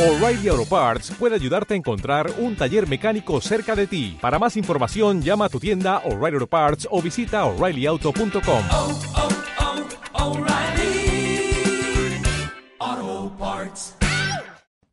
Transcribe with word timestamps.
O'Reilly 0.00 0.48
Auto 0.48 0.64
Parts 0.64 1.10
puede 1.18 1.34
ayudarte 1.34 1.74
a 1.74 1.76
encontrar 1.76 2.32
un 2.38 2.56
taller 2.56 2.88
mecánico 2.88 3.38
cerca 3.42 3.76
de 3.76 3.86
ti. 3.86 4.16
Para 4.18 4.38
más 4.38 4.56
información, 4.56 5.20
llama 5.20 5.44
a 5.44 5.48
tu 5.50 5.60
tienda 5.60 5.98
O'Reilly 6.06 6.36
Auto 6.36 6.46
Parts 6.46 6.88
o 6.90 7.02
visita 7.02 7.44
oreillyauto.com. 7.44 8.64
oh, 8.72 8.98
oh, 12.80 13.32
Parts. 13.38 13.94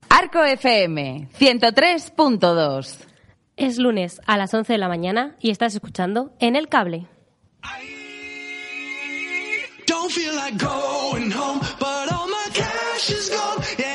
Arco 0.09 0.43
FM 0.43 1.29
103.2. 1.39 2.97
Es 3.55 3.77
lunes 3.77 4.19
a 4.25 4.35
las 4.35 4.53
11 4.53 4.73
de 4.73 4.77
la 4.77 4.89
mañana 4.89 5.37
y 5.39 5.51
estás 5.51 5.73
escuchando 5.73 6.33
En 6.41 6.57
el 6.57 6.67
Cable. 6.67 7.07
Don't 9.87 10.11
feel 10.11 10.35
like 10.35 10.57
going 10.57 11.31
home, 11.31 11.61
but 11.79 12.11
all 12.11 12.27
my 12.27 12.49
cash 12.53 13.09
is 13.09 13.29
gone. 13.29 13.63
Yeah, 13.79 13.86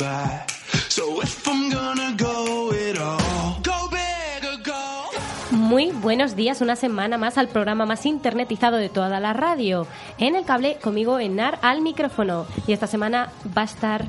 by. 0.00 0.44
So 0.88 1.22
if 1.22 1.46
I'm 1.46 1.70
gonna 1.70 2.16
go 2.16 2.72
it 2.72 2.98
all, 2.98 3.60
go 3.62 3.88
big 3.90 4.44
or 4.44 4.58
go 4.64 5.56
Muy 5.56 5.92
buenos 5.92 6.34
días, 6.34 6.62
una 6.62 6.74
semana 6.74 7.18
más 7.18 7.36
al 7.36 7.48
programa 7.48 7.84
más 7.84 8.06
internetizado 8.06 8.78
de 8.78 8.88
toda 8.88 9.20
la 9.20 9.34
radio. 9.34 9.86
En 10.18 10.36
el 10.36 10.44
cable, 10.44 10.78
conmigo 10.82 11.18
Enar 11.18 11.58
al 11.62 11.82
micrófono. 11.82 12.46
Y 12.66 12.72
esta 12.72 12.86
semana 12.86 13.30
va 13.56 13.62
a 13.62 13.66
estar 13.66 14.06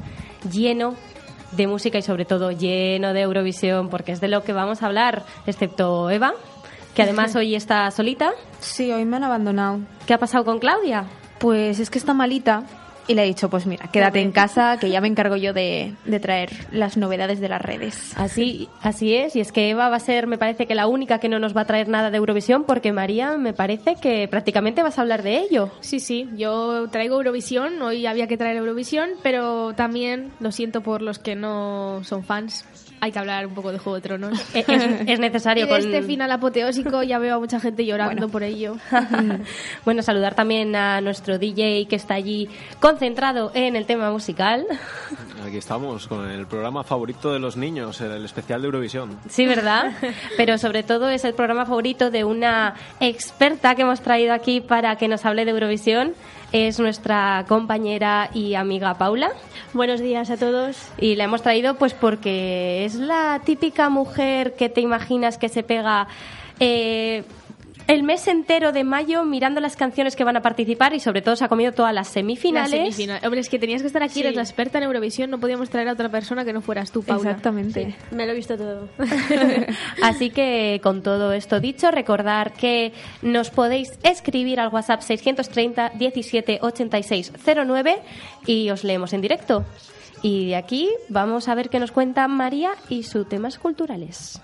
lleno 0.50 0.96
de 1.52 1.68
música 1.68 1.98
y 1.98 2.02
sobre 2.02 2.24
todo 2.24 2.52
lleno 2.52 3.14
de 3.14 3.22
Eurovisión, 3.22 3.90
porque 3.90 4.14
es 4.14 4.22
de 4.22 4.30
lo 4.30 4.44
que 4.44 4.54
vamos 4.54 4.82
a 4.82 4.86
hablar, 4.86 5.26
excepto 5.46 6.10
Eva, 6.10 6.34
que 6.96 7.04
además 7.04 7.36
hoy 7.36 7.56
está 7.56 7.92
solita. 7.92 8.32
Sí, 8.62 8.92
hoy 8.92 9.04
me 9.04 9.18
han 9.18 9.26
abandonado. 9.26 9.82
¿Qué 10.08 10.14
ha 10.14 10.20
pasado 10.20 10.46
con 10.46 10.60
Claudia? 10.60 11.06
Pues 11.38 11.80
es 11.80 11.90
que 11.90 12.00
está 12.00 12.14
malita 12.14 12.64
y 13.08 13.14
le 13.14 13.24
he 13.24 13.26
dicho, 13.26 13.50
pues 13.50 13.66
mira, 13.66 13.88
quédate 13.88 14.22
en 14.22 14.32
casa 14.32 14.78
que 14.80 14.90
ya 14.90 15.02
me 15.02 15.08
encargo 15.08 15.36
yo 15.36 15.54
de, 15.54 15.96
de 16.06 16.20
traer 16.20 16.52
las 16.72 16.98
novedades 16.98 17.40
de 17.40 17.50
las 17.50 17.62
redes. 17.62 18.14
Así, 18.16 18.70
así 18.82 19.16
es, 19.16 19.36
y 19.36 19.42
es 19.42 19.52
que 19.52 19.70
Eva 19.70 19.90
va 19.90 19.98
a 19.98 20.00
ser, 20.00 20.28
me 20.28 20.38
parece 20.38 20.68
que 20.68 20.76
la 20.76 20.88
única 20.88 21.20
que 21.20 21.30
no 21.30 21.40
nos 21.40 21.56
va 21.56 21.62
a 21.62 21.66
traer 21.66 21.88
nada 21.88 22.12
de 22.12 22.18
Eurovisión, 22.18 22.64
porque 22.64 22.92
María, 22.92 23.38
me 23.38 23.54
parece 23.54 23.96
que 23.96 24.28
prácticamente 24.28 24.84
vas 24.84 24.98
a 24.98 25.02
hablar 25.02 25.24
de 25.24 25.40
ello. 25.40 25.72
Sí, 25.82 26.00
sí, 26.00 26.30
yo 26.36 26.88
traigo 26.90 27.18
Eurovisión, 27.18 27.82
hoy 27.82 28.06
había 28.06 28.28
que 28.28 28.38
traer 28.38 28.58
Eurovisión, 28.58 29.10
pero 29.24 29.74
también 29.74 30.32
lo 30.40 30.52
siento 30.52 30.82
por 30.82 31.02
los 31.02 31.20
que 31.20 31.36
no 31.36 32.02
son 32.04 32.24
fans. 32.24 32.66
Hay 33.02 33.12
que 33.12 33.20
hablar 33.20 33.48
un 33.48 33.54
poco 33.56 33.72
de 33.72 33.80
Juego 33.80 33.96
de 33.96 34.02
Tronos. 34.02 34.40
Es, 34.54 34.70
es- 34.70 35.02
es 35.08 35.20
necesario 35.20 35.64
Y 35.66 35.68
de 35.68 35.74
con 35.74 35.80
este 35.82 36.04
final 36.04 36.32
apoteósico 36.32 37.02
ya 37.04 37.18
veo 37.20 37.36
a 37.36 37.40
mucha 37.40 37.60
gente 37.60 37.86
llorando 37.86 38.30
por 38.30 38.44
ello. 38.44 38.78
Bueno, 39.86 40.04
saludar 40.04 40.36
también 40.36 40.76
a 40.76 41.02
nuestro 41.02 41.38
DJ 41.40 41.88
que 41.88 41.96
está 41.96 42.14
allí 42.14 42.48
concentrado 42.80 43.52
en 43.56 43.76
el 43.76 43.86
tema 43.86 44.12
musical. 44.12 44.66
Aquí 45.46 45.58
estamos 45.58 46.08
con 46.08 46.30
el 46.30 46.46
programa 46.46 46.84
favorito 46.84 47.34
de 47.34 47.40
los 47.40 47.58
niños, 47.58 48.00
el, 48.02 48.12
el 48.12 48.26
especial 48.26 48.62
de 48.62 48.68
Eurovisión. 48.68 49.18
Sí, 49.30 49.46
¿verdad? 49.46 49.92
Pero 50.38 50.58
sobre 50.58 50.84
todo 50.84 51.10
es 51.10 51.26
el 51.26 51.34
programa 51.34 51.66
favorito 51.66 52.12
de 52.12 52.24
una 52.24 52.76
experta 53.00 53.74
que 53.76 53.82
hemos 53.82 54.02
traído 54.02 54.34
aquí 54.34 54.62
para 54.62 54.96
que 54.98 55.08
nos 55.08 55.26
hable 55.26 55.46
de 55.46 55.52
Eurovisión. 55.52 56.14
Es 56.52 56.80
nuestra 56.80 57.46
compañera 57.48 58.30
y 58.34 58.56
amiga 58.56 58.96
Paula. 58.96 59.32
Buenos 59.72 60.02
días 60.02 60.30
a 60.30 60.36
todos. 60.36 60.78
Y 60.98 61.16
la 61.16 61.24
hemos 61.24 61.42
traído 61.42 61.76
pues 61.76 61.94
porque 61.94 62.84
es 62.84 62.96
la 62.96 63.40
típica 63.46 63.88
mujer 63.88 64.56
que 64.56 64.68
te 64.68 64.82
imaginas 64.82 65.38
que 65.38 65.48
se 65.48 65.64
pega 65.64 66.10
eh, 66.60 67.24
el 67.92 68.04
mes 68.04 68.26
entero 68.30 68.72
de 68.72 68.86
mayo 68.86 69.26
mirando 69.26 69.60
las 69.60 69.76
canciones 69.76 70.16
que 70.16 70.24
van 70.24 70.38
a 70.38 70.42
participar 70.42 70.94
y 70.94 71.02
sobre 71.02 71.22
todo 71.22 71.36
se 71.36 71.44
ha 71.44 71.50
comido 71.50 71.74
todas 71.74 71.94
las 71.94 72.08
semifinales. 72.08 72.72
La 72.72 72.78
semifinal. 72.78 73.20
Hombre, 73.26 73.42
es 73.42 73.50
que 73.50 73.60
tenías 73.60 73.82
que 73.82 73.88
estar 73.88 74.02
aquí, 74.02 74.14
Sí. 74.14 74.20
eres 74.22 74.36
la 74.36 74.44
experta 74.44 74.78
en 74.78 74.86
Eurovisión, 74.86 75.30
no 75.30 75.40
podíamos 75.42 75.70
traer 75.70 75.90
a 75.90 75.92
otra 75.92 76.08
persona 76.08 76.46
que 76.46 76.54
no 76.54 76.62
fueras 76.62 76.90
tú, 76.94 77.04
Paula. 77.04 77.32
Exactamente. 77.32 77.96
Me 78.12 78.26
lo 78.26 78.32
he 78.32 78.36
visto 78.36 78.56
todo. 78.58 78.88
Así 80.02 80.30
que 80.30 80.80
con 80.82 81.04
todo 81.04 81.34
esto 81.34 81.60
dicho, 81.60 81.92
recordar 81.92 82.54
que 82.54 82.94
nos 83.22 83.50
podéis 83.50 84.00
escribir 84.04 84.62
al 84.62 84.70
WhatsApp 84.70 85.02
630 85.02 85.92
17 85.96 86.60
86 86.62 87.34
09 87.46 87.98
y 88.46 88.70
os 88.70 88.86
leemos 88.86 89.12
en 89.12 89.20
directo. 89.20 89.66
Y 90.22 90.48
de 90.48 90.56
aquí 90.56 90.90
vamos 91.10 91.50
a 91.50 91.56
ver 91.56 91.70
qué 91.70 91.80
nos 91.82 91.92
cuenta 91.92 92.26
María 92.30 92.72
y 92.88 93.04
sus 93.04 93.28
temas 93.28 93.60
culturales. 93.60 94.40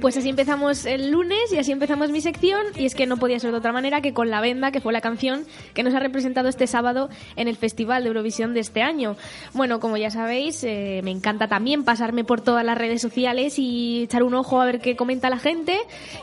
Pues 0.00 0.16
así 0.16 0.28
empezamos 0.28 0.86
el 0.86 1.10
lunes 1.10 1.52
y 1.52 1.58
así 1.58 1.72
empezamos 1.72 2.10
mi 2.10 2.20
sección 2.20 2.60
y 2.76 2.86
es 2.86 2.94
que 2.94 3.06
no 3.06 3.16
podía 3.16 3.40
ser 3.40 3.50
de 3.50 3.56
otra 3.56 3.72
manera 3.72 4.00
que 4.00 4.14
con 4.14 4.30
La 4.30 4.40
Venda, 4.40 4.70
que 4.70 4.80
fue 4.80 4.92
la 4.92 5.00
canción 5.00 5.44
que 5.74 5.82
nos 5.82 5.92
ha 5.92 5.98
representado 5.98 6.48
este 6.48 6.68
sábado 6.68 7.08
en 7.34 7.48
el 7.48 7.56
Festival 7.56 8.04
de 8.04 8.08
Eurovisión 8.08 8.54
de 8.54 8.60
este 8.60 8.80
año. 8.80 9.16
Bueno, 9.54 9.80
como 9.80 9.96
ya 9.96 10.10
sabéis, 10.10 10.62
eh, 10.62 11.00
me 11.02 11.10
encanta 11.10 11.48
también 11.48 11.82
pasarme 11.82 12.22
por 12.22 12.40
todas 12.40 12.64
las 12.64 12.78
redes 12.78 13.02
sociales 13.02 13.58
y 13.58 14.04
echar 14.04 14.22
un 14.22 14.34
ojo 14.34 14.60
a 14.60 14.66
ver 14.66 14.80
qué 14.80 14.94
comenta 14.94 15.30
la 15.30 15.38
gente. 15.38 15.76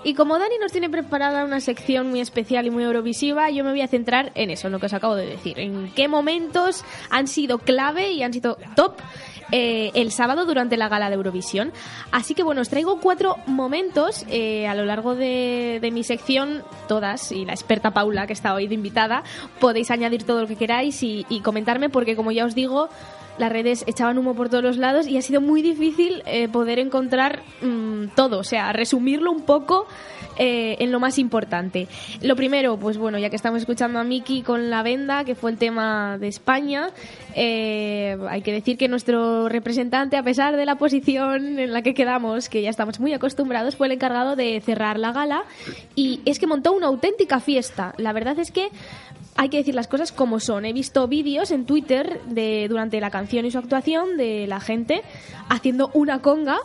Y 0.05 0.13
como 0.13 0.39
Dani 0.39 0.55
nos 0.61 0.71
tiene 0.71 0.89
preparada 0.89 1.43
una 1.43 1.59
sección 1.59 2.09
muy 2.09 2.21
especial 2.21 2.67
y 2.67 2.69
muy 2.69 2.83
eurovisiva, 2.85 3.49
yo 3.49 3.65
me 3.65 3.71
voy 3.71 3.81
a 3.81 3.89
centrar 3.89 4.31
en 4.35 4.51
eso, 4.51 4.67
en 4.67 4.71
lo 4.71 4.79
que 4.79 4.85
os 4.85 4.93
acabo 4.93 5.15
de 5.15 5.25
decir. 5.25 5.59
En 5.59 5.91
qué 5.93 6.07
momentos 6.07 6.85
han 7.09 7.27
sido 7.27 7.57
clave 7.57 8.13
y 8.13 8.23
han 8.23 8.31
sido 8.31 8.57
top 8.77 8.93
eh, 9.51 9.91
el 9.93 10.11
sábado 10.11 10.45
durante 10.45 10.75
la 10.75 10.89
gala 10.89 11.09
de 11.09 11.15
Eurovisión. 11.15 11.71
Así 12.11 12.33
que 12.33 12.43
bueno, 12.43 12.61
os 12.61 12.69
traigo 12.69 12.99
cuatro 12.99 13.37
momentos 13.45 13.64
eh, 14.29 14.67
a 14.67 14.75
lo 14.75 14.85
largo 14.85 15.15
de, 15.15 15.79
mi 15.91 16.03
sección, 16.03 16.63
todas, 16.87 17.31
y 17.31 17.45
la 17.45 17.53
experta 17.53 17.91
Paula, 17.91 18.27
que 18.27 18.33
está 18.33 18.53
hoy 18.53 18.67
de 18.67 18.75
invitada, 18.75 19.23
podéis 19.59 19.91
añadir 19.91 20.23
todo 20.23 20.41
lo 20.41 20.47
que 20.47 20.55
queráis 20.55 21.01
y 21.03 21.41
comentarme, 21.43 21.89
porque 21.89 22.15
como 22.15 22.31
ya 22.31 22.45
os 22.45 22.55
digo, 22.55 22.89
las 23.37 23.51
redes 23.51 23.83
echaban 23.87 24.17
humo 24.17 24.33
por 24.33 24.49
todos 24.49 24.63
los 24.63 24.77
lados 24.77 25.07
y 25.07 25.17
ha 25.17 25.21
sido 25.21 25.41
muy 25.41 25.61
difícil 25.61 26.23
eh, 26.25 26.47
poder 26.47 26.79
encontrar 26.79 27.43
mm, 27.61 28.07
todo, 28.15 28.39
o 28.39 28.43
sea, 28.43 28.71
resumirlo 28.73 29.31
un 29.31 29.43
poco 29.43 29.87
eh, 30.37 30.75
en 30.79 30.91
lo 30.91 30.99
más 30.99 31.17
importante. 31.17 31.87
Lo 32.21 32.35
primero, 32.35 32.77
pues 32.77 32.97
bueno, 32.97 33.17
ya 33.17 33.29
que 33.29 33.35
estamos 33.35 33.61
escuchando 33.61 33.99
a 33.99 34.03
Miki 34.03 34.41
con 34.41 34.69
la 34.69 34.83
venda, 34.83 35.23
que 35.23 35.35
fue 35.35 35.51
el 35.51 35.57
tema 35.57 36.17
de 36.17 36.27
España, 36.27 36.89
eh, 37.35 38.17
hay 38.29 38.41
que 38.41 38.51
decir 38.51 38.77
que 38.77 38.87
nuestro 38.87 39.47
representante, 39.49 40.17
a 40.17 40.23
pesar 40.23 40.55
de 40.57 40.65
la 40.65 40.75
posición 40.75 41.59
en 41.59 41.71
la 41.71 41.81
que 41.81 41.93
quedamos, 41.93 42.49
que 42.49 42.61
ya 42.61 42.69
estamos 42.69 42.99
muy 42.99 43.13
acostumbrados, 43.13 43.75
fue 43.75 43.87
el 43.87 43.93
encargado 43.93 44.35
de 44.35 44.61
cerrar 44.61 44.99
la 44.99 45.11
gala 45.11 45.43
y 45.95 46.21
es 46.25 46.39
que 46.39 46.47
montó 46.47 46.73
una 46.73 46.87
auténtica 46.87 47.39
fiesta. 47.39 47.93
La 47.97 48.13
verdad 48.13 48.37
es 48.39 48.51
que 48.51 48.69
hay 49.35 49.49
que 49.49 49.57
decir 49.57 49.75
las 49.75 49.87
cosas 49.87 50.11
como 50.11 50.39
son. 50.39 50.65
He 50.65 50.73
visto 50.73 51.07
vídeos 51.07 51.51
en 51.51 51.65
Twitter 51.65 52.21
de 52.27 52.67
durante 52.69 52.99
la 53.01 53.09
canción 53.09 53.45
y 53.45 53.51
su 53.51 53.57
actuación 53.57 54.17
de 54.17 54.47
la 54.47 54.59
gente 54.61 55.01
haciendo 55.49 55.89
una 55.93 56.21
conga 56.21 56.57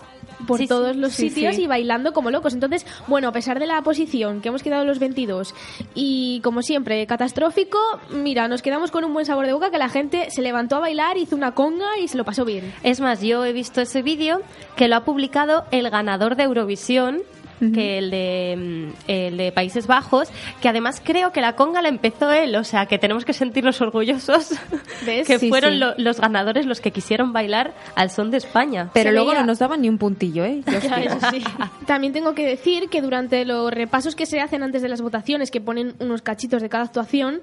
por 0.47 0.59
Sí, 0.59 0.67
todos 0.67 0.97
los 0.97 1.13
Sí, 1.13 1.29
sitios 1.29 1.57
sí. 1.57 1.65
y 1.65 1.67
bailando 1.67 2.13
como 2.13 2.31
locos. 2.31 2.55
Entonces, 2.55 2.87
bueno, 3.09 3.29
a 3.29 3.33
pesar 3.33 3.59
de 3.59 3.67
la 3.67 3.83
posición 3.83 4.41
que 4.41 4.49
hemos 4.49 4.63
quedado 4.63 4.85
los 4.85 4.99
22 4.99 5.55
y 5.95 6.41
como 6.43 6.63
siempre 6.63 7.07
catastrófico, 7.07 7.79
mira, 8.11 8.49
nos 8.49 8.63
quedamos 8.63 8.91
con 8.91 9.05
un 9.05 9.13
buen 9.13 9.27
sabor 9.27 9.47
de 9.47 9.53
boca 9.53 9.71
que 9.71 9.77
la 9.79 9.89
gente 9.91 10.31
se 10.31 10.41
levantó 10.41 10.77
a 10.77 10.81
bailar, 10.81 11.19
hizo 11.19 11.37
una 11.37 11.53
conga 11.53 11.99
y 12.03 12.09
se 12.09 12.17
lo 12.17 12.25
pasó 12.25 12.45
bien. 12.47 12.73
Es 12.83 13.01
más, 13.01 13.21
yo 13.21 13.45
he 13.45 13.53
visto 13.53 13.81
ese 13.83 14.01
vídeo 14.03 14.41
que 14.77 14.89
lo 14.89 14.97
ha 14.97 15.05
publicado 15.05 15.65
el 15.73 15.91
ganador 15.91 16.37
de 16.37 16.45
Eurovisión, 16.45 17.21
que 17.75 17.99
el 17.99 18.11
de, 18.11 18.57
mm, 18.57 18.95
el 19.09 19.37
de 19.37 19.53
Países 19.53 19.87
Bajos, 19.87 20.29
que 20.63 20.69
además 20.69 21.03
creo 21.05 21.31
que 21.33 21.41
la 21.41 21.57
conga 21.57 21.83
la 21.83 21.89
empezó 21.89 22.33
él, 22.33 22.57
o 22.57 22.65
sea 22.65 22.87
que 22.87 22.99
tenemos 22.99 23.25
que 23.25 23.33
sentirnos 23.33 23.81
orgullosos 23.81 24.53
¿Ves? 25.07 25.27
que 25.27 25.39
Sí, 25.39 25.49
fueron 25.51 25.73
sí. 25.73 25.79
lo- 25.79 25.95
los 25.99 26.21
ganadores 26.21 26.65
los 26.67 26.81
que 26.81 26.91
quisieron 26.91 27.33
bailar 27.33 27.75
al 27.97 28.11
son 28.11 28.31
de 28.31 28.39
España. 28.39 28.91
Pero 28.95 29.11
Se 29.11 29.15
luego 29.15 29.31
veía- 29.31 29.41
no 29.43 29.47
nos 29.47 29.59
daban 29.59 29.83
ni 29.83 29.89
un 29.89 29.99
puntillo, 29.99 30.45
¿eh? 30.45 30.63
Eso 30.67 31.19
sí. 31.31 31.43
También 31.87 32.13
tengo 32.13 32.35
que 32.35 32.47
decir 32.47 32.89
que 32.89 33.03
durante 33.03 33.45
los 33.45 33.71
repasos 33.73 34.15
que 34.17 34.27
se 34.27 34.41
hacen 34.41 34.63
antes 34.63 34.83
de 34.83 34.89
las 34.89 35.01
votaciones, 35.03 35.51
que 35.51 35.61
ponen 35.61 35.95
unos 36.01 36.23
cachitos 36.23 36.63
de 36.63 36.69
cada 36.69 36.85
actuación, 36.85 37.41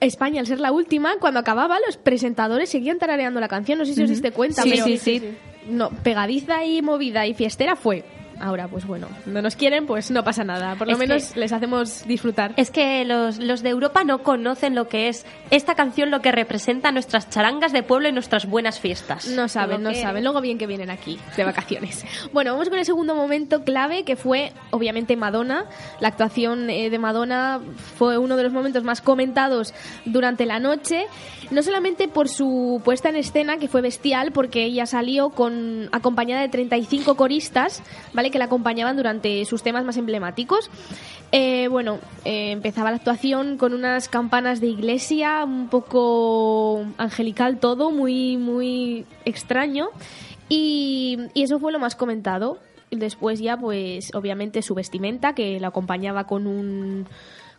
España, 0.00 0.40
al 0.40 0.46
ser 0.48 0.58
la 0.58 0.72
última, 0.72 1.12
cuando 1.20 1.38
acababa, 1.38 1.76
los 1.86 1.96
presentadores 1.96 2.68
seguían 2.70 2.98
tarareando 2.98 3.38
la 3.38 3.46
canción. 3.48 3.78
No 3.78 3.84
sé 3.84 3.94
si 3.94 4.02
os 4.02 4.10
diste 4.10 4.32
cuenta, 4.32 4.62
Sí, 4.62 4.70
pero 4.70 4.84
sí, 4.84 4.98
sí. 4.98 5.22
No, 5.68 5.90
pegadiza 5.90 6.64
y 6.64 6.82
movida 6.82 7.26
y 7.26 7.34
fiestera 7.34 7.76
fue. 7.76 8.04
Ahora, 8.40 8.68
pues 8.68 8.86
bueno, 8.86 9.08
no 9.26 9.42
nos 9.42 9.56
quieren, 9.56 9.86
pues 9.86 10.10
no 10.10 10.24
pasa 10.24 10.44
nada. 10.44 10.74
Por 10.76 10.86
lo 10.88 10.92
Es 10.94 10.98
menos 10.98 11.32
que- 11.32 11.40
les 11.40 11.52
hacemos 11.52 12.06
disfrutar. 12.06 12.52
Es 12.56 12.70
que 12.70 13.04
los, 13.04 13.38
los 13.38 13.62
de 13.62 13.70
Europa 13.70 14.04
no 14.04 14.22
conocen 14.22 14.74
lo 14.74 14.88
que 14.88 15.08
es 15.08 15.24
esta 15.50 15.74
canción, 15.74 16.10
lo 16.10 16.20
que 16.20 16.32
representa 16.32 16.92
nuestras 16.92 17.30
charangas 17.30 17.72
de 17.72 17.82
pueblo 17.82 18.08
y 18.08 18.12
nuestras 18.12 18.46
buenas 18.46 18.80
fiestas. 18.80 19.26
No 19.28 19.48
saben, 19.48 19.82
no 19.82 19.90
que- 19.90 20.02
saben. 20.02 20.24
Luego 20.24 20.40
bien 20.40 20.58
que 20.58 20.66
vienen 20.66 20.90
aquí 20.90 21.18
de 21.36 21.44
vacaciones. 21.44 22.04
Bueno, 22.32 22.52
vamos 22.52 22.68
con 22.68 22.78
el 22.78 22.84
segundo 22.84 23.14
momento 23.14 23.62
clave 23.64 24.04
que 24.04 24.16
fue, 24.16 24.52
obviamente, 24.70 25.16
Madonna. 25.16 25.66
La 26.00 26.08
actuación 26.08 26.68
eh, 26.70 26.90
de 26.90 26.98
Madonna 26.98 27.60
fue 27.96 28.18
uno 28.18 28.36
de 28.36 28.42
los 28.42 28.52
momentos 28.52 28.82
más 28.84 29.00
comentados 29.00 29.72
durante 30.04 30.46
la 30.46 30.58
noche. 30.58 31.06
No 31.50 31.62
solamente 31.62 32.08
por 32.08 32.28
su 32.28 32.80
puesta 32.84 33.10
en 33.10 33.16
escena, 33.16 33.58
que 33.58 33.68
fue 33.68 33.82
bestial, 33.82 34.32
porque 34.32 34.64
ella 34.64 34.86
salió 34.86 35.28
con 35.30 35.88
acompañada 35.92 36.40
de 36.40 36.48
35 36.48 37.14
coristas, 37.16 37.82
¿vale? 38.14 38.23
Que 38.30 38.38
la 38.38 38.46
acompañaban 38.46 38.96
durante 38.96 39.44
sus 39.44 39.62
temas 39.62 39.84
más 39.84 39.96
emblemáticos. 39.96 40.70
Eh, 41.30 41.68
bueno, 41.68 41.98
eh, 42.24 42.50
empezaba 42.52 42.90
la 42.90 42.96
actuación 42.96 43.56
con 43.58 43.74
unas 43.74 44.08
campanas 44.08 44.60
de 44.60 44.68
iglesia, 44.68 45.44
un 45.44 45.68
poco 45.68 46.84
angelical 46.98 47.58
todo, 47.58 47.90
muy, 47.90 48.36
muy 48.36 49.06
extraño. 49.24 49.88
Y, 50.48 51.18
y 51.34 51.42
eso 51.42 51.58
fue 51.58 51.72
lo 51.72 51.78
más 51.78 51.96
comentado. 51.96 52.58
Después 52.90 53.40
ya, 53.40 53.56
pues, 53.56 54.14
obviamente 54.14 54.62
su 54.62 54.74
vestimenta, 54.74 55.34
que 55.34 55.58
la 55.60 55.68
acompañaba 55.68 56.26
con 56.26 56.46
un... 56.46 57.06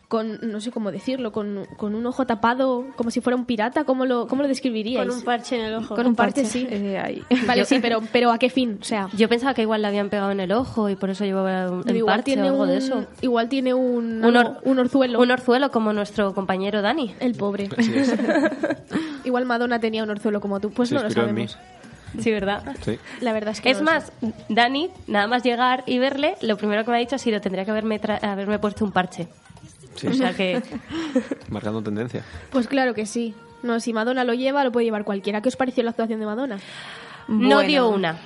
Con, 0.07 0.37
no 0.43 0.61
sé 0.61 0.69
cómo 0.71 0.91
decirlo, 0.91 1.31
con, 1.31 1.65
con 1.77 1.95
un 1.95 2.05
ojo 2.05 2.27
tapado, 2.27 2.85
como 2.95 3.09
si 3.09 3.21
fuera 3.21 3.35
un 3.35 3.45
pirata, 3.45 3.85
¿cómo 3.85 4.05
lo, 4.05 4.27
cómo 4.27 4.43
lo 4.43 4.47
describiríais? 4.47 5.07
Con 5.07 5.17
un 5.17 5.23
parche 5.23 5.55
en 5.55 5.61
el 5.65 5.73
ojo. 5.73 5.95
Con 5.95 6.05
un 6.05 6.15
parche, 6.15 6.45
sí. 6.45 6.67
Eh, 6.69 6.99
ahí. 6.99 7.23
Vale, 7.47 7.65
sí, 7.65 7.79
pero, 7.81 8.01
pero 8.11 8.31
¿a 8.31 8.37
qué 8.37 8.51
fin? 8.51 8.77
O 8.79 8.83
sea, 8.83 9.09
Yo 9.17 9.27
pensaba 9.27 9.55
que 9.55 9.63
igual 9.63 9.81
le 9.81 9.87
habían 9.87 10.09
pegado 10.11 10.29
en 10.31 10.39
el 10.39 10.51
ojo 10.51 10.89
y 10.89 10.95
por 10.95 11.09
eso 11.09 11.25
llevaba 11.25 11.71
un 11.71 11.83
igual 11.95 12.17
parche 12.17 12.23
tiene 12.33 12.43
o 12.43 12.51
algo 12.51 12.63
un, 12.63 12.69
de 12.69 12.77
eso. 12.77 13.05
Igual 13.21 13.49
tiene 13.49 13.73
un, 13.73 14.23
Un, 14.23 14.35
algo- 14.35 14.39
or- 14.51 14.61
un 14.63 14.77
orzuelo. 14.79 15.19
Un 15.19 15.31
orzuelo 15.31 15.71
como 15.71 15.91
nuestro 15.91 16.35
compañero 16.35 16.83
Dani. 16.83 17.15
El 17.19 17.33
pobre. 17.33 17.67
Igual 19.23 19.45
Madonna 19.45 19.79
tenía 19.79 20.03
un 20.03 20.09
orzuelo 20.11 20.39
como 20.41 20.59
tú. 20.59 20.69
Pues 20.71 20.89
Se 20.89 20.95
no 20.95 21.01
lo 21.01 21.07
inspiró 21.07 21.27
en 21.29 21.35
mí. 21.35 21.47
sabemos. 21.47 22.23
Sí, 22.23 22.31
¿verdad? 22.31 22.75
Sí. 22.83 22.97
La 23.21 23.33
verdad 23.33 23.51
es 23.51 23.59
que 23.59 23.71
Es 23.71 23.79
no 23.79 23.85
más, 23.85 24.11
Dani, 24.47 24.89
nada 25.07 25.27
más 25.27 25.43
llegar 25.43 25.83
y 25.85 25.99
verle, 25.99 26.35
lo 26.41 26.55
primero 26.55 26.85
que 26.85 26.91
me 26.91 26.97
ha 26.97 26.99
dicho 27.01 27.15
ha 27.15 27.19
sido 27.19 27.41
tendría 27.41 27.65
que 27.65 27.71
haberme, 27.71 27.99
tra- 27.99 28.23
haberme 28.23 28.57
puesto 28.57 28.85
un 28.85 28.91
parche. 28.93 29.27
Sí. 29.95 30.07
O 30.07 30.13
sea 30.13 30.33
que 30.33 30.61
Marcando 31.49 31.81
tendencia. 31.81 32.23
Pues 32.51 32.67
claro 32.67 32.93
que 32.93 33.05
sí. 33.05 33.33
No, 33.63 33.79
si 33.79 33.93
Madonna 33.93 34.23
lo 34.23 34.33
lleva, 34.33 34.63
lo 34.63 34.71
puede 34.71 34.85
llevar 34.85 35.03
cualquiera. 35.05 35.41
¿Qué 35.41 35.49
os 35.49 35.55
pareció 35.55 35.83
la 35.83 35.89
actuación 35.91 36.19
de 36.19 36.25
Madonna? 36.25 36.59
no 37.27 37.61
dio 37.61 37.89
una. 37.89 38.19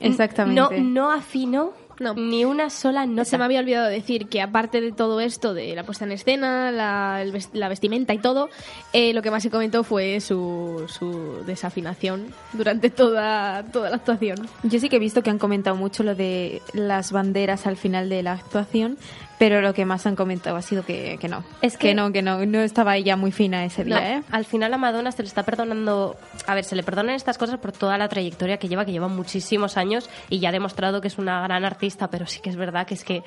Exactamente. 0.00 0.60
No, 0.60 0.70
no 0.90 1.12
afinó 1.12 1.72
No. 2.00 2.14
ni 2.14 2.44
una 2.44 2.68
sola 2.70 3.06
nota. 3.06 3.24
Se 3.24 3.38
me 3.38 3.44
había 3.44 3.60
olvidado 3.60 3.86
decir 3.88 4.26
que 4.28 4.40
aparte 4.42 4.80
de 4.80 4.90
todo 4.92 5.20
esto, 5.20 5.54
de 5.54 5.74
la 5.76 5.84
puesta 5.84 6.04
en 6.04 6.12
escena, 6.12 6.72
la 6.72 7.68
vestimenta 7.68 8.12
y 8.14 8.18
todo, 8.18 8.48
eh, 8.92 9.12
lo 9.14 9.22
que 9.22 9.30
más 9.30 9.42
se 9.42 9.50
comentó 9.50 9.84
fue 9.84 10.18
su, 10.20 10.84
su 10.88 11.44
desafinación 11.46 12.34
durante 12.52 12.90
toda, 12.90 13.62
toda 13.72 13.90
la 13.90 13.96
actuación. 13.96 14.38
Yo 14.64 14.80
sí 14.80 14.88
que 14.88 14.96
he 14.96 15.00
visto 15.00 15.22
que 15.22 15.30
han 15.30 15.38
comentado 15.38 15.76
mucho 15.76 16.02
lo 16.02 16.14
de 16.16 16.60
las 16.72 17.12
banderas 17.12 17.66
al 17.66 17.76
final 17.76 18.08
de 18.08 18.22
la 18.24 18.32
actuación, 18.32 18.98
pero 19.40 19.62
lo 19.62 19.72
que 19.72 19.86
más 19.86 20.04
han 20.06 20.16
comentado 20.16 20.54
ha 20.56 20.60
sido 20.60 20.84
que, 20.84 21.16
que 21.18 21.26
no. 21.26 21.42
Es 21.62 21.78
que, 21.78 21.88
que- 21.88 21.94
no, 21.94 22.12
que 22.12 22.20
no, 22.20 22.44
no 22.44 22.60
estaba 22.60 22.94
ella 22.98 23.16
muy 23.16 23.32
fina 23.32 23.64
ese 23.64 23.86
No, 23.86 23.96
día, 23.96 24.18
¿eh? 24.18 24.22
Al 24.30 24.44
final 24.44 24.74
a 24.74 24.76
Madonna 24.76 25.12
se 25.12 25.22
le 25.22 25.28
está 25.28 25.44
perdonando, 25.44 26.14
a 26.46 26.54
ver, 26.54 26.62
se 26.64 26.76
le 26.76 26.82
perdonan 26.82 27.14
estas 27.14 27.38
cosas 27.38 27.58
por 27.58 27.72
toda 27.72 27.96
la 27.96 28.06
trayectoria 28.10 28.58
que 28.58 28.68
lleva, 28.68 28.84
que 28.84 28.92
lleva 28.92 29.08
muchísimos 29.08 29.78
años 29.78 30.10
y 30.28 30.40
ya 30.40 30.50
ha 30.50 30.52
demostrado 30.52 31.00
que 31.00 31.08
es 31.08 31.16
una 31.16 31.40
gran 31.42 31.64
artista, 31.64 32.10
pero 32.10 32.26
sí 32.26 32.40
que 32.40 32.50
es 32.50 32.56
verdad 32.56 32.86
que 32.86 32.92
es 32.92 33.02
que 33.02 33.22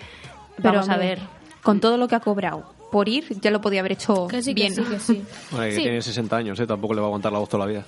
Pero, 0.58 0.74
vamos 0.74 0.90
a 0.90 0.98
ver. 0.98 1.18
Con 1.64 1.80
todo 1.80 1.98
lo 1.98 2.08
que 2.08 2.16
ha 2.16 2.20
cobrado 2.20 2.72
por 2.92 3.10
ir, 3.10 3.26
ya 3.42 3.50
lo 3.50 3.60
podía 3.60 3.80
haber 3.80 3.94
hecho 3.94 4.28
Que 4.28 4.44
sí, 4.44 4.54
bien. 4.54 4.76
que 4.76 4.84
sí, 4.84 4.88
que 4.88 5.00
sí. 5.00 5.24
Bueno, 5.50 5.66
que 5.66 5.72
Sí. 5.78 5.82
tiene 5.82 6.00
60 6.00 6.38
años, 6.38 6.60
¿eh? 6.60 6.68
tampoco 6.68 6.94
le 6.94 7.00
va 7.02 7.08
a 7.08 7.10
aguantar 7.10 7.32
la 7.32 7.40
voz 7.40 7.50
toda 7.50 7.66
la 7.66 7.72
vida. 7.72 7.86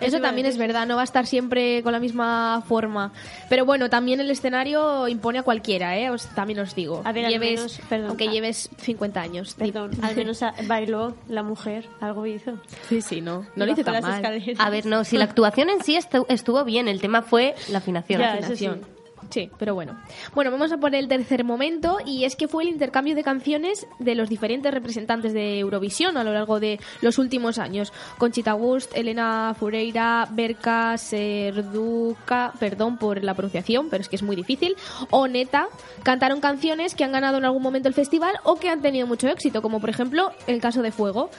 Eso 0.00 0.18
también 0.18 0.46
es 0.46 0.56
verdad, 0.56 0.86
no 0.86 0.94
va 0.94 1.02
a 1.02 1.04
estar 1.04 1.26
siempre 1.26 1.82
con 1.82 1.92
la 1.92 2.00
misma 2.00 2.62
forma. 2.66 3.12
Pero 3.50 3.66
bueno, 3.66 3.90
también 3.90 4.18
el 4.18 4.30
escenario 4.30 5.08
impone 5.08 5.40
a 5.40 5.42
cualquiera, 5.42 5.98
¿eh? 5.98 6.08
Os- 6.08 6.24
también 6.28 6.58
os 6.60 6.74
digo. 6.74 7.02
A 7.04 7.12
ver, 7.12 7.26
al 7.26 7.32
lleves, 7.32 7.56
menos- 7.60 7.80
perdón. 7.86 8.08
aunque 8.08 8.28
Ah. 8.28 8.32
lleves 8.32 8.70
50 8.78 9.20
años. 9.20 9.54
Perdón, 9.58 9.90
al 10.00 10.16
menos 10.16 10.42
a- 10.42 10.54
bailó 10.66 11.14
la 11.28 11.42
mujer, 11.42 11.86
algo 12.00 12.24
hizo. 12.24 12.52
Sí, 12.88 13.02
sí, 13.02 13.20
no. 13.20 13.44
No 13.56 13.66
lo 13.66 13.72
hice 13.72 13.84
tan 13.84 14.00
mal. 14.02 14.14
escaleras. 14.14 14.56
A 14.58 14.70
ver, 14.70 14.86
no, 14.86 15.04
si 15.04 15.18
la 15.18 15.24
actuación 15.24 15.68
en 15.68 15.82
sí 15.84 15.98
estu- 15.98 16.24
estuvo 16.30 16.64
bien, 16.64 16.88
el 16.88 17.02
tema 17.02 17.20
fue 17.20 17.54
la 17.68 17.76
afinación. 17.78 18.22
Ya, 18.22 18.36
eso 18.38 18.56
sí. 18.56 18.64
afinación. 18.64 18.99
Sí, 19.30 19.48
pero 19.58 19.74
bueno. 19.74 19.96
Bueno, 20.34 20.50
vamos 20.50 20.72
a 20.72 20.78
por 20.78 20.94
el 20.94 21.06
tercer 21.06 21.44
momento 21.44 21.98
y 22.04 22.24
es 22.24 22.34
que 22.34 22.48
fue 22.48 22.64
el 22.64 22.68
intercambio 22.68 23.14
de 23.14 23.22
canciones 23.22 23.86
de 24.00 24.16
los 24.16 24.28
diferentes 24.28 24.74
representantes 24.74 25.32
de 25.32 25.60
Eurovisión 25.60 26.16
a 26.16 26.24
lo 26.24 26.32
largo 26.32 26.58
de 26.58 26.80
los 27.00 27.18
últimos 27.18 27.58
años. 27.58 27.92
Conchita 28.18 28.56
Wurst, 28.56 28.96
Elena 28.96 29.54
Fureira, 29.56 30.26
Berka 30.32 30.98
Serduca, 30.98 32.52
perdón 32.58 32.98
por 32.98 33.22
la 33.22 33.34
pronunciación, 33.34 33.88
pero 33.88 34.00
es 34.00 34.08
que 34.08 34.16
es 34.16 34.22
muy 34.22 34.34
difícil, 34.34 34.74
o 35.10 35.28
Neta, 35.28 35.68
cantaron 36.02 36.40
canciones 36.40 36.96
que 36.96 37.04
han 37.04 37.12
ganado 37.12 37.38
en 37.38 37.44
algún 37.44 37.62
momento 37.62 37.88
el 37.88 37.94
festival 37.94 38.34
o 38.42 38.56
que 38.56 38.68
han 38.68 38.82
tenido 38.82 39.06
mucho 39.06 39.28
éxito, 39.28 39.62
como 39.62 39.80
por 39.80 39.90
ejemplo 39.90 40.32
el 40.48 40.60
caso 40.60 40.82
de 40.82 40.90
Fuego 40.90 41.30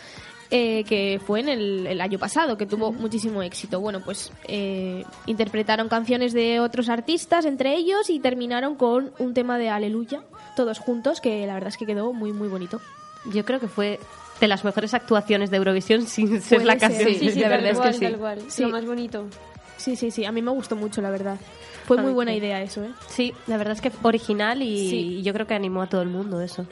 eh, 0.52 0.84
que 0.84 1.20
fue 1.26 1.40
en 1.40 1.50
el, 1.50 1.88
el 1.88 2.02
año 2.02 2.20
pasado, 2.20 2.58
que 2.58 2.66
tuvo 2.66 2.92
muchísimo 2.92 3.42
éxito. 3.42 3.80
Bueno, 3.80 4.02
pues 4.04 4.32
eh, 4.48 5.04
interpretaron 5.26 5.88
canciones 5.90 6.34
de 6.34 6.60
otros 6.60 6.90
artistas 6.90 7.46
entre 7.46 7.76
ellos 7.76 8.10
y 8.10 8.20
terminaron 8.20 8.76
con 8.76 9.14
un 9.18 9.34
tema 9.34 9.58
de 9.58 9.70
Aleluya, 9.70 10.24
todos 10.56 10.80
juntos, 10.80 11.22
que 11.22 11.48
la 11.48 11.54
verdad 11.54 11.70
es 11.70 11.78
que 11.78 11.86
quedó 11.86 12.12
muy, 12.14 12.34
muy 12.34 12.50
bonito. 12.50 12.82
Yo 13.34 13.46
creo 13.46 13.60
que 13.60 13.68
fue 13.68 14.00
de 14.40 14.48
las 14.48 14.64
mejores 14.66 14.94
actuaciones 14.94 15.52
de 15.52 15.58
Eurovisión 15.58 16.06
sin 16.08 16.42
ser 16.42 16.58
Puede 16.60 16.66
la 16.66 16.74
ser. 16.74 16.82
canción. 16.82 17.10
Sí, 17.10 17.30
sí, 17.30 17.40
la 17.40 17.50
tal 17.50 17.62
verdad 17.62 17.72
es 17.72 17.78
que 17.78 17.82
cual, 17.82 17.94
sí. 17.94 18.00
tal 18.02 18.18
cual. 18.18 18.42
Sí. 18.48 18.62
Lo 18.64 18.70
más 18.70 18.86
bonito. 18.86 19.26
Sí, 19.82 19.96
sí, 19.96 20.12
sí, 20.12 20.26
a 20.26 20.32
mí 20.32 20.42
me 20.42 20.52
gustó 20.52 20.76
mucho, 20.76 21.02
la 21.02 21.10
verdad. 21.10 21.38
Fue 21.86 21.98
muy 21.98 22.14
buena 22.14 22.34
idea 22.34 22.62
eso, 22.62 22.84
¿eh? 22.84 22.92
Sí, 23.10 23.34
la 23.48 23.58
verdad 23.58 23.74
es 23.74 23.82
que 23.82 23.92
original 24.04 24.62
y 24.62 24.90
Sí. 24.90 25.22
yo 25.24 25.34
creo 25.34 25.48
que 25.48 25.56
animó 25.56 25.82
a 25.82 25.88
todo 25.88 26.02
el 26.04 26.10
mundo 26.10 26.40
eso. 26.40 26.66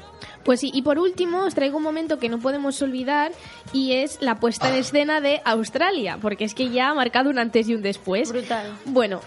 Pues 0.45 0.59
sí, 0.59 0.69
y 0.73 0.83
por 0.83 0.99
último 0.99 1.43
os 1.43 1.55
traigo 1.55 1.77
un 1.77 1.83
momento 1.83 2.19
que 2.19 2.29
no 2.29 2.39
podemos 2.39 2.81
olvidar 2.81 3.31
y 3.73 3.93
es 3.93 4.21
la 4.21 4.35
puesta 4.39 4.69
en 4.69 4.75
escena 4.75 5.19
de 5.19 5.41
Australia, 5.43 6.19
porque 6.21 6.43
es 6.45 6.53
que 6.53 6.69
ya 6.69 6.89
ha 6.89 6.93
marcado 6.93 7.29
un 7.31 7.39
antes 7.39 7.67
y 7.67 7.73
un 7.75 7.81
después. 7.81 8.31
Brutal. 8.31 8.67
Bueno, 8.85 9.19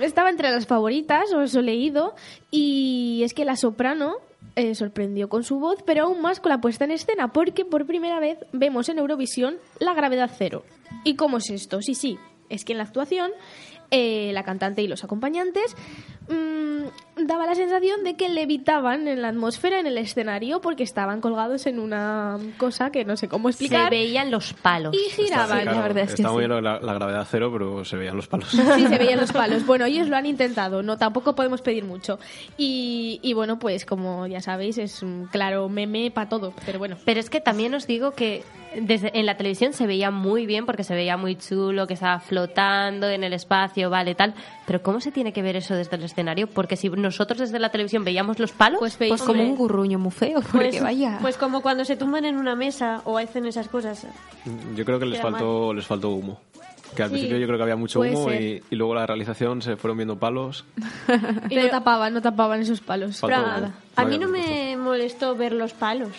estaba 0.00 0.30
entre 0.30 0.50
las 0.50 0.66
favoritas, 0.66 1.32
os 1.34 1.54
he 1.54 1.62
leído, 1.62 2.14
y 2.50 3.22
es 3.24 3.34
que 3.34 3.44
la 3.44 3.56
soprano 3.56 4.14
eh, 4.56 4.74
sorprendió 4.76 5.28
con 5.28 5.42
su 5.42 5.58
voz, 5.58 5.82
pero 5.84 6.04
aún 6.04 6.22
más 6.22 6.38
con 6.40 6.50
la 6.50 6.58
puesta 6.60 6.84
en 6.84 6.92
escena, 6.92 7.32
porque 7.32 7.64
por 7.64 7.86
primera 7.86 8.20
vez 8.20 8.38
vemos 8.52 8.88
en 8.88 8.98
Eurovisión 8.98 9.56
la 9.80 9.94
gravedad 9.94 10.30
cero. 10.38 10.64
¿Y 11.02 11.16
cómo 11.16 11.38
es 11.38 11.50
esto? 11.50 11.82
Sí, 11.82 11.94
sí, 11.96 12.18
es 12.48 12.64
que 12.64 12.72
en 12.72 12.78
la 12.78 12.84
actuación 12.84 13.30
eh, 13.90 14.30
la 14.32 14.42
cantante 14.42 14.82
y 14.82 14.88
los 14.88 15.04
acompañantes 15.04 15.76
mm, 16.28 17.24
daba 17.26 17.46
la 17.46 17.54
sensación 17.54 18.02
de 18.04 18.16
que 18.16 18.28
levitaban 18.28 19.08
en 19.08 19.22
la 19.22 19.28
atmósfera, 19.28 19.80
en 19.80 19.86
el 19.86 19.98
escenario, 19.98 20.60
porque 20.60 20.82
estaban 20.82 21.20
colgados 21.20 21.66
en 21.66 21.78
una 21.78 22.38
cosa 22.58 22.90
que 22.90 23.04
no 23.04 23.16
sé 23.16 23.28
cómo 23.28 23.48
explicar. 23.48 23.84
Se 23.84 23.90
veían 23.90 24.30
los 24.30 24.52
palos. 24.52 24.94
y 24.94 25.10
giraban, 25.10 25.62
Claro, 25.62 25.76
la 25.76 25.82
verdad 25.82 26.04
es 26.04 26.14
que 26.14 26.22
está 26.22 26.32
muy 26.32 26.42
sí. 26.44 26.48
bien 26.48 26.62
la, 26.64 26.80
la 26.80 26.94
gravedad 26.94 27.26
cero, 27.30 27.50
pero 27.52 27.84
se 27.84 27.96
veían 27.96 28.16
los 28.16 28.26
palos. 28.28 28.48
Sí, 28.50 28.86
se 28.86 28.98
veían 28.98 29.20
los 29.20 29.32
palos. 29.32 29.64
Bueno, 29.64 29.84
ellos 29.86 30.08
lo 30.08 30.16
han 30.16 30.26
intentado, 30.26 30.82
no 30.82 30.98
tampoco 30.98 31.34
podemos 31.34 31.62
pedir 31.62 31.84
mucho. 31.84 32.18
Y, 32.58 33.20
y 33.22 33.32
bueno, 33.32 33.58
pues 33.58 33.86
como 33.86 34.26
ya 34.26 34.40
sabéis, 34.40 34.78
es 34.78 35.02
un 35.02 35.26
claro 35.30 35.68
meme 35.68 36.10
para 36.10 36.28
todo, 36.28 36.52
pero 36.66 36.78
bueno. 36.78 36.96
Pero 37.04 37.20
es 37.20 37.30
que 37.30 37.40
también 37.40 37.74
os 37.74 37.86
digo 37.86 38.10
que 38.12 38.42
desde 38.76 39.16
en 39.18 39.26
la 39.26 39.36
televisión 39.36 39.72
se 39.72 39.86
veía 39.86 40.10
muy 40.10 40.46
bien 40.46 40.66
porque 40.66 40.82
se 40.82 40.94
veía 40.94 41.16
muy 41.16 41.36
chulo, 41.36 41.86
que 41.86 41.94
estaba 41.94 42.18
flotando 42.18 43.08
en 43.08 43.22
el 43.24 43.32
espacio, 43.32 43.88
vale, 43.88 44.14
tal. 44.16 44.34
Pero 44.66 44.82
¿cómo 44.82 45.00
se 45.00 45.12
tiene 45.12 45.32
que 45.32 45.42
ver 45.42 45.56
eso 45.56 45.74
desde 45.74 45.96
el 45.96 46.02
escenario? 46.14 46.46
Porque 46.48 46.76
si 46.76 46.88
nosotros 46.88 47.38
desde 47.40 47.58
la 47.58 47.68
televisión 47.70 48.04
veíamos 48.04 48.38
los 48.38 48.52
palos, 48.52 48.78
Pues 48.78 48.96
Pues 48.96 49.22
como 49.22 49.42
un 49.42 49.56
gurruño 49.56 49.98
muy 49.98 50.12
feo, 50.12 50.40
porque 50.40 50.68
Pues, 50.68 50.82
vaya. 50.82 51.18
pues 51.20 51.36
como 51.36 51.60
cuando 51.60 51.84
se 51.84 51.96
tumban 51.96 52.24
en 52.24 52.36
una 52.36 52.54
mesa 52.54 53.02
o 53.04 53.18
hacen 53.18 53.46
esas 53.46 53.68
cosas. 53.68 54.06
Yo 54.76 54.84
creo 54.84 54.98
que 54.98 55.06
les 55.06 55.20
faltó, 55.20 55.74
les 55.74 55.86
faltó 55.86 56.10
humo. 56.10 56.40
Que 56.94 57.02
al 57.02 57.08
Sí, 57.08 57.14
principio 57.14 57.38
yo 57.38 57.46
creo 57.46 57.56
que 57.58 57.62
había 57.64 57.76
mucho 57.76 58.00
humo 58.00 58.32
y, 58.32 58.62
y 58.70 58.76
luego 58.76 58.94
la 58.94 59.04
realización 59.04 59.60
se 59.62 59.76
fueron 59.76 59.96
viendo 59.98 60.16
palos. 60.16 60.64
Y 61.50 61.56
no 61.56 61.68
tapaban, 61.68 62.14
no 62.14 62.22
tapaban 62.22 62.60
esos 62.60 62.80
palos. 62.80 63.18
Pero 63.20 63.36
a, 63.96 64.04
mí 64.04 64.16
no 64.18 64.28
me 64.28 64.76
molestó 64.76 65.34
ver 65.34 65.52
los 65.52 65.72
palos. 65.72 66.10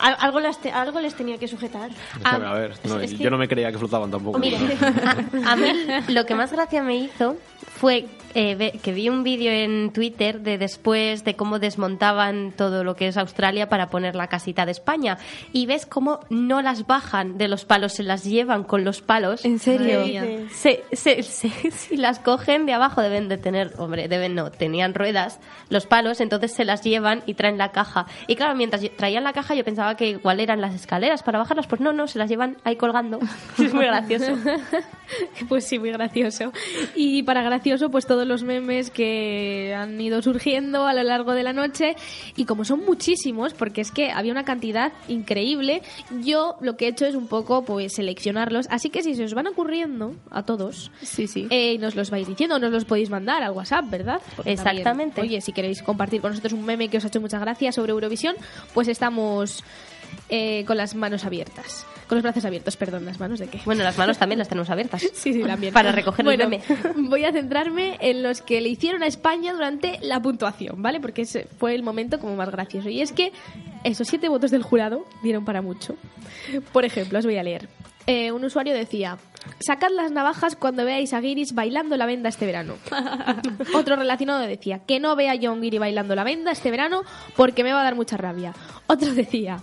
Al- 0.00 0.16
algo, 0.20 0.38
las 0.40 0.60
te- 0.60 0.70
algo 0.72 1.00
les 1.00 1.14
tenía 1.14 1.38
que 1.38 1.46
sujetar. 1.48 1.90
Es 1.90 1.96
que, 2.22 2.28
a 2.28 2.52
ver, 2.54 2.74
no, 2.84 3.00
es 3.00 3.12
que- 3.12 3.18
yo 3.18 3.30
no 3.30 3.38
me 3.38 3.46
creía 3.48 3.70
que 3.72 3.78
flotaban 3.78 4.10
tampoco. 4.10 4.38
Mira, 4.38 4.58
¿no? 4.60 5.44
a, 5.48 5.52
a 5.52 5.56
mí 5.56 5.66
lo 6.08 6.24
que 6.26 6.34
más 6.34 6.52
gracia 6.52 6.82
me 6.82 6.96
hizo 6.96 7.36
fue 7.76 8.06
eh, 8.34 8.78
que 8.82 8.92
vi 8.92 9.08
un 9.08 9.22
vídeo 9.22 9.50
en 9.50 9.92
Twitter 9.92 10.40
de 10.40 10.58
después 10.58 11.24
de 11.24 11.34
cómo 11.34 11.58
desmontaban 11.58 12.52
todo 12.52 12.84
lo 12.84 12.96
que 12.96 13.08
es 13.08 13.16
Australia 13.16 13.68
para 13.68 13.88
poner 13.90 14.14
la 14.14 14.28
casita 14.28 14.66
de 14.66 14.72
España. 14.72 15.18
Y 15.52 15.66
ves 15.66 15.86
cómo 15.86 16.20
no 16.30 16.62
las 16.62 16.86
bajan 16.86 17.38
de 17.38 17.48
los 17.48 17.64
palos, 17.64 17.94
se 17.94 18.02
las 18.02 18.24
llevan 18.24 18.64
con 18.64 18.84
los 18.84 19.00
palos. 19.00 19.44
¿En 19.44 19.58
serio? 19.58 20.04
Si 21.78 21.96
las 21.96 22.18
cogen 22.18 22.66
de 22.66 22.72
abajo 22.72 23.02
deben 23.02 23.28
de 23.28 23.38
tener, 23.38 23.74
hombre, 23.78 24.08
deben 24.08 24.34
no, 24.34 24.50
tenían 24.50 24.94
ruedas 24.94 25.40
los 25.70 25.86
palos, 25.86 26.20
entonces 26.20 26.52
se 26.52 26.64
las 26.64 26.82
llevan 26.82 27.22
y 27.26 27.34
traen 27.34 27.58
la 27.58 27.72
caja. 27.72 28.06
Y 28.26 28.36
claro, 28.36 28.54
mientras 28.54 28.82
traían 28.96 29.24
la 29.24 29.32
caja 29.32 29.54
yo 29.54 29.64
pensaba 29.64 29.96
que 29.96 30.10
igual 30.10 30.40
eran 30.40 30.60
las 30.60 30.74
escaleras 30.74 31.22
para 31.22 31.38
bajarlas, 31.38 31.66
pues 31.66 31.80
no, 31.80 31.92
no, 31.92 32.06
se 32.06 32.18
las 32.18 32.28
llevan 32.28 32.56
ahí 32.64 32.76
colgando. 32.76 33.18
Es 33.58 33.74
muy 33.74 33.86
gracioso. 33.86 34.32
Pues 35.48 35.64
sí, 35.64 35.78
muy 35.78 35.90
gracioso. 35.90 36.52
Y 36.94 37.22
para 37.22 37.42
gracioso, 37.42 37.90
pues 37.90 38.04
todos 38.18 38.26
los 38.26 38.42
memes 38.42 38.90
que 38.90 39.72
han 39.78 40.00
ido 40.00 40.20
surgiendo 40.22 40.88
a 40.88 40.92
lo 40.92 41.04
largo 41.04 41.34
de 41.34 41.44
la 41.44 41.52
noche. 41.52 41.94
Y 42.34 42.46
como 42.46 42.64
son 42.64 42.84
muchísimos, 42.84 43.54
porque 43.54 43.80
es 43.80 43.92
que 43.92 44.10
había 44.10 44.32
una 44.32 44.44
cantidad 44.44 44.92
increíble, 45.06 45.82
yo 46.24 46.56
lo 46.60 46.76
que 46.76 46.86
he 46.86 46.88
hecho 46.88 47.06
es 47.06 47.14
un 47.14 47.28
poco 47.28 47.64
pues 47.64 47.92
seleccionarlos. 47.94 48.66
Así 48.70 48.90
que 48.90 49.04
si 49.04 49.14
se 49.14 49.22
os 49.22 49.34
van 49.34 49.46
ocurriendo 49.46 50.16
a 50.32 50.42
todos, 50.42 50.90
Sí, 51.00 51.28
sí. 51.28 51.46
eh, 51.50 51.78
nos 51.78 51.94
los 51.94 52.10
vais 52.10 52.26
diciendo, 52.26 52.58
nos 52.58 52.72
los 52.72 52.84
podéis 52.84 53.08
mandar 53.08 53.44
al 53.44 53.52
WhatsApp, 53.52 53.84
¿verdad? 53.88 54.20
Porque 54.34 54.56
también, 54.56 54.78
Exactamente. 54.78 55.20
oye, 55.20 55.40
si 55.40 55.52
queréis 55.52 55.80
compartir 55.80 56.20
con 56.20 56.30
nosotros 56.32 56.54
un 56.54 56.64
meme 56.64 56.88
que 56.88 56.96
os 56.98 57.04
ha 57.04 57.08
hecho 57.08 57.20
mucha 57.20 57.38
gracia 57.38 57.70
sobre 57.70 57.92
Eurovisión, 57.92 58.34
pues 58.74 58.88
estamos 58.88 59.62
eh, 60.28 60.64
con 60.66 60.76
las 60.76 60.96
manos 60.96 61.24
abiertas. 61.24 61.86
Con 62.08 62.16
los 62.16 62.22
brazos 62.22 62.44
abiertos, 62.44 62.76
perdón, 62.76 63.04
las 63.04 63.20
manos 63.20 63.38
de 63.38 63.48
qué. 63.48 63.60
Bueno, 63.64 63.84
las 63.84 63.98
manos 63.98 64.18
también 64.18 64.38
las 64.38 64.48
tenemos 64.48 64.70
abiertas. 64.70 65.02
Sí, 65.18 65.32
sí, 65.32 65.42
también. 65.42 65.74
Para 65.74 65.92
recoger 65.92 66.24
bueno, 66.24 66.44
el 66.44 66.48
meme. 66.48 66.64
Voy 67.08 67.24
a 67.24 67.32
centrarme 67.32 67.98
en 68.00 68.22
los 68.22 68.40
que 68.40 68.60
le 68.60 68.68
hicieron 68.68 69.02
a 69.02 69.06
España 69.06 69.52
durante 69.52 69.98
la 70.00 70.20
puntuación, 70.20 70.80
¿vale? 70.80 71.00
Porque 71.00 71.22
ese 71.22 71.48
fue 71.58 71.74
el 71.74 71.82
momento 71.82 72.18
como 72.18 72.36
más 72.36 72.50
gracioso. 72.50 72.88
Y 72.88 73.02
es 73.02 73.12
que 73.12 73.32
esos 73.84 74.06
siete 74.08 74.28
votos 74.28 74.50
del 74.50 74.62
jurado 74.62 75.06
dieron 75.22 75.44
para 75.44 75.60
mucho. 75.60 75.96
Por 76.72 76.84
ejemplo, 76.84 77.18
os 77.18 77.24
voy 77.24 77.36
a 77.36 77.42
leer. 77.42 77.68
Eh, 78.06 78.32
un 78.32 78.42
usuario 78.42 78.72
decía, 78.72 79.18
sacad 79.60 79.90
las 79.94 80.10
navajas 80.10 80.56
cuando 80.56 80.82
veáis 80.86 81.12
a 81.12 81.20
Guiris 81.20 81.52
bailando 81.52 81.94
la 81.98 82.06
venda 82.06 82.30
este 82.30 82.46
verano. 82.46 82.76
Otro 83.74 83.96
relacionado 83.96 84.40
decía, 84.40 84.80
que 84.86 84.98
no 84.98 85.14
vea 85.14 85.34
yo 85.34 85.50
a 85.50 85.52
un 85.52 85.60
Guiri 85.60 85.76
bailando 85.76 86.14
la 86.14 86.24
venda 86.24 86.52
este 86.52 86.70
verano 86.70 87.02
porque 87.36 87.64
me 87.64 87.72
va 87.74 87.82
a 87.82 87.84
dar 87.84 87.96
mucha 87.96 88.16
rabia. 88.16 88.54
Otro 88.86 89.12
decía, 89.12 89.58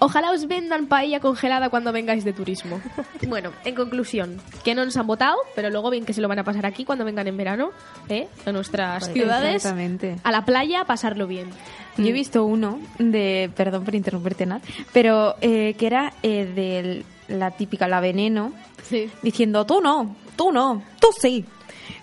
ojalá 0.00 0.30
os 0.30 0.46
vendan 0.46 0.86
paella 0.86 1.20
congelada 1.20 1.68
cuando 1.70 1.92
vengáis 1.92 2.24
de 2.24 2.32
turismo. 2.32 2.80
Bueno, 3.28 3.52
en 3.64 3.74
conclusión, 3.74 4.40
que 4.64 4.74
no 4.74 4.84
nos 4.84 4.96
han 4.96 5.06
votado, 5.06 5.36
pero 5.54 5.68
luego 5.70 5.90
bien 5.90 6.04
que 6.06 6.12
se 6.14 6.20
lo 6.20 6.28
van 6.28 6.38
a 6.38 6.44
pasar 6.44 6.64
aquí 6.64 6.84
cuando 6.84 7.04
vengan 7.04 7.26
en 7.26 7.36
verano, 7.36 7.70
¿eh? 8.08 8.28
A 8.46 8.52
nuestras 8.52 9.12
ciudades, 9.12 9.56
Exactamente. 9.56 10.16
a 10.22 10.32
la 10.32 10.44
playa, 10.46 10.80
a 10.82 10.84
pasarlo 10.86 11.26
bien. 11.26 11.50
Yo 11.98 12.06
he 12.06 12.12
visto 12.12 12.44
uno 12.44 12.78
de, 12.98 13.50
perdón 13.56 13.84
por 13.84 13.94
interrumpirte, 13.94 14.46
Nat, 14.46 14.62
pero 14.92 15.34
eh, 15.40 15.74
que 15.76 15.86
era 15.86 16.12
eh, 16.22 16.46
de 16.46 17.34
la 17.36 17.50
típica, 17.50 17.86
la 17.88 18.00
veneno, 18.00 18.52
Sí. 18.84 19.10
diciendo 19.20 19.66
tú 19.66 19.80
no, 19.82 20.16
tú 20.36 20.52
no, 20.52 20.82
tú 21.00 21.08
sí. 21.20 21.44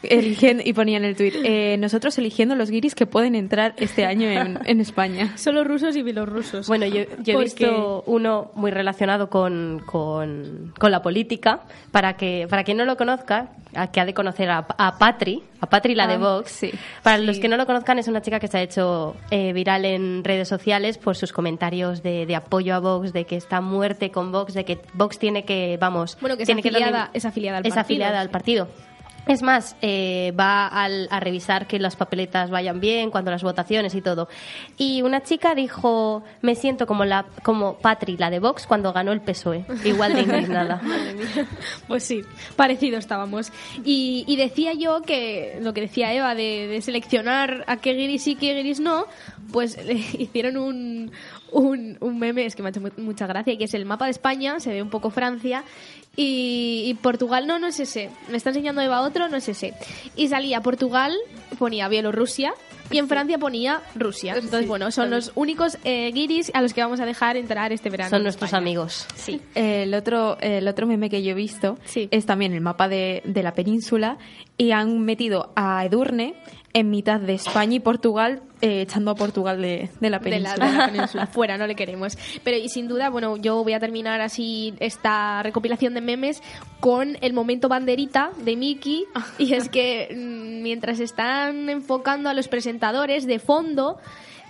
Eligiendo, 0.09 0.63
y 0.65 0.74
ponía 0.74 0.97
en 0.97 1.05
el 1.05 1.15
tuit, 1.15 1.33
eh, 1.43 1.77
nosotros 1.79 2.17
eligiendo 2.17 2.55
los 2.55 2.69
guiris 2.69 2.95
que 2.95 3.05
pueden 3.05 3.35
entrar 3.35 3.74
este 3.77 4.05
año 4.05 4.27
en, 4.29 4.59
en 4.65 4.79
España. 4.81 5.38
Solo 5.38 5.63
rusos 5.63 5.95
y 5.95 6.03
bielorrusos. 6.03 6.67
Bueno, 6.67 6.85
yo, 6.85 7.03
yo 7.24 7.39
he 7.39 7.43
visto 7.43 8.03
uno 8.07 8.51
muy 8.55 8.71
relacionado 8.71 9.29
con, 9.29 9.81
con, 9.85 10.74
con 10.77 10.91
la 10.91 11.01
política. 11.01 11.62
Para 11.91 12.17
que 12.17 12.47
para 12.50 12.63
quien 12.63 12.77
no 12.77 12.85
lo 12.85 12.97
conozca, 12.97 13.50
a- 13.74 13.88
que 13.91 14.00
ha 14.01 14.05
de 14.05 14.13
conocer 14.13 14.50
a, 14.50 14.65
a 14.77 14.97
Patri, 14.97 15.41
a 15.62 15.67
Patri 15.67 15.95
la 15.95 16.07
de 16.07 16.15
Ah, 16.15 16.17
Vox. 16.17 16.51
sí. 16.51 16.71
Para 17.03 17.17
los 17.17 17.39
que 17.39 17.47
no 17.47 17.55
lo 17.57 17.65
conozcan, 17.65 17.97
es 18.00 18.07
una 18.07 18.21
chica 18.21 18.39
que 18.39 18.47
se 18.47 18.57
ha 18.57 18.62
hecho 18.62 19.15
eh, 19.31 19.53
viral 19.53 19.85
en 19.85 20.24
redes 20.24 20.47
sociales 20.50 20.97
por 20.97 21.15
sus 21.15 21.31
comentarios 21.31 22.03
de, 22.03 22.25
de 22.25 22.35
apoyo 22.35 22.75
a 22.75 22.79
Vox, 22.79 23.13
de 23.13 23.25
que 23.25 23.38
está 23.38 23.62
muerte 23.62 24.12
con 24.12 24.31
Vox, 24.31 24.53
de 24.53 24.65
que 24.65 24.79
Vox 24.93 25.17
tiene 25.19 25.45
que, 25.45 25.77
vamos, 25.79 26.17
Bueno, 26.19 26.35
que 26.35 26.43
es 26.43 26.47
tiene 26.47 26.59
afiliada- 26.62 26.91
darle- 27.05 27.09
es 27.13 27.25
afiliada 27.25 27.57
al 27.59 27.65
es 27.65 27.74
partido, 27.74 27.81
afiliada 27.85 28.19
al 28.19 28.27
sí. 28.27 28.31
partido. 28.33 28.67
Es 29.27 29.41
más, 29.41 29.75
eh, 29.82 30.34
va 30.39 30.67
al- 30.67 31.08
a 31.10 31.20
revisar 31.20 31.65
que 31.67 31.79
las 31.79 31.96
papeletas 31.96 32.50
vayan 32.51 32.79
bien, 32.79 33.10
cuando 33.10 33.32
las 33.32 33.41
votaciones 33.44 33.96
y 33.96 34.01
todo. 34.01 34.27
Y 34.77 35.01
una 35.01 35.24
chica 35.24 35.55
dijo, 35.55 36.24
me 36.41 36.53
siento 36.55 36.86
como 36.86 37.05
la 37.05 37.25
como 37.44 37.75
Patri, 37.77 38.17
la 38.17 38.29
de 38.29 38.39
Vox, 38.39 38.67
cuando 38.67 38.94
ganó 38.94 39.12
el 39.12 39.22
PSOE. 39.22 39.65
E". 39.84 39.89
Igual 39.89 40.13
de 40.13 40.22
indignada. 40.22 40.75
Madre 40.84 41.13
mía. 41.13 41.48
Pues 41.88 42.03
sí, 42.03 42.22
parecido 42.55 42.98
estábamos. 43.00 43.51
Y, 43.84 44.25
y 44.27 44.36
decía 44.36 44.74
yo 44.74 45.01
que 45.01 45.58
lo 45.62 45.74
que 45.74 45.82
decía 45.82 46.13
Eva 46.13 46.36
de, 46.36 46.67
de 46.67 46.82
seleccionar 46.82 47.63
a 47.67 47.77
qué 47.77 47.94
guiris 47.94 48.24
sí, 48.24 48.36
qué 48.36 48.53
guiris 48.53 48.79
no, 48.79 49.05
pues 49.51 49.77
le 49.85 49.93
hicieron 49.93 50.57
un, 50.57 51.11
un, 51.51 51.97
un 51.99 52.19
meme, 52.19 52.45
es 52.45 52.55
que 52.55 52.61
me 52.63 52.69
ha 52.69 52.71
hecho 52.71 52.81
mu- 52.81 52.89
mucha 52.97 53.27
gracia, 53.27 53.57
que 53.57 53.63
es 53.65 53.73
el 53.73 53.85
mapa 53.85 54.05
de 54.05 54.11
España, 54.11 54.59
se 54.59 54.71
ve 54.71 54.81
un 54.81 54.89
poco 54.89 55.09
Francia, 55.09 55.63
y, 56.15 56.83
y 56.85 56.93
Portugal, 56.95 57.45
no, 57.47 57.59
no 57.59 57.67
es 57.67 57.79
ese. 57.79 58.09
Me 58.29 58.37
está 58.37 58.49
enseñando 58.51 58.81
Eva 58.81 59.01
otro, 59.01 59.27
no 59.27 59.35
es 59.37 59.49
ese. 59.49 59.73
Y 60.15 60.27
salía 60.29 60.61
Portugal, 60.61 61.13
ponía 61.59 61.87
Bielorrusia, 61.89 62.53
y 62.91 62.99
en 62.99 63.07
Francia 63.07 63.37
ponía 63.39 63.81
Rusia. 63.95 64.35
Entonces, 64.35 64.67
bueno, 64.67 64.91
son 64.91 65.09
los 65.09 65.31
únicos 65.35 65.77
eh, 65.83 66.11
guiris 66.13 66.51
a 66.53 66.61
los 66.61 66.73
que 66.73 66.81
vamos 66.81 66.99
a 66.99 67.05
dejar 67.05 67.35
entrar 67.35 67.73
este 67.73 67.89
verano. 67.89 68.11
Son 68.11 68.21
nuestros 68.23 68.49
España. 68.49 68.61
amigos. 68.61 69.07
Sí. 69.15 69.41
El 69.55 69.93
otro, 69.95 70.37
el 70.39 70.67
otro 70.67 70.85
meme 70.85 71.09
que 71.09 71.23
yo 71.23 71.31
he 71.31 71.33
visto 71.33 71.77
Sí. 71.85 72.07
es 72.11 72.25
también 72.27 72.53
el 72.53 72.61
mapa 72.61 72.87
de, 72.87 73.23
de 73.25 73.41
la 73.43 73.53
península 73.55 74.17
y 74.57 74.71
han 74.71 74.99
metido 74.99 75.51
a 75.55 75.83
Edurne 75.83 76.35
en 76.75 76.89
mitad 76.89 77.22
de 77.22 77.34
España 77.34 77.75
y 77.75 77.79
Portugal, 77.79 78.41
eh, 78.60 78.82
echando 78.82 79.10
a 79.10 79.15
Portugal 79.15 79.62
de, 79.62 79.89
de 80.01 80.10
la 80.10 80.20
de 80.20 80.39
la, 80.41 80.53
península. 80.53 80.65
de 80.65 80.77
la 80.77 80.86
península. 80.91 81.27
Fuera, 81.32 81.58
no 81.58 81.67
le 81.67 81.75
queremos. 81.75 82.17
Pero 82.44 82.58
y 82.58 82.67
sin 82.67 82.89
duda, 82.89 83.10
bueno, 83.10 83.38
yo 83.38 83.63
voy 83.63 83.72
a 83.72 83.79
terminar 83.79 84.20
así 84.20 84.74
esta 84.82 85.41
recopilación 85.41 85.94
de 85.94 86.01
memes 86.01 86.44
con 86.82 87.17
el 87.22 87.32
momento 87.32 87.70
banderita 87.70 88.32
de 88.44 88.58
Mickey. 88.58 89.05
Y 89.38 89.53
es 89.53 89.70
que 89.70 90.10
mm, 90.13 90.63
mientras 90.63 91.00
están 91.00 91.70
enfocando 91.70 92.29
a 92.29 92.34
los 92.34 92.50
presentadores 92.50 93.25
de 93.25 93.39
fondo. 93.39 93.98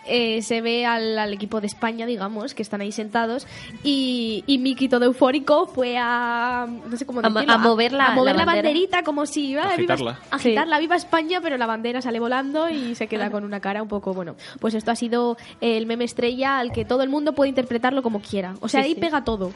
Eh, 0.08 0.42
se 0.42 0.62
ve 0.62 0.86
al, 0.86 1.18
al 1.18 1.34
equipo 1.34 1.62
de 1.62 1.68
España, 1.68 2.06
digamos, 2.06 2.54
que 2.54 2.62
están 2.64 2.82
ahí 2.82 2.92
sentados 2.92 3.48
y, 3.84 4.44
y 4.48 4.58
Mickey 4.58 4.88
todo 4.90 5.06
eufórico 5.06 5.66
fue 5.68 5.98
a 5.98 6.68
no 6.90 6.98
sé 6.98 7.06
cómo 7.06 7.22
decirlo, 7.22 7.54
a 7.54 7.58
mover 7.58 7.92
la- 7.92 8.08
a 8.08 8.16
mover 8.16 8.36
la 8.36 8.46
banderita 8.46 9.04
como 9.04 9.26
si 9.26 9.56
ah, 9.56 9.62
viva- 9.62 9.74
Agitarla. 9.74 10.20
agitarla, 10.32 10.80
viva 10.80 10.96
España, 10.96 11.40
pero 11.42 11.58
la 11.58 11.66
bandera 11.66 12.02
sale 12.02 12.20
volando 12.20 12.70
y 12.70 12.96
se 12.96 13.08
queda 13.08 13.30
con 13.32 13.44
una 13.44 13.60
cara 13.60 13.82
un 13.82 13.88
poco, 13.90 14.14
bueno, 14.14 14.36
pues 14.60 14.74
esto 14.74 14.92
ha 14.92 14.96
sido 14.96 15.38
el 15.62 15.86
meme 15.86 16.06
estrella 16.06 16.60
al 16.60 16.72
que 16.72 16.86
todo 16.86 17.02
el 17.04 17.10
mundo 17.10 17.34
puede 17.34 17.50
interpretarlo 17.50 18.04
como 18.04 18.22
quiera. 18.22 18.56
O 18.62 18.68
sea, 18.70 18.82
Sí, 18.82 18.90
ahí 18.90 18.94
sí. 18.96 19.00
pega 19.02 19.24
todo. 19.24 19.52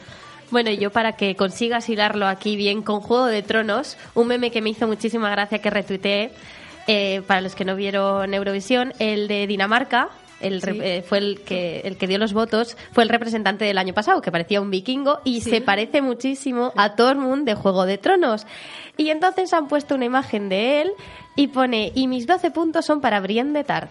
Bueno, 0.52 0.72
y 0.72 0.78
yo 0.78 0.90
para 0.90 1.12
que 1.14 1.36
consigas 1.36 1.88
hilarlo 1.90 2.26
aquí 2.28 2.56
bien 2.56 2.82
con 2.82 3.02
Juego 3.02 3.26
de 3.28 3.44
Tronos, 3.44 3.98
un 4.16 4.28
meme 4.28 4.50
que 4.50 4.62
me 4.64 4.72
hizo 4.72 4.88
muchísima 4.88 5.30
gracia 5.30 5.60
que 5.60 5.70
retuiteé, 5.70 6.32
eh, 6.88 7.22
para 7.28 7.42
los 7.42 7.54
que 7.54 7.66
no 7.66 7.76
vieron 7.76 8.34
Eurovisión, 8.34 8.94
el 8.98 9.28
de 9.28 9.46
Dinamarca, 9.46 10.10
el 10.40 10.62
eh, 10.66 11.04
fue 11.08 11.18
el 11.20 11.42
que, 11.42 11.82
el 11.82 11.98
que 11.98 12.08
dio 12.08 12.18
los 12.18 12.34
votos, 12.34 12.78
fue 12.92 13.04
el 13.04 13.10
representante 13.10 13.66
del 13.66 13.78
año 13.78 13.94
pasado, 13.94 14.22
que 14.22 14.32
parecía 14.32 14.62
un 14.62 14.72
vikingo 14.72 15.20
y 15.24 15.42
se 15.42 15.62
parece 15.62 16.02
muchísimo 16.02 16.74
a 16.76 16.96
Tormund 16.96 17.46
de 17.46 17.56
Juego 17.56 17.86
de 17.86 17.98
Tronos. 17.98 18.46
Y 18.98 19.10
entonces 19.10 19.54
han 19.54 19.68
puesto 19.68 19.96
una 19.96 20.06
imagen 20.06 20.50
de 20.50 20.82
él 20.82 20.92
y 21.36 21.48
pone, 21.48 21.94
y 21.96 22.08
mis 22.08 22.28
12 22.28 22.52
puntos 22.52 22.86
son 22.86 23.00
para 23.00 23.22
Brienne 23.22 23.54
de 23.54 23.64
Tar. 23.64 23.88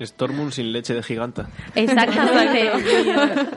Stormund 0.00 0.50
sin 0.52 0.72
leche 0.72 0.94
de 0.94 1.02
giganta. 1.02 1.50
Exactamente. 1.74 2.70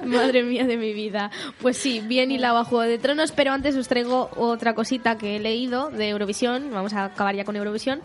Madre 0.06 0.44
mía 0.44 0.66
de 0.66 0.76
mi 0.76 0.92
vida. 0.92 1.32
Pues 1.62 1.78
sí, 1.78 2.02
bien 2.02 2.32
hilado 2.32 2.58
a 2.58 2.66
Juego 2.66 2.84
de 2.84 2.98
Tronos, 2.98 3.32
pero 3.32 3.54
antes 3.54 3.78
os 3.78 3.88
traigo 3.88 4.30
otra 4.36 4.76
cosita 4.76 5.18
que 5.18 5.38
he 5.38 5.40
leído 5.40 5.90
de 5.90 6.10
Eurovisión. 6.10 6.70
Vamos 6.74 6.92
a 6.94 7.06
acabar 7.06 7.34
ya 7.34 7.46
con 7.46 7.56
Eurovisión. 7.56 8.02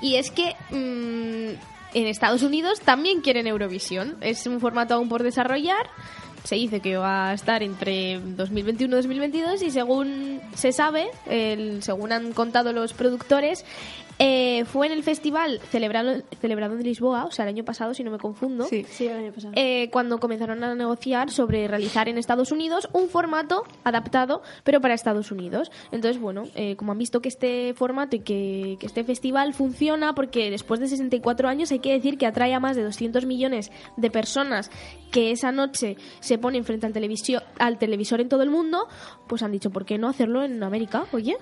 Y 0.00 0.14
es 0.14 0.30
que 0.30 0.56
mm, 0.70 1.58
en 1.94 2.06
Estados 2.06 2.42
Unidos 2.42 2.80
también 2.80 3.20
quieren 3.20 3.46
Eurovisión. 3.46 4.16
Es 4.20 4.46
un 4.46 4.60
formato 4.60 4.94
aún 4.94 5.08
por 5.08 5.22
desarrollar. 5.22 5.86
Se 6.44 6.56
dice 6.56 6.80
que 6.80 6.96
va 6.96 7.28
a 7.30 7.34
estar 7.34 7.62
entre 7.62 8.18
2021 8.18 8.92
y 8.94 8.96
2022 8.96 9.62
y 9.62 9.70
según 9.70 10.40
se 10.56 10.72
sabe, 10.72 11.08
el- 11.26 11.82
según 11.84 12.10
han 12.10 12.32
contado 12.32 12.72
los 12.72 12.92
productores, 12.94 13.64
eh, 14.18 14.64
fue 14.66 14.86
en 14.86 14.92
el 14.92 15.02
festival 15.02 15.60
celebrado, 15.70 16.22
celebrado 16.40 16.74
en 16.74 16.82
Lisboa, 16.82 17.24
o 17.24 17.30
sea, 17.30 17.44
el 17.44 17.48
año 17.50 17.64
pasado, 17.64 17.94
si 17.94 18.04
no 18.04 18.10
me 18.10 18.18
confundo, 18.18 18.64
Sí. 18.64 18.84
Sí, 18.88 19.06
el 19.06 19.16
año 19.16 19.32
pasado. 19.32 19.52
eh, 19.56 19.88
cuando 19.90 20.18
comenzaron 20.18 20.62
a 20.64 20.74
negociar 20.74 21.30
sobre 21.30 21.66
realizar 21.68 22.08
en 22.08 22.18
Estados 22.18 22.52
Unidos 22.52 22.88
un 22.92 23.08
formato 23.08 23.64
adaptado, 23.84 24.42
pero 24.64 24.80
para 24.80 24.94
Estados 24.94 25.30
Unidos. 25.32 25.70
Entonces, 25.90 26.20
bueno, 26.20 26.44
eh, 26.54 26.76
como 26.76 26.92
han 26.92 26.98
visto 26.98 27.20
que 27.20 27.28
este 27.28 27.74
formato 27.74 28.16
y 28.16 28.20
que, 28.20 28.76
que 28.78 28.86
este 28.86 29.02
festival 29.04 29.54
funciona, 29.54 30.14
porque 30.14 30.50
después 30.50 30.78
de 30.80 30.88
64 30.88 31.48
años 31.48 31.72
hay 31.72 31.80
que 31.80 31.92
decir 31.92 32.18
que 32.18 32.26
atrae 32.26 32.54
a 32.54 32.60
más 32.60 32.76
de 32.76 32.82
200 32.84 33.26
millones 33.26 33.72
de 33.96 34.10
personas 34.10 34.70
que 35.10 35.30
esa 35.32 35.52
noche 35.52 35.96
se 36.20 36.38
ponen 36.38 36.64
frente 36.64 36.86
al, 36.86 36.92
televisio- 36.92 37.42
al 37.58 37.78
televisor 37.78 38.20
en 38.20 38.28
todo 38.28 38.42
el 38.42 38.50
mundo, 38.50 38.86
pues 39.26 39.42
han 39.42 39.52
dicho, 39.52 39.70
¿por 39.70 39.84
qué 39.84 39.98
no 39.98 40.08
hacerlo 40.08 40.42
en 40.44 40.62
América? 40.62 41.04
Oye, 41.12 41.36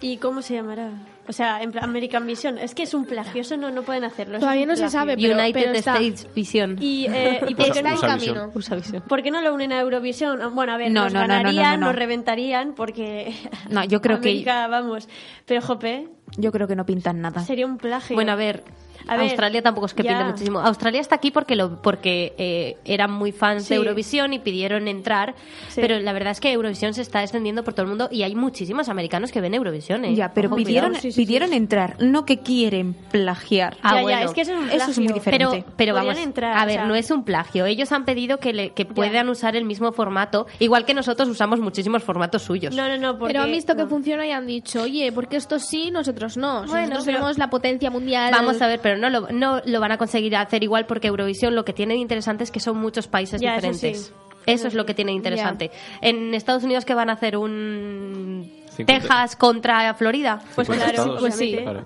¿Y 0.00 0.18
cómo 0.18 0.42
se 0.42 0.54
llamará? 0.54 0.90
O 1.26 1.32
sea, 1.32 1.60
en 1.62 1.72
plan 1.72 1.84
American 1.84 2.26
Vision. 2.26 2.56
Es 2.56 2.74
que 2.74 2.84
es 2.84 2.94
un 2.94 3.04
plagio, 3.04 3.42
eso 3.42 3.56
no, 3.56 3.70
no 3.70 3.82
pueden 3.82 4.04
hacerlo. 4.04 4.38
Todavía 4.38 4.64
no 4.64 4.76
se 4.76 4.88
sabe, 4.88 5.16
pero, 5.16 5.34
United 5.36 5.60
pero 5.60 5.72
está. 5.74 5.96
States 5.98 6.26
Vision. 6.34 6.76
Y, 6.80 7.06
eh, 7.06 7.40
¿y 7.48 7.54
por, 7.54 7.64
qué 7.66 7.70
Está 7.80 7.90
no, 7.90 7.94
en 7.96 8.00
camino. 8.00 8.50
Usavisión. 8.54 9.02
por 9.06 9.22
qué 9.22 9.30
no 9.30 9.42
lo 9.42 9.52
unen 9.52 9.72
a 9.72 9.80
Eurovisión? 9.80 10.54
Bueno, 10.54 10.72
a 10.72 10.76
ver, 10.78 10.90
No, 10.90 11.04
nos 11.04 11.12
no, 11.12 11.20
no, 11.20 11.26
no, 11.26 11.34
no, 11.34 11.38
ganarían, 11.42 11.80
no. 11.80 11.86
nos 11.86 11.96
reventarían, 11.96 12.74
porque... 12.74 13.34
No, 13.70 13.84
yo 13.84 14.00
creo 14.00 14.20
que- 14.20 14.28
América, 14.30 14.68
vamos. 14.68 15.08
Pero, 15.44 15.60
jope, 15.60 16.08
Yo 16.38 16.50
creo 16.52 16.66
que 16.68 16.76
no 16.76 16.86
pintan 16.86 17.20
nada. 17.20 17.42
sería 17.42 17.66
un 17.66 17.76
plagio. 17.76 18.14
Bueno, 18.14 18.32
a 18.32 18.36
ver, 18.36 18.62
A 19.06 19.16
ver, 19.16 19.26
Australia 19.26 19.62
tampoco 19.62 19.86
es 19.86 19.94
que 19.94 20.02
ya. 20.02 20.10
pide 20.18 20.24
muchísimo. 20.24 20.60
Australia 20.60 21.00
está 21.00 21.14
aquí 21.16 21.30
porque 21.30 21.56
lo 21.56 21.80
porque 21.82 22.34
eh, 22.38 22.76
eran 22.84 23.10
muy 23.12 23.32
fans 23.32 23.64
Sí. 23.64 23.70
de 23.70 23.76
Eurovisión 23.76 24.32
y 24.32 24.38
pidieron 24.38 24.88
entrar, 24.88 25.34
Sí. 25.68 25.80
pero 25.80 25.98
la 26.00 26.12
verdad 26.12 26.32
es 26.32 26.40
que 26.40 26.52
Eurovisión 26.52 26.94
se 26.94 27.02
está 27.02 27.22
extendiendo 27.22 27.62
por 27.64 27.74
todo 27.74 27.82
el 27.84 27.88
mundo 27.88 28.08
y 28.10 28.22
hay 28.22 28.34
muchísimos 28.34 28.88
americanos 28.88 29.32
que 29.32 29.40
ven 29.40 29.54
Eurovisión. 29.54 30.04
¿eh? 30.04 30.14
Ya, 30.14 30.32
pero 30.34 30.48
Ojo, 30.48 30.56
pidieron, 30.56 30.90
cuidado. 30.90 31.02
Sí, 31.02 31.12
sí, 31.12 31.20
pidieron 31.24 31.52
entrar, 31.52 31.96
no 32.00 32.24
que 32.24 32.38
quieren 32.38 32.94
plagiar. 33.10 33.76
Ah, 33.82 34.02
ya, 34.02 34.22
es 34.22 34.32
que 34.32 34.42
eso 34.42 34.52
es 34.52 34.58
un 34.58 34.70
Eso 34.70 34.90
es 34.90 34.98
muy 34.98 35.12
diferente. 35.12 35.46
Pero, 35.64 35.74
pero 35.76 35.94
vamos, 35.94 36.18
entrar, 36.18 36.56
a 36.56 36.62
o 36.62 36.66
ver, 36.66 36.74
sea- 36.76 36.84
no 36.86 36.94
es 36.94 37.10
un 37.10 37.24
plagio. 37.24 37.66
Ellos 37.66 37.92
han 37.92 38.04
pedido 38.04 38.38
que, 38.38 38.52
le- 38.52 38.70
que 38.70 38.84
puedan 38.84 39.28
usar 39.28 39.56
el 39.56 39.64
mismo 39.64 39.92
formato, 39.92 40.46
igual 40.58 40.84
que 40.84 40.94
nosotros 40.94 41.28
usamos 41.28 41.60
muchísimos 41.60 42.02
formatos 42.02 42.42
suyos. 42.42 42.74
No, 42.74 42.88
no, 42.88 42.96
no, 42.98 43.18
porque... 43.18 43.32
Pero 43.34 43.44
han 43.44 43.50
visto 43.52 43.76
que 43.76 43.86
funciona 43.86 44.26
y 44.26 44.30
han 44.32 44.46
dicho, 44.46 44.82
oye, 44.82 45.10
porque 45.12 45.36
estos 45.36 45.62
sí, 45.66 45.90
nosotros 45.90 46.36
no. 46.36 46.62
Si 46.64 46.68
Bueno, 46.70 46.82
nosotros 46.88 47.04
tenemos 47.06 47.38
la 47.38 47.50
potencia 47.50 47.90
mundial. 47.90 48.30
Vamos 48.32 48.60
a 48.62 48.66
ver, 48.66 48.80
pero 48.88 48.98
no 48.98 49.10
lo, 49.10 49.28
no 49.30 49.60
lo 49.66 49.80
van 49.80 49.92
a 49.92 49.98
conseguir 49.98 50.34
hacer 50.34 50.62
igual 50.62 50.86
porque 50.86 51.08
Eurovisión 51.08 51.54
lo 51.54 51.62
que 51.62 51.74
tiene 51.74 51.92
de 51.92 52.00
interesante 52.00 52.42
es 52.44 52.50
que 52.50 52.58
son 52.58 52.78
muchos 52.78 53.06
países 53.06 53.42
eso 53.42 53.50
diferentes. 53.50 54.06
sí. 54.06 54.12
Eso 54.46 54.66
es 54.66 54.72
lo 54.72 54.86
que 54.86 54.94
tiene 54.94 55.10
de 55.10 55.16
interesante. 55.16 55.70
En 56.00 56.32
Estados 56.32 56.62
Unidos 56.64 56.86
que 56.86 56.94
van 56.94 57.10
a 57.10 57.12
hacer 57.12 57.36
un 57.36 58.50
Texas 58.86 59.36
contra 59.36 59.92
Florida. 59.92 60.40
Pues 60.54 60.68
Cincuenta 60.68 60.86
claro, 60.86 61.02
estados. 61.02 61.20
pues 61.20 61.34
sí. 61.34 61.58
Claro. 61.60 61.84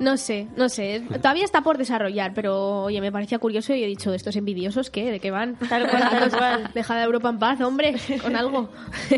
No 0.00 0.18
sé, 0.18 0.48
no 0.54 0.68
sé. 0.68 1.02
Todavía 1.08 1.44
está 1.44 1.62
por 1.62 1.78
desarrollar, 1.78 2.34
pero 2.34 2.82
oye, 2.82 3.00
me 3.00 3.10
parecía 3.10 3.38
curioso 3.38 3.72
y 3.74 3.82
he 3.82 3.86
dicho, 3.86 4.12
¿estos 4.12 4.36
envidiosos 4.36 4.90
qué? 4.90 5.10
¿De 5.10 5.18
qué 5.18 5.30
van? 5.30 5.56
Tal 5.70 5.88
cual, 5.88 6.10
tal 6.10 6.30
cual. 6.30 6.70
Deja 6.74 6.94
a 6.94 7.04
Europa 7.04 7.30
en 7.30 7.38
paz, 7.38 7.60
hombre, 7.62 7.94
con 8.20 8.36
algo. 8.36 8.68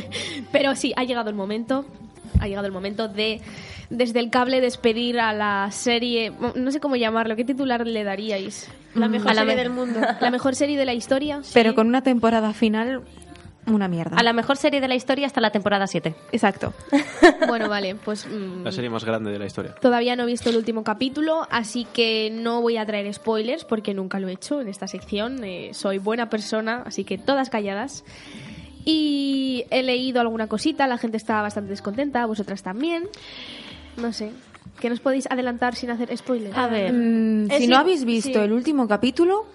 pero 0.52 0.76
sí, 0.76 0.92
ha 0.94 1.02
llegado 1.02 1.28
el 1.28 1.34
momento, 1.34 1.84
ha 2.44 2.48
llegado 2.48 2.66
el 2.66 2.72
momento 2.72 3.08
de, 3.08 3.40
desde 3.90 4.20
el 4.20 4.30
cable, 4.30 4.60
despedir 4.60 5.20
a 5.20 5.32
la 5.32 5.68
serie, 5.70 6.32
no 6.54 6.70
sé 6.70 6.80
cómo 6.80 6.96
llamarlo, 6.96 7.36
¿qué 7.36 7.44
titular 7.44 7.86
le 7.86 8.04
daríais? 8.04 8.68
La 8.94 9.08
mejor 9.08 9.30
A 9.30 9.34
la 9.34 9.40
serie 9.42 9.56
me- 9.56 9.62
del 9.62 9.70
mundo. 9.72 10.00
¿La 10.20 10.30
mejor 10.30 10.54
serie 10.54 10.76
de 10.78 10.84
la 10.84 10.94
historia? 10.94 11.40
Pero 11.52 11.74
con 11.74 11.86
una 11.88 12.02
temporada 12.02 12.52
final, 12.52 13.02
una 13.66 13.88
mierda. 13.88 14.16
A 14.18 14.22
la 14.22 14.32
mejor 14.34 14.56
serie 14.58 14.80
de 14.82 14.88
la 14.88 14.94
historia 14.94 15.26
hasta 15.26 15.40
la 15.40 15.50
temporada 15.50 15.86
7. 15.86 16.14
Exacto. 16.32 16.72
Bueno, 17.48 17.68
vale, 17.68 17.94
pues... 17.94 18.26
mm, 18.26 18.62
La 18.64 18.72
serie 18.72 18.90
más 18.90 19.04
grande 19.04 19.30
de 19.30 19.38
la 19.38 19.46
historia. 19.46 19.74
Todavía 19.80 20.16
no 20.16 20.24
he 20.24 20.26
visto 20.26 20.50
el 20.50 20.56
último 20.56 20.82
capítulo, 20.84 21.46
así 21.50 21.86
que 21.92 22.30
no 22.32 22.60
voy 22.62 22.76
a 22.76 22.84
traer 22.86 23.12
spoilers 23.12 23.64
porque 23.64 23.94
nunca 23.94 24.18
lo 24.20 24.28
he 24.28 24.32
hecho 24.32 24.60
en 24.60 24.68
esta 24.68 24.86
sección. 24.86 25.42
Eh, 25.44 25.70
soy 25.72 25.98
buena 25.98 26.28
persona, 26.30 26.82
así 26.86 27.04
que 27.04 27.16
todas 27.18 27.48
calladas. 27.50 28.04
Y 28.84 29.64
he 29.70 29.82
leído 29.82 30.20
alguna 30.20 30.46
cosita, 30.46 30.86
la 30.86 30.98
gente 30.98 31.16
está 31.16 31.40
bastante 31.42 31.70
descontenta, 31.70 32.26
vosotras 32.26 32.62
también. 32.62 33.04
No 33.96 34.12
sé. 34.12 34.30
¿Qué 34.80 34.90
nos 34.90 35.00
podéis 35.00 35.26
adelantar 35.30 35.74
sin 35.76 35.90
hacer 35.90 36.14
spoilers? 36.16 36.56
A 36.56 36.66
ver. 36.66 36.92
Mm, 36.92 37.50
Eh, 37.50 37.58
si 37.58 37.66
no 37.68 37.76
habéis 37.78 38.04
visto 38.04 38.30
sí. 38.38 38.44
el 38.44 38.52
último 38.52 38.88
capítulo, 38.88 39.46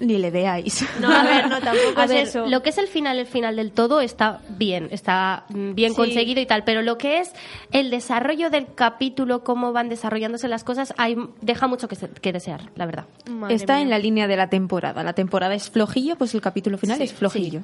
ni 0.00 0.18
le 0.18 0.30
veáis. 0.30 0.84
No, 1.00 1.10
a 1.10 1.22
ver, 1.24 1.48
no, 1.48 1.58
tampoco 1.60 1.98
A 2.00 2.04
es 2.04 2.10
ver, 2.10 2.18
eso. 2.26 2.46
lo 2.46 2.62
que 2.62 2.70
es 2.70 2.78
el 2.78 2.86
final, 2.86 3.18
el 3.18 3.26
final 3.26 3.56
del 3.56 3.72
todo 3.72 4.00
está 4.00 4.40
bien, 4.50 4.88
está 4.90 5.44
mm, 5.48 5.74
bien 5.74 5.90
Sí. 5.90 5.96
conseguido 5.96 6.40
y 6.40 6.46
tal, 6.46 6.62
pero 6.64 6.82
lo 6.82 6.98
que 6.98 7.18
es 7.20 7.32
el 7.72 7.90
desarrollo 7.90 8.50
del 8.50 8.66
capítulo, 8.74 9.42
cómo 9.44 9.72
van 9.72 9.88
desarrollándose 9.88 10.46
las 10.48 10.62
cosas, 10.64 10.92
hay, 10.98 11.16
deja 11.40 11.66
mucho 11.66 11.88
que, 11.88 11.96
se- 11.96 12.08
que 12.08 12.32
desear, 12.32 12.70
la 12.76 12.86
verdad. 12.86 13.06
Madre 13.30 13.54
Está 13.54 13.74
mía. 13.74 13.82
en 13.82 13.90
la 13.90 13.98
línea 13.98 14.26
de 14.28 14.36
la 14.36 14.48
temporada. 14.50 15.02
La 15.02 15.14
temporada 15.14 15.54
es 15.54 15.70
flojillo, 15.70 16.16
pues 16.16 16.34
el 16.34 16.40
capítulo 16.42 16.76
final 16.78 16.98
Sí, 16.98 17.04
es 17.04 17.12
flojillo. 17.14 17.62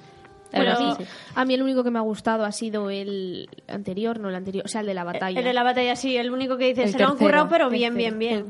Bueno, 0.57 0.73
a, 0.73 0.81
mí, 0.81 0.97
que 0.97 1.05
sí. 1.05 1.11
a 1.35 1.45
mí 1.45 1.55
el 1.55 1.63
único 1.63 1.85
que 1.85 1.91
me 1.91 1.99
ha 1.99 2.03
gustado 2.03 2.45
ha 2.45 2.53
sido 2.53 2.91
el 2.91 3.49
anterior, 3.69 4.19
no 4.19 4.29
el 4.29 4.35
anterior, 4.35 4.65
o 4.65 4.69
sea, 4.69 4.81
el 4.81 4.87
de 4.87 4.95
la 4.95 5.05
batalla. 5.05 5.39
El 5.39 5.45
de 5.45 5.53
la 5.53 5.63
batalla, 5.63 5.97
sí, 5.97 6.17
el 6.17 6.31
único 6.31 6.57
que 6.57 6.69
dice, 6.69 6.85
El 6.85 6.93
se 6.93 6.99
lo 6.99 7.09
han 7.09 7.17
currado, 7.17 7.49
pero 7.49 7.71
bien, 7.71 7.95
Tercero. 7.95 8.19
bien, 8.19 8.47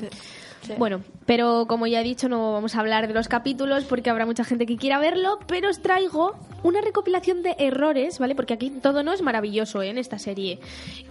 Bueno, 0.79 1.03
pero 1.25 1.67
como 1.67 1.87
ya 1.87 2.01
he 2.01 2.05
dicho, 2.05 2.29
no 2.29 2.53
vamos 2.53 2.75
a 2.75 2.81
hablar 2.81 3.09
de 3.09 3.15
los 3.15 3.29
capítulos 3.29 3.85
porque 3.85 4.11
habrá 4.11 4.27
mucha 4.27 4.45
gente 4.45 4.67
que 4.67 4.77
quiera 4.77 4.99
verlo, 4.99 5.39
pero 5.47 5.71
os 5.71 5.81
traigo 5.81 6.35
una 6.63 6.81
recopilación 6.81 7.43
de 7.43 7.55
errores, 7.59 8.19
¿vale? 8.19 8.35
Porque 8.35 8.55
aquí 8.55 8.71
todo 8.71 9.03
no 9.03 9.13
es 9.13 9.23
maravilloso 9.23 9.83
¿eh? 9.83 9.91
en 9.91 9.99
esta 9.99 10.19
serie. 10.19 10.59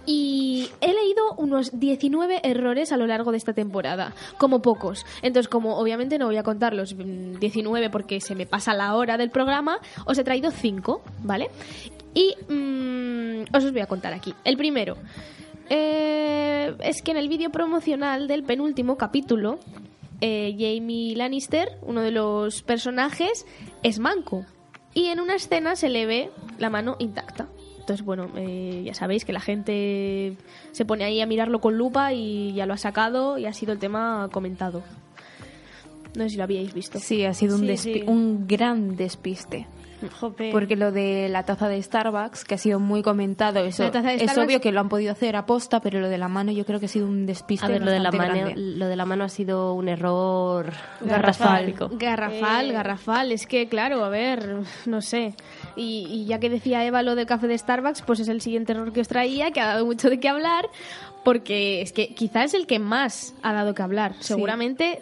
Y 0.04 0.68
he 0.80 0.92
leído 0.92 1.32
unos 1.36 1.78
19 1.78 2.40
errores 2.42 2.92
a 2.92 2.96
lo 2.96 3.06
largo 3.06 3.30
de 3.32 3.38
esta 3.38 3.52
temporada, 3.52 4.14
como 4.38 4.62
pocos. 4.62 5.04
Entonces, 5.22 5.48
como 5.48 5.78
obviamente 5.78 6.18
no 6.18 6.26
voy 6.26 6.36
a 6.36 6.42
contar 6.42 6.74
los 6.74 6.94
mm, 6.94 7.38
19 7.38 7.90
porque 7.90 8.20
se 8.20 8.34
me 8.34 8.46
pasa 8.46 8.74
la 8.74 8.94
hora 8.94 9.16
del 9.16 9.30
programa, 9.30 9.78
os 10.04 10.18
he 10.18 10.24
traído 10.24 10.50
5, 10.50 11.02
¿vale? 11.22 11.50
Y 12.14 12.34
mm, 12.52 13.54
os 13.54 13.62
los 13.62 13.72
voy 13.72 13.80
a 13.80 13.86
contar 13.86 14.12
aquí. 14.12 14.34
El 14.44 14.56
primero. 14.56 14.96
Eh, 15.68 16.74
es 16.80 17.02
que 17.02 17.10
en 17.10 17.16
el 17.16 17.28
vídeo 17.28 17.50
promocional 17.50 18.28
del 18.28 18.42
penúltimo 18.44 18.96
capítulo, 18.96 19.58
eh, 20.20 20.54
Jamie 20.58 21.16
Lannister, 21.16 21.78
uno 21.82 22.00
de 22.00 22.10
los 22.10 22.62
personajes, 22.62 23.46
es 23.82 23.98
manco. 23.98 24.44
Y 24.94 25.06
en 25.06 25.20
una 25.20 25.34
escena 25.34 25.76
se 25.76 25.88
le 25.88 26.06
ve 26.06 26.30
la 26.58 26.70
mano 26.70 26.96
intacta. 26.98 27.48
Entonces, 27.80 28.04
bueno, 28.04 28.30
eh, 28.36 28.82
ya 28.84 28.94
sabéis 28.94 29.24
que 29.24 29.32
la 29.32 29.40
gente 29.40 30.36
se 30.72 30.84
pone 30.84 31.04
ahí 31.04 31.20
a 31.20 31.26
mirarlo 31.26 31.60
con 31.60 31.76
lupa 31.76 32.12
y 32.12 32.52
ya 32.54 32.66
lo 32.66 32.74
ha 32.74 32.78
sacado 32.78 33.38
y 33.38 33.46
ha 33.46 33.52
sido 33.52 33.72
el 33.72 33.78
tema 33.78 34.28
comentado. 34.32 34.82
No 36.16 36.24
sé 36.24 36.30
si 36.30 36.36
lo 36.36 36.44
habíais 36.44 36.72
visto. 36.72 36.98
Sí, 36.98 37.24
ha 37.24 37.34
sido 37.34 37.56
un, 37.56 37.76
Sí, 37.76 38.02
un 38.06 38.48
gran 38.48 38.96
despiste. 38.96 39.66
Jope. 40.20 40.50
Porque 40.52 40.76
lo 40.76 40.92
de 40.92 41.28
la 41.28 41.44
taza 41.44 41.68
de 41.68 41.82
Starbucks, 41.82 42.44
que 42.44 42.54
ha 42.54 42.58
sido 42.58 42.78
muy 42.80 43.02
comentado, 43.02 43.60
eso 43.64 43.84
es 43.84 43.92
Starbucks- 43.92 44.44
obvio 44.44 44.60
que 44.60 44.72
lo 44.72 44.80
han 44.80 44.88
podido 44.88 45.12
hacer 45.12 45.36
a 45.36 45.46
posta, 45.46 45.80
pero 45.80 46.00
lo 46.00 46.08
de 46.08 46.18
la 46.18 46.28
mano 46.28 46.52
yo 46.52 46.64
creo 46.66 46.78
que 46.80 46.86
ha 46.86 46.88
sido 46.88 47.06
un 47.06 47.26
despiste 47.26 47.64
A 47.66 47.68
ver, 47.68 47.82
lo 47.82 47.90
de, 47.90 48.00
la 48.00 48.10
mano, 48.12 48.34
grande. 48.34 48.54
lo 48.56 48.86
de 48.86 48.96
la 48.96 49.04
mano 49.06 49.24
ha 49.24 49.28
sido 49.28 49.74
un 49.74 49.88
error 49.88 50.72
Garrafal. 51.00 51.72
garrafal. 51.72 51.98
Garrafal, 51.98 52.70
Eh. 52.70 52.72
garrafal. 52.72 53.32
Es 53.32 53.46
que, 53.46 53.68
claro, 53.68 54.04
a 54.04 54.08
ver, 54.08 54.56
no 54.86 55.00
sé. 55.02 55.34
Y, 55.76 56.06
y 56.10 56.26
ya 56.26 56.38
que 56.40 56.50
decía 56.50 56.84
Eva 56.84 57.02
lo 57.02 57.14
del 57.14 57.26
café 57.26 57.46
de 57.48 57.56
Starbucks, 57.58 58.02
pues 58.02 58.20
es 58.20 58.28
el 58.28 58.40
siguiente 58.40 58.72
error 58.72 58.92
que 58.92 59.00
os 59.00 59.08
traía, 59.08 59.50
que 59.50 59.60
ha 59.60 59.66
dado 59.66 59.86
mucho 59.86 60.08
de 60.10 60.20
qué 60.20 60.28
hablar, 60.28 60.68
porque 61.24 61.82
es 61.82 61.92
que 61.92 62.14
quizás 62.14 62.46
es 62.46 62.54
el 62.54 62.66
que 62.66 62.78
más 62.78 63.34
ha 63.42 63.52
dado 63.52 63.74
que 63.74 63.82
hablar. 63.82 64.14
Seguramente, 64.20 65.00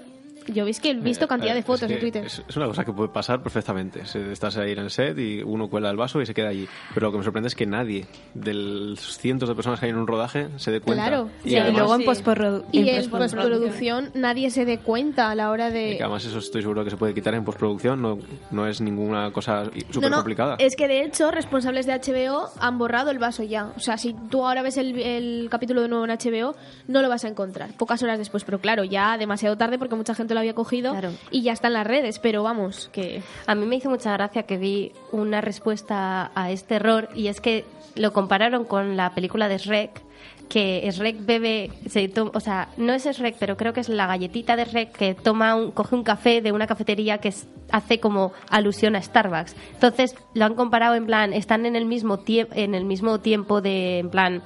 yo 0.48 0.64
veis 0.64 0.80
que 0.80 0.90
he 0.90 0.94
visto 0.94 1.26
cantidad 1.28 1.52
de 1.54 1.61
es 1.61 1.64
fotos 1.64 1.88
que 1.88 1.94
en 1.94 2.00
Twitter. 2.00 2.24
Es, 2.24 2.42
una 2.57 2.66
cosa 2.66 2.85
que 2.85 2.92
puede 2.92 3.09
pasar 3.11 3.42
perfectamente. 3.42 4.02
Estás 4.33 4.57
ahí 4.57 4.72
en 4.72 4.78
el 4.78 4.90
set 4.90 5.18
y 5.18 5.42
uno 5.42 5.68
cuela 5.68 5.90
el 5.90 5.96
vaso 5.96 6.20
y 6.20 6.26
se 6.26 6.35
queda 6.35 6.48
allí. 6.48 6.68
Pero 6.94 7.07
lo 7.07 7.12
que 7.12 7.18
me 7.18 7.24
sorprende 7.24 7.48
es 7.48 7.54
que 7.54 7.66
nadie 7.66 8.07
de 8.35 8.54
los 8.54 9.18
cientos 9.18 9.48
de 9.48 9.54
personas 9.54 9.80
que 9.80 9.87
hay 9.87 9.90
en 9.90 9.98
un 9.98 10.07
rodaje 10.07 10.48
se 10.57 10.70
dé 10.70 10.80
cuenta. 10.80 11.09
Claro. 11.09 11.30
Y, 11.44 11.50
Sí, 11.50 11.57
y 11.57 11.72
luego 11.72 11.94
en 11.94 12.02
postprodu- 12.02 12.64
Y 12.72 13.09
postproducción 13.09 14.11
nadie 14.14 14.50
se 14.50 14.64
dé 14.64 14.78
cuenta 14.78 15.30
a 15.30 15.35
la 15.35 15.50
hora 15.50 15.68
y 15.70 15.72
de... 15.72 15.96
que 15.96 16.02
además 16.02 16.24
eso 16.24 16.38
estoy 16.38 16.62
seguro 16.62 16.85
que 16.85 16.90
se 16.90 16.96
puede 16.96 17.14
quitar 17.14 17.35
en 17.35 17.44
postproducción. 17.44 18.00
No, 18.02 18.18
no 18.50 18.66
es 18.66 18.80
ninguna 18.80 19.33
cosa 19.33 19.64
súper 19.90 20.02
No, 20.02 20.09
no, 20.11 20.16
complicada. 20.16 20.57
Es 20.59 20.76
que 20.76 20.88
de 20.88 21.04
hecho, 21.04 21.30
responsables 21.30 21.87
de 21.87 21.94
HBO 21.94 22.48
han 22.59 22.78
borrado 22.78 23.11
el 23.11 23.18
vaso 23.18 23.42
ya. 23.42 23.72
O 23.76 23.80
sea, 23.80 23.96
si 23.96 24.14
tú 24.30 24.44
ahora 24.46 24.62
ves 24.62 24.76
el, 24.76 24.98
el 24.98 25.48
capítulo 25.50 25.83
de 25.83 25.88
nuevo 25.88 26.04
en 26.04 26.11
HBO, 26.11 26.54
no 26.88 27.02
lo 27.02 27.09
vas 27.09 27.24
a 27.24 27.28
encontrar. 27.28 27.70
Pocas 27.76 28.02
horas 28.02 28.18
después, 28.18 28.44
pero 28.44 28.59
claro, 28.59 28.85
ya 28.85 29.16
demasiado 29.18 29.57
tarde 29.57 29.78
porque 29.78 29.94
mucha 29.94 30.14
gente 30.14 30.34
lo 30.35 30.40
había 30.40 30.55
cogido 30.55 30.92
Claro. 30.92 31.11
y 31.31 31.42
ya 31.42 31.53
está 31.53 31.68
en 31.68 31.75
las 31.75 31.87
redes. 31.87 32.18
Pero 32.18 32.42
vamos, 32.42 32.90
que. 32.92 33.23
A 33.47 33.55
mí 33.55 33.64
me 33.66 33.77
hizo 33.77 33.88
mucha 33.90 34.12
gracia 34.12 34.42
que 34.42 34.59
vi 34.59 34.92
una 35.12 35.40
respuesta 35.40 36.31
a 36.35 36.51
este 36.51 36.75
error 36.77 37.09
y 37.14 37.29
es 37.29 37.40
que 37.40 37.64
lo 37.94 38.12
compararon 38.12 38.64
con 38.64 38.97
la 38.97 39.14
película 39.14 39.49
de 39.49 39.59
Shrek 39.59 40.03
que 40.49 40.87
Shrek 40.92 41.25
bebe, 41.25 41.70
se 41.88 42.07
to- 42.09 42.31
o 42.35 42.40
sea, 42.40 42.68
no 42.77 42.92
es 42.92 43.05
Shrek, 43.07 43.37
pero 43.38 43.57
creo 43.57 43.73
que 43.73 43.81
es 43.81 43.88
la 43.88 44.07
galletita 44.07 44.57
de 44.57 44.66
Shrek 44.66 44.92
que 44.92 45.14
toma 45.14 45.55
un, 45.55 45.70
coge 45.70 45.94
un 45.94 46.03
café 46.05 46.42
de 46.42 46.53
una 46.53 46.66
cafetería 46.66 47.16
que 47.18 47.29
es- 47.29 47.47
hace 47.70 47.99
como 47.99 48.33
alusión 48.51 48.94
a 48.94 49.01
Starbucks. 49.01 49.57
Entonces 49.73 50.14
lo 50.35 50.44
han 50.44 50.55
comparado 50.55 50.97
en 50.97 51.07
plan, 51.07 51.33
están 51.33 51.64
en 51.64 51.77
el 51.77 51.87
mismo 51.87 52.18
tiempo, 52.18 52.53
en 52.57 52.75
el 52.75 52.85
mismo 52.85 53.20
tiempo 53.20 53.62
de, 53.62 54.01
en 54.01 54.11
plan, 54.11 54.42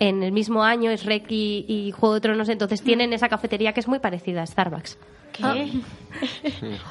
en 0.00 0.22
el 0.22 0.32
mismo 0.32 0.62
año 0.64 0.90
Shrek 0.94 1.30
y, 1.30 1.66
y 1.68 1.90
Juego 1.92 2.14
de 2.14 2.20
Tronos, 2.22 2.48
entonces 2.48 2.82
tienen 2.82 3.12
esa 3.12 3.28
cafetería 3.28 3.72
que 3.74 3.80
es 3.80 3.88
muy 3.88 3.98
parecida 3.98 4.42
a 4.42 4.46
Starbucks. 4.46 4.98
¿Qué? 5.34 5.70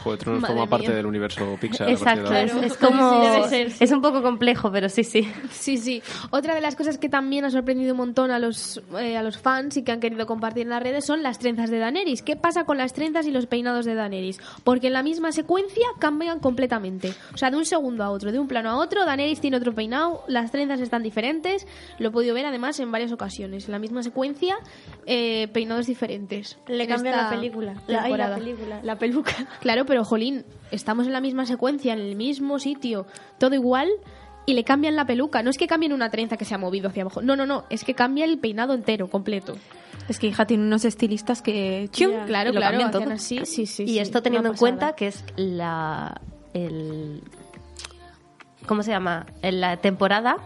Juego 0.04 0.12
de 0.12 0.18
Tronos 0.18 0.42
Madre 0.42 0.56
forma 0.56 0.70
parte 0.70 0.94
del 0.94 1.06
universo 1.06 1.58
Pixar. 1.60 1.88
a 1.88 1.92
Exacto, 1.92 2.30
de 2.30 2.44
es, 2.44 2.54
ahora. 2.54 2.68
es 2.68 2.78
como... 2.78 3.48
Sí. 3.48 3.66
Es 3.80 3.92
un 3.92 4.02
poco 4.02 4.22
complejo, 4.22 4.72
pero 4.72 4.90
sí, 4.90 5.04
sí. 5.04 5.28
Sí, 5.52 5.78
sí. 5.78 6.04
Otra 6.32 6.56
de 6.56 6.62
las 6.62 6.76
cosas 6.76 6.98
que 6.98 7.10
también 7.10 7.46
ha 7.46 7.50
sorprendido 7.50 7.94
un 7.94 7.98
montón 7.98 8.32
a 8.32 8.40
los, 8.40 8.82
eh, 9.00 9.18
a 9.18 9.24
los 9.24 9.38
fans 9.38 9.78
y 9.78 9.84
que 9.84 9.92
han 9.92 10.00
querido 10.00 10.26
compartir 10.26 10.64
en 10.64 10.70
las 10.70 10.84
redes 10.84 11.06
son 11.06 11.24
las 11.24 11.40
trenzas 11.40 11.70
de 11.70 11.80
Daenerys. 11.80 12.22
¿Qué 12.22 12.36
pasa 12.36 12.66
con 12.66 12.78
las 12.78 12.94
trenzas 12.94 13.26
y 13.28 13.32
los 13.32 13.46
peinados 13.46 13.86
de 13.86 13.96
Daenerys? 13.96 14.40
Porque 14.64 14.88
en 14.88 14.94
la 14.94 15.04
misma 15.04 15.32
secuencia 15.32 15.86
cambian 16.00 16.40
completamente. 16.40 17.14
O 17.34 17.38
sea, 17.38 17.52
de 17.52 17.58
un 17.58 17.66
segundo 17.66 18.04
a 18.04 18.10
otro, 18.10 18.32
de 18.32 18.40
un 18.40 18.48
plano 18.48 18.70
a 18.70 18.78
otro, 18.78 19.06
Daenerys 19.06 19.40
tiene 19.40 19.58
otro 19.58 19.74
peinado, 19.74 20.24
las 20.28 20.52
trenzas 20.52 20.80
están 20.80 21.04
diferentes. 21.04 21.66
Lo 22.00 22.10
he 22.10 22.12
podido 22.12 22.36
ver 22.36 22.46
además 22.46 22.80
en 22.80 22.92
varias 22.92 23.12
ocasiones. 23.12 23.66
En 23.66 23.72
la 23.72 23.80
misma 23.80 24.04
secuencia, 24.04 24.58
eh, 25.06 25.48
peinados 25.54 25.88
diferentes. 25.88 26.58
Le 26.68 26.84
esta 26.84 26.98
la 26.98 27.30
película. 27.30 27.76
La, 27.88 28.33
la 28.38 28.44
película. 28.44 28.80
La 28.84 28.98
peluca. 28.98 29.34
Claro, 29.62 29.86
pero 29.86 30.04
Jolín, 30.04 30.46
estamos 30.72 31.06
en 31.08 31.14
la 31.14 31.22
misma 31.22 31.46
secuencia, 31.46 31.94
en 31.94 32.00
el 32.00 32.16
mismo 32.16 32.60
sitio, 32.60 33.06
todo 33.40 33.56
igual, 33.56 33.90
y 34.46 34.54
le 34.54 34.64
cambian 34.64 34.96
la 34.96 35.06
peluca. 35.06 35.42
No 35.44 35.50
es 35.50 35.58
que 35.58 35.68
cambien 35.68 35.94
una 35.94 36.10
trenza 36.10 36.36
que 36.38 36.46
se 36.46 36.54
ha 36.54 36.58
movido 36.58 36.90
hacia 36.90 37.04
abajo. 37.04 37.22
No, 37.22 37.36
no, 37.36 37.46
no. 37.46 37.64
Es 37.70 37.84
que 37.84 37.94
cambia 37.94 38.26
el 38.26 38.40
peinado 38.40 38.74
entero, 38.74 39.10
completo. 39.10 39.56
Es 40.10 40.20
que 40.20 40.28
hija 40.28 40.46
tiene 40.46 40.64
unos 40.64 40.84
estilistas 40.84 41.42
que... 41.42 41.90
Claro, 42.26 42.50
y 42.50 42.54
lo 42.54 42.60
claro. 42.60 42.92
todo. 42.92 43.10
así. 43.12 43.40
Sí, 43.46 43.66
sí, 43.66 43.84
y 43.84 43.88
sí, 43.88 44.00
esto 44.00 44.22
teniendo 44.22 44.50
en 44.50 44.56
cuenta 44.58 44.96
que 44.96 45.08
es 45.08 45.24
la... 45.38 46.20
El, 46.54 47.22
¿Cómo 48.66 48.84
se 48.84 48.92
llama? 48.92 49.26
En 49.42 49.62
la 49.62 49.78
temporada 49.78 50.38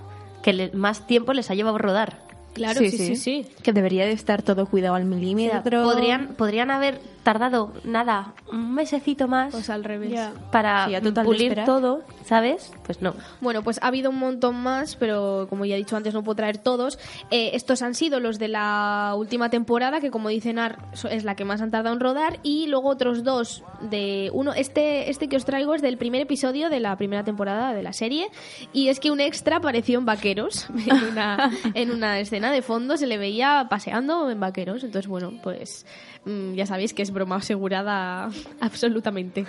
que 0.43 0.53
le- 0.53 0.71
más 0.73 1.05
tiempo 1.07 1.33
les 1.33 1.49
ha 1.51 1.55
llevado 1.55 1.77
rodar. 1.77 2.19
Claro, 2.53 2.79
sí, 2.79 2.89
sí, 2.89 3.15
sí. 3.15 3.45
Que 3.61 3.73
debería 3.73 4.05
de 4.05 4.11
estar 4.13 4.41
todo 4.41 4.65
cuidado 4.65 4.95
al 4.95 5.03
O 5.03 5.05
sea, 5.07 5.15
milímetro. 5.15 5.83
podrían, 5.83 6.29
podrían 6.35 6.71
haber 6.71 6.99
tardado, 7.27 7.73
nada, 7.83 8.33
un 8.49 8.73
mesecito 8.73 9.27
más 9.27 9.51
Pues 9.51 9.69
al 9.69 9.83
revés. 9.83 10.17
Para 10.49 10.87
Sí, 10.87 11.11
pulir 11.25 11.61
todo, 11.65 12.01
¿sabes? 12.23 12.71
Pues 12.85 13.01
no. 13.01 13.15
Bueno, 13.41 13.63
pues 13.63 13.79
ha 13.83 13.87
habido 13.87 14.11
un 14.11 14.17
montón 14.17 14.55
más, 14.55 14.95
pero 14.95 15.47
como 15.49 15.65
ya 15.65 15.75
he 15.75 15.77
dicho 15.77 15.97
antes, 15.97 16.13
no 16.13 16.23
puedo 16.23 16.37
traer 16.37 16.57
todos. 16.57 16.97
Eh, 17.29 17.49
estos 17.51 17.81
han 17.81 17.95
sido 17.95 18.21
los 18.21 18.39
de 18.39 18.47
la 18.47 19.13
última 19.17 19.49
temporada, 19.49 19.99
que 19.99 20.09
como 20.09 20.29
dicen 20.29 20.57
Ar, 20.57 20.77
es 21.11 21.25
la 21.25 21.35
que 21.35 21.43
más 21.43 21.59
han 21.59 21.69
tardado 21.69 21.93
en 21.95 21.99
rodar, 21.99 22.39
y 22.43 22.67
luego 22.67 22.87
otros 22.87 23.25
dos 23.25 23.61
de 23.81 24.29
uno. 24.31 24.53
Este, 24.53 25.09
este 25.09 25.27
que 25.27 25.35
os 25.35 25.43
traigo 25.43 25.75
es 25.75 25.81
del 25.81 25.97
primer 25.97 26.21
episodio 26.21 26.69
de 26.69 26.79
la 26.79 26.95
primera 26.95 27.25
temporada 27.25 27.73
de 27.73 27.83
la 27.83 27.91
serie, 27.91 28.29
y 28.71 28.87
es 28.87 29.01
que 29.01 29.11
un 29.11 29.19
extra 29.19 29.57
apareció 29.57 29.99
en 29.99 30.05
vaqueros, 30.05 30.69
en 30.87 31.11
una, 31.11 31.51
en 31.73 31.91
una 31.91 32.21
escena 32.21 32.53
de 32.53 32.61
fondo, 32.61 32.95
se 32.95 33.05
le 33.05 33.17
veía 33.17 33.67
paseando 33.69 34.31
en 34.31 34.39
vaqueros. 34.39 34.85
Entonces, 34.85 35.09
bueno, 35.09 35.33
pues 35.43 35.85
mm, 36.23 36.53
ya 36.53 36.65
sabéis 36.65 36.93
que 36.93 37.01
es 37.01 37.16
broma 37.17 37.37
asegurada 37.37 38.29
absolutamente 38.61 39.45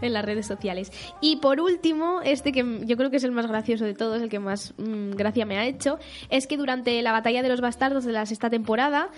en 0.00 0.12
las 0.12 0.24
redes 0.24 0.46
sociales. 0.46 0.90
Y 1.20 1.36
por 1.36 1.60
último, 1.60 2.20
este 2.24 2.52
que 2.52 2.80
yo 2.86 2.96
creo 2.96 3.10
que 3.10 3.18
es 3.18 3.24
el 3.24 3.32
más 3.32 3.46
gracioso 3.46 3.84
de 3.84 3.94
todos, 3.94 4.22
el 4.22 4.28
que 4.28 4.38
más 4.38 4.72
mm, 4.78 5.10
gracia 5.10 5.44
me 5.44 5.58
ha 5.58 5.66
hecho, 5.66 5.98
es 6.30 6.46
que 6.46 6.56
durante 6.56 7.00
la 7.02 7.12
batalla 7.12 7.42
de 7.42 7.48
los 7.48 7.60
bastardos 7.60 8.04
de 8.04 8.12
la 8.12 8.24
sexta 8.26 8.48
temporada, 8.48 9.08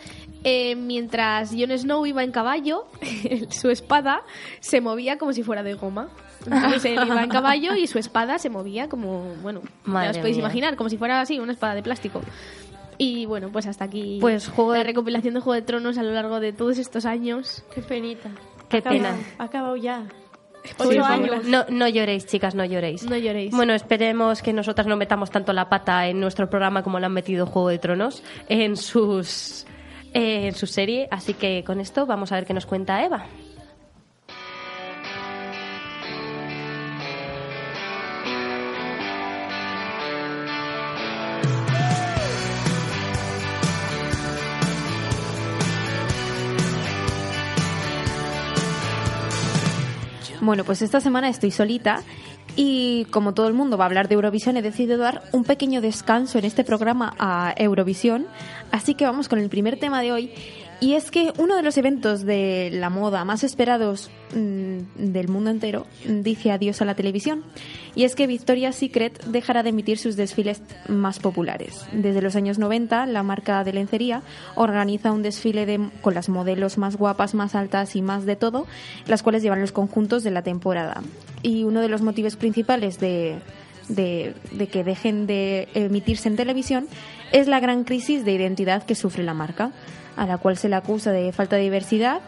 eh, 0.45 0.75
mientras 0.75 1.51
Jon 1.51 1.77
Snow 1.77 2.05
iba 2.07 2.25
en 2.25 2.33
caballo, 2.33 2.87
su 3.51 3.71
espada 3.71 4.23
se 4.61 4.81
movía 4.81 5.19
como 5.19 5.33
si 5.33 5.43
fuera 5.43 5.63
de 5.63 5.75
goma. 5.75 6.09
Entonces 6.45 6.85
él 6.87 6.99
iba 7.07 7.23
en 7.23 7.31
caballo 7.31 7.77
y 7.77 7.87
su 7.87 7.99
espada 7.99 8.39
se 8.39 8.51
movía 8.51 8.89
como, 8.89 9.35
bueno, 9.43 9.63
Madre 9.85 10.07
ya 10.07 10.11
os 10.11 10.19
podéis 10.19 10.37
mía. 10.37 10.47
imaginar, 10.47 10.77
como 10.77 10.91
si 10.91 10.97
fuera 10.97 11.21
así, 11.21 11.39
una 11.39 11.53
espada 11.53 11.77
de 11.77 11.83
plástico. 11.85 12.21
Y 12.99 13.27
bueno, 13.27 13.51
pues 13.51 13.67
hasta 13.67 13.85
aquí 13.85 14.19
Pues 14.21 14.49
Juego 14.49 14.73
la 14.73 14.79
de- 14.79 14.85
recopilación 14.85 15.35
de 15.35 15.41
Juego 15.41 15.55
de 15.55 15.63
Tronos 15.63 15.99
a 15.99 16.03
lo 16.03 16.13
largo 16.13 16.41
de 16.41 16.53
todos 16.53 16.79
estos 16.79 17.05
años. 17.07 17.65
Qué 17.75 17.83
penita. 17.83 18.31
Qué 18.69 18.79
acabado- 18.79 19.03
pena. 19.03 19.17
Ha 19.39 19.45
acabado 19.45 19.77
ya. 19.77 20.07
Años. 20.79 21.45
No, 21.45 21.65
no 21.71 21.89
lloréis, 21.89 22.25
chicas, 22.27 22.55
no 22.55 22.65
lloréis. 22.65 23.03
No 23.03 23.17
lloréis. 23.17 23.51
Bueno, 23.53 23.73
esperemos 23.75 24.43
que 24.43 24.53
nosotras 24.53 24.87
no 24.87 24.97
metamos 24.97 25.31
tanto 25.33 25.53
la 25.53 25.69
pata 25.69 26.07
en 26.07 26.21
nuestro 26.21 26.49
programa 26.49 26.85
como 26.85 27.01
lo 27.01 27.07
han 27.07 27.13
metido 27.13 27.47
Juego 27.47 27.69
de 27.69 27.79
Tronos 27.79 28.23
en 28.49 28.77
sus 28.77 29.67
eh, 30.15 30.47
en 30.47 30.55
su 30.55 30.67
serie. 30.69 31.09
Así 31.11 31.35
que 31.35 31.65
con 31.67 31.81
esto 31.81 32.07
vamos 32.07 32.31
a 32.31 32.37
ver 32.37 32.47
qué 32.47 32.55
nos 32.55 32.67
cuenta 32.67 33.05
Eva. 33.05 33.27
Bueno, 50.43 50.65
pues 50.65 50.83
esta 50.83 51.01
semana 51.01 51.29
estoy 51.29 51.53
solita 51.53 52.03
y 52.57 53.05
como 53.13 53.33
todo 53.33 53.47
el 53.47 53.55
mundo 53.55 53.79
va 53.79 53.85
a 53.85 53.87
hablar 53.87 54.09
de 54.09 54.17
Eurovisión, 54.17 54.57
he 54.57 54.63
decidido 54.63 54.99
dar 54.99 55.23
un 55.31 55.45
pequeño 55.45 55.81
descanso 55.81 56.37
en 56.37 56.45
este 56.45 56.65
programa 56.65 57.15
a 57.21 57.55
Eurovisión. 57.57 58.27
Así 58.73 58.97
que 58.97 59.05
vamos 59.05 59.29
con 59.29 59.39
el 59.39 59.49
primer 59.49 59.79
tema 59.79 60.03
de 60.03 60.11
hoy. 60.11 60.33
Y 60.83 60.95
es 60.95 61.13
que 61.13 61.33
uno 61.39 61.55
de 61.55 61.63
los 61.63 61.77
eventos 61.79 62.25
de 62.27 62.69
la 62.73 62.91
moda 62.91 63.25
más 63.25 63.45
esperados 63.45 64.11
mm, 64.35 64.79
del 65.13 65.29
mundo 65.29 65.51
entero 65.51 65.87
dice 66.09 66.51
adiós 66.51 66.83
a 66.83 66.85
la 66.85 66.97
televisión. 66.97 67.45
Y 67.95 68.03
es 68.03 68.17
que 68.17 68.27
Victoria's 68.27 68.75
Secret 68.75 69.23
dejará 69.27 69.63
de 69.63 69.69
emitir 69.69 69.97
sus 69.97 70.17
desfiles 70.17 70.61
más 70.89 71.21
populares. 71.21 71.87
Desde 71.93 72.21
los 72.21 72.35
años 72.35 72.59
90, 72.59 73.07
la 73.07 73.23
marca 73.23 73.63
de 73.63 73.73
lencería 73.75 74.23
organiza 74.57 75.13
un 75.13 75.23
desfile 75.23 75.67
de- 75.67 75.89
con 76.01 76.15
las 76.15 76.29
modelos 76.29 76.79
más 76.79 76.97
guapas, 76.97 77.35
más 77.35 77.55
altas 77.55 77.95
y 77.95 78.03
más 78.03 78.27
de 78.27 78.35
todo, 78.35 78.67
las 79.07 79.23
cuales 79.23 79.45
llevan 79.45 79.61
los 79.61 79.71
conjuntos 79.71 80.25
de 80.25 80.33
la 80.33 80.43
temporada. 80.43 81.01
Y 81.43 81.63
uno 81.63 81.81
de 81.81 81.89
los 81.89 82.03
motivos 82.03 82.35
principales 82.35 82.99
de, 82.99 83.39
de 83.89 84.67
que 84.71 84.83
dejen 84.83 85.27
de 85.29 85.69
emitirse 85.75 86.29
en 86.29 86.35
televisión 86.37 86.89
es 87.31 87.47
la 87.47 87.61
gran 87.61 87.85
crisis 87.85 88.25
de 88.25 88.33
identidad 88.33 88.83
que 88.85 88.95
sufre 88.97 89.23
la 89.23 89.35
marca, 89.35 89.71
a 90.17 90.27
la 90.27 90.39
cual 90.39 90.57
se 90.57 90.69
le 90.69 90.77
acusa 90.77 91.13
de 91.13 91.33
falta 91.33 91.57
de 91.57 91.63
diversidad 91.63 92.21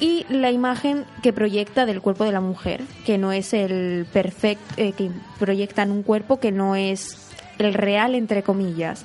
y 0.00 0.26
la 0.28 0.50
imagen 0.50 1.04
que 1.22 1.32
proyecta 1.32 1.86
del 1.86 2.00
cuerpo 2.00 2.24
de 2.24 2.32
la 2.32 2.40
mujer, 2.40 2.82
que 3.06 3.18
no 3.18 3.32
es 3.32 3.54
el 3.54 4.06
perfecto, 4.12 4.74
que 4.76 5.10
proyectan 5.38 5.90
un 5.90 6.02
cuerpo 6.02 6.40
que 6.40 6.52
no 6.52 6.76
es 6.76 7.28
el 7.58 7.74
real, 7.74 8.14
entre 8.14 8.42
comillas. 8.42 9.04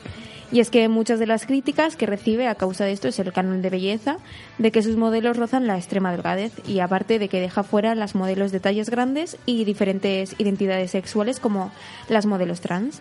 Y 0.52 0.62
es 0.62 0.72
que 0.72 0.88
muchas 0.90 1.20
de 1.20 1.28
las 1.28 1.46
críticas 1.46 1.96
que 1.96 2.08
recibe 2.08 2.48
a 2.48 2.56
causa 2.56 2.84
de 2.84 2.92
esto 2.92 3.08
es 3.08 3.20
el 3.20 3.32
canon 3.32 3.62
de 3.62 3.70
belleza, 3.70 4.18
de 4.58 4.72
que 4.72 4.82
sus 4.82 4.96
modelos 4.96 5.38
rozan 5.38 5.68
la 5.68 5.78
extrema 5.78 6.12
delgadez 6.12 6.54
y 6.68 6.80
aparte 6.80 7.20
de 7.20 7.30
que 7.30 7.40
deja 7.40 7.62
fuera 7.62 7.94
las 7.94 8.16
modelos 8.16 8.52
de 8.52 8.60
tallas 8.60 8.90
grandes 8.90 9.38
y 9.46 9.64
diferentes 9.64 10.36
identidades 10.40 10.90
sexuales 10.92 11.40
como 11.40 11.72
las 12.10 12.26
modelos 12.26 12.62
trans. 12.62 13.00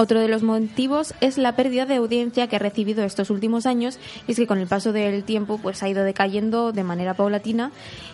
Otro 0.00 0.18
de 0.18 0.28
los 0.28 0.42
motivos 0.42 1.12
es 1.20 1.36
la 1.36 1.56
pérdida 1.56 1.84
de 1.84 1.96
audiencia 1.96 2.46
que 2.46 2.56
ha 2.56 2.58
recibido 2.58 3.04
estos 3.04 3.28
últimos 3.28 3.66
años 3.66 3.98
y 4.26 4.32
es 4.32 4.38
que 4.38 4.46
con 4.46 4.56
el 4.56 4.66
paso 4.66 4.94
del 4.94 5.24
tiempo 5.24 5.58
pues 5.58 5.82
ha 5.82 5.90
ido 5.90 6.04
decayendo 6.04 6.72
de 6.72 6.84
manera 6.84 7.12
paulatina 7.12 7.70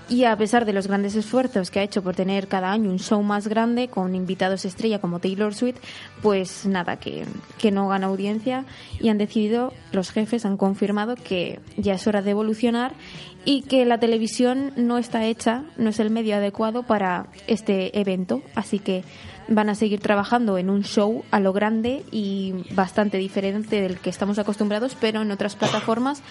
y 0.08 0.24
a 0.24 0.36
pesar 0.36 0.64
de 0.64 0.72
los 0.72 0.88
grandes 0.88 1.14
esfuerzos 1.14 1.70
que 1.70 1.78
ha 1.78 1.84
hecho 1.84 2.02
por 2.02 2.16
tener 2.16 2.48
cada 2.48 2.72
año 2.72 2.90
un 2.90 2.98
show 2.98 3.22
más 3.22 3.46
grande 3.46 3.86
con 3.86 4.16
invitados 4.16 4.64
estrella 4.64 5.00
como 5.00 5.20
Taylor 5.20 5.54
Swift, 5.54 5.76
pues 6.22 6.66
nada, 6.66 6.96
que, 6.96 7.24
que 7.56 7.70
no 7.70 7.86
gana 7.86 8.08
audiencia 8.08 8.64
y 8.98 9.08
han 9.08 9.18
decidido, 9.18 9.72
los 9.92 10.10
jefes 10.10 10.44
han 10.44 10.56
confirmado 10.56 11.14
que 11.14 11.60
ya 11.76 11.94
es 11.94 12.06
hora 12.08 12.20
de 12.20 12.32
evolucionar 12.32 12.94
y 13.44 13.62
que 13.62 13.84
la 13.84 14.00
televisión 14.00 14.72
no 14.74 14.98
está 14.98 15.24
hecha, 15.24 15.62
no 15.76 15.90
es 15.90 16.00
el 16.00 16.10
medio 16.10 16.34
adecuado 16.34 16.82
para 16.82 17.28
este 17.46 17.96
evento, 17.96 18.42
así 18.56 18.80
que 18.80 19.04
van 19.48 19.68
a 19.68 19.74
seguir 19.74 20.00
trabajando 20.00 20.58
en 20.58 20.70
un 20.70 20.82
show 20.82 21.24
a 21.30 21.40
lo 21.40 21.52
grande 21.52 22.04
y 22.10 22.54
bastante 22.72 23.18
diferente 23.18 23.80
del 23.80 23.98
que 23.98 24.10
estamos 24.10 24.38
acostumbrados, 24.38 24.96
pero 25.00 25.22
en 25.22 25.30
otras 25.30 25.56
plataformas 25.56 26.22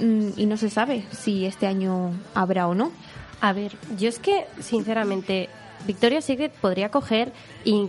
mm, 0.00 0.30
y 0.36 0.46
no 0.46 0.56
se 0.56 0.70
sabe 0.70 1.04
si 1.10 1.44
este 1.44 1.66
año 1.66 2.12
habrá 2.34 2.68
o 2.68 2.74
no. 2.74 2.92
A 3.40 3.52
ver, 3.52 3.72
yo 3.96 4.08
es 4.08 4.18
que, 4.18 4.46
sinceramente, 4.58 5.48
Victoria's 5.86 6.24
Secret 6.24 6.52
podría 6.52 6.90
coger 6.90 7.32
e 7.64 7.88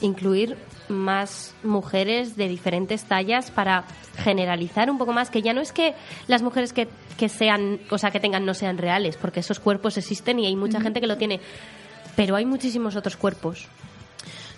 incluir 0.00 0.56
más 0.88 1.54
mujeres 1.64 2.36
de 2.36 2.48
diferentes 2.48 3.04
tallas 3.04 3.50
para 3.50 3.84
generalizar 4.18 4.90
un 4.90 4.98
poco 4.98 5.12
más, 5.12 5.30
que 5.30 5.42
ya 5.42 5.52
no 5.52 5.60
es 5.60 5.72
que 5.72 5.94
las 6.28 6.42
mujeres 6.42 6.72
que, 6.72 6.88
que 7.16 7.28
sean, 7.28 7.80
o 7.90 7.98
sea, 7.98 8.12
que 8.12 8.20
tengan 8.20 8.46
no 8.46 8.54
sean 8.54 8.78
reales, 8.78 9.16
porque 9.16 9.40
esos 9.40 9.58
cuerpos 9.58 9.98
existen 9.98 10.38
y 10.38 10.46
hay 10.46 10.54
mucha 10.54 10.80
gente 10.80 11.00
que 11.00 11.08
lo 11.08 11.16
tiene, 11.16 11.40
pero 12.16 12.34
hay 12.34 12.46
muchísimos 12.46 12.96
otros 12.96 13.16
cuerpos. 13.16 13.68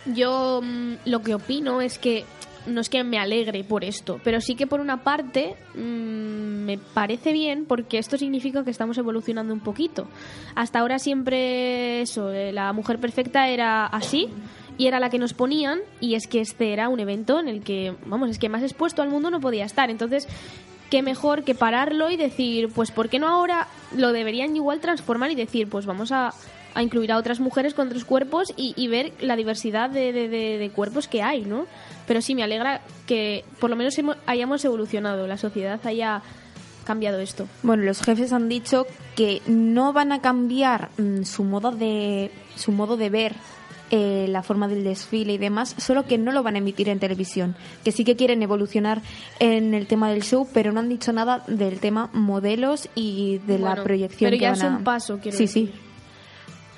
Yo 0.06 0.60
mm, 0.62 0.94
lo 1.04 1.22
que 1.22 1.34
opino 1.34 1.80
es 1.80 1.98
que 1.98 2.24
no 2.66 2.80
es 2.80 2.88
que 2.88 3.02
me 3.02 3.18
alegre 3.18 3.64
por 3.64 3.84
esto, 3.84 4.20
pero 4.22 4.40
sí 4.40 4.54
que 4.54 4.66
por 4.66 4.80
una 4.80 5.02
parte 5.02 5.56
mm, 5.74 5.78
me 5.78 6.78
parece 6.78 7.32
bien 7.32 7.64
porque 7.66 7.98
esto 7.98 8.16
significa 8.16 8.64
que 8.64 8.70
estamos 8.70 8.98
evolucionando 8.98 9.52
un 9.52 9.60
poquito. 9.60 10.06
Hasta 10.54 10.80
ahora 10.80 10.98
siempre 10.98 12.02
eso, 12.02 12.30
eh, 12.32 12.52
la 12.52 12.72
mujer 12.72 12.98
perfecta 12.98 13.48
era 13.48 13.86
así 13.86 14.28
y 14.76 14.86
era 14.86 15.00
la 15.00 15.10
que 15.10 15.18
nos 15.18 15.34
ponían 15.34 15.80
y 16.00 16.14
es 16.14 16.26
que 16.26 16.40
este 16.40 16.72
era 16.72 16.88
un 16.88 17.00
evento 17.00 17.40
en 17.40 17.48
el 17.48 17.62
que, 17.62 17.94
vamos, 18.06 18.30
es 18.30 18.38
que 18.38 18.48
más 18.48 18.62
expuesto 18.62 19.02
al 19.02 19.08
mundo 19.08 19.30
no 19.30 19.40
podía 19.40 19.64
estar. 19.64 19.90
Entonces, 19.90 20.28
qué 20.90 21.02
mejor 21.02 21.44
que 21.44 21.54
pararlo 21.54 22.10
y 22.10 22.16
decir, 22.16 22.68
pues 22.74 22.90
¿por 22.90 23.08
qué 23.08 23.18
no 23.18 23.28
ahora 23.28 23.68
lo 23.96 24.12
deberían 24.12 24.54
igual 24.54 24.80
transformar 24.80 25.30
y 25.30 25.34
decir, 25.34 25.68
pues 25.68 25.86
vamos 25.86 26.12
a, 26.12 26.32
a 26.78 26.82
incluir 26.82 27.10
a 27.12 27.16
otras 27.18 27.40
mujeres 27.40 27.74
con 27.74 27.88
otros 27.88 28.04
cuerpos 28.04 28.52
y, 28.56 28.72
y 28.76 28.88
ver 28.88 29.12
la 29.20 29.34
diversidad 29.36 29.90
de, 29.90 30.12
de- 30.12 30.28
de- 30.28 30.58
de 30.58 30.70
cuerpos 30.70 31.08
que 31.08 31.22
hay, 31.22 31.42
¿no? 31.44 31.66
Pero 32.06 32.22
sí, 32.22 32.34
me 32.34 32.42
alegra 32.42 32.80
que 33.06 33.44
por 33.60 33.68
lo 33.70 33.76
menos 33.76 33.94
hayamos 34.26 34.64
evolucionado, 34.64 35.26
la 35.26 35.36
sociedad 35.36 35.80
haya 35.84 36.22
cambiado 36.84 37.18
esto. 37.20 37.46
Bueno, 37.62 37.82
los 37.82 38.00
jefes 38.00 38.32
han 38.32 38.48
dicho 38.48 38.86
que 39.16 39.42
no 39.46 39.92
van 39.92 40.12
a 40.12 40.20
cambiar 40.22 40.88
mm, 40.98 41.24
su 41.24 41.44
modo 41.44 41.70
de 41.72 42.30
su 42.56 42.72
modo 42.72 42.96
de 42.96 43.10
ver 43.10 43.34
eh, 43.90 44.26
la 44.28 44.42
forma 44.42 44.68
del 44.68 44.84
desfile 44.84 45.32
y 45.34 45.38
demás, 45.38 45.74
solo 45.78 46.04
que 46.06 46.16
no 46.18 46.30
lo 46.32 46.42
van 46.42 46.54
a 46.54 46.58
emitir 46.58 46.88
en 46.90 46.98
televisión. 46.98 47.56
Que 47.84 47.90
sí 47.92 48.04
que 48.04 48.16
quieren 48.16 48.42
evolucionar 48.42 49.00
en 49.40 49.74
el 49.74 49.86
tema 49.86 50.10
del 50.10 50.22
show, 50.22 50.46
pero 50.52 50.72
no 50.72 50.80
han 50.80 50.88
dicho 50.88 51.12
nada 51.12 51.42
del 51.46 51.80
tema 51.80 52.08
modelos 52.12 52.88
y 52.94 53.38
de 53.46 53.58
la 53.58 53.82
proyección. 53.82 54.28
pero 54.30 54.36
que 54.38 54.42
ya 54.42 54.50
van 54.50 54.58
es 54.58 54.64
a- 54.64 54.68
un 54.76 54.84
paso, 54.84 55.18
quiero 55.20 55.36
Sí, 55.36 55.44
decir. 55.44 55.72
sí. 55.74 55.80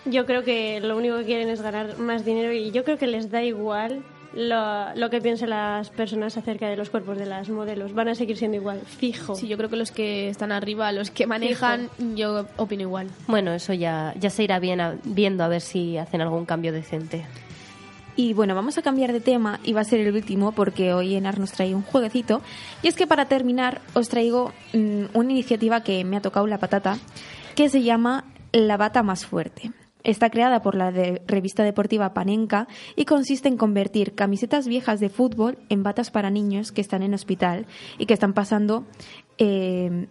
Yo 0.07 0.25
creo 0.27 0.43
que 0.43 0.81
lo 0.81 0.97
único 0.97 1.19
que 1.19 1.25
quieren 1.25 1.49
es 1.49 1.61
ganar 1.61 1.99
más 1.99 2.25
dinero 2.25 2.53
y 2.53 2.71
yo 2.71 2.85
creo 2.85 2.97
que 2.99 3.07
les 3.07 3.31
da 3.31 3.43
igual 3.43 4.03
lo, 4.33 4.95
lo 4.95 5.11
que 5.11 5.21
piensen 5.21 5.51
las 5.51 5.91
personas 5.91 6.37
acerca 6.37 6.69
de 6.69 6.77
los 6.77 6.89
cuerpos 6.89 7.19
de 7.19 7.27
las 7.27 7.49
modelos. 7.51 7.93
Van 7.93 8.09
a 8.09 8.15
seguir 8.15 8.37
siendo 8.39 8.57
igual, 8.57 8.81
fijo. 8.81 9.35
Sí, 9.35 9.47
yo 9.49 9.57
creo 9.59 9.69
que 9.69 9.77
los 9.77 9.91
que 9.91 10.29
están 10.29 10.53
arriba, 10.53 10.91
los 10.93 11.11
que 11.11 11.27
manejan, 11.27 11.91
yo 12.15 12.47
opino 12.57 12.83
igual. 12.83 13.09
Bueno, 13.27 13.53
eso 13.53 13.73
ya, 13.75 14.15
ya 14.19 14.31
se 14.31 14.43
irá 14.45 14.59
bien 14.59 14.81
a- 14.81 14.97
viendo 15.05 15.45
a 15.45 15.49
ver 15.49 15.61
si 15.61 15.99
hacen 15.99 16.21
algún 16.23 16.47
cambio 16.47 16.73
decente. 16.73 17.27
Y 18.17 18.33
bueno, 18.33 18.55
vamos 18.55 18.77
a 18.79 18.83
cambiar 18.83 19.13
de 19.13 19.21
tema 19.21 19.61
y 19.65 19.73
va 19.73 19.81
a 19.83 19.85
ser 19.85 20.01
el 20.01 20.15
último 20.15 20.53
porque 20.53 20.93
hoy 20.95 21.15
Enar 21.15 21.39
nos 21.39 21.53
trae 21.53 21.75
un 21.75 21.83
jueguecito. 21.83 22.41
Y 22.83 22.89
es 22.89 22.95
que 22.97 23.07
para 23.07 23.27
terminar 23.27 23.81
os 23.95 24.09
traigo 24.09 24.53
mm, 24.73 25.05
una 25.15 25.31
iniciativa 25.33 25.83
que 25.83 26.05
me 26.05 26.17
ha 26.17 26.21
tocado 26.21 26.47
la 26.47 26.59
patata 26.59 26.99
que 27.55 27.69
se 27.69 27.83
llama 27.83 28.25
La 28.53 28.77
bata 28.77 29.03
más 29.03 29.25
fuerte. 29.27 29.71
Está 30.03 30.31
creada 30.31 30.63
por 30.63 30.75
la 30.75 30.91
revista 30.91 31.63
deportiva 31.63 32.15
Panenka 32.15 32.69
y 32.97 33.05
consiste 33.05 33.49
en 33.49 33.57
convertir 33.57 34.15
camisetas 34.15 34.67
viejas 34.67 35.01
de 35.01 35.09
fútbol 35.09 35.59
en 35.69 35.83
batas 35.83 36.11
para 36.11 36.31
niños 36.31 36.73
que 36.73 36.81
están 36.81 37.03
en 37.03 37.15
hospital 37.15 37.67
y 37.99 38.07
que 38.07 38.15
están 38.15 38.33
pasando 38.33 38.85
eh, 39.39 40.07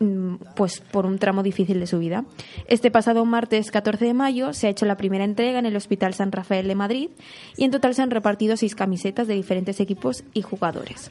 mm, 0.00 0.34
pues 0.56 0.80
por 0.80 1.06
un 1.06 1.18
tramo 1.18 1.42
difícil 1.42 1.78
de 1.78 1.86
su 1.86 1.98
vida. 1.98 2.24
Este 2.66 2.90
pasado 2.90 3.24
martes 3.24 3.70
14 3.70 4.06
de 4.06 4.14
mayo 4.14 4.52
se 4.52 4.66
ha 4.66 4.70
hecho 4.70 4.86
la 4.86 4.96
primera 4.96 5.24
entrega 5.24 5.58
en 5.58 5.66
el 5.66 5.76
Hospital 5.76 6.14
San 6.14 6.32
Rafael 6.32 6.66
de 6.66 6.74
Madrid 6.74 7.10
y 7.56 7.64
en 7.64 7.70
total 7.70 7.94
se 7.94 8.02
han 8.02 8.10
repartido 8.10 8.56
seis 8.56 8.74
camisetas 8.74 9.28
de 9.28 9.34
diferentes 9.34 9.78
equipos 9.80 10.24
y 10.34 10.42
jugadores. 10.42 11.10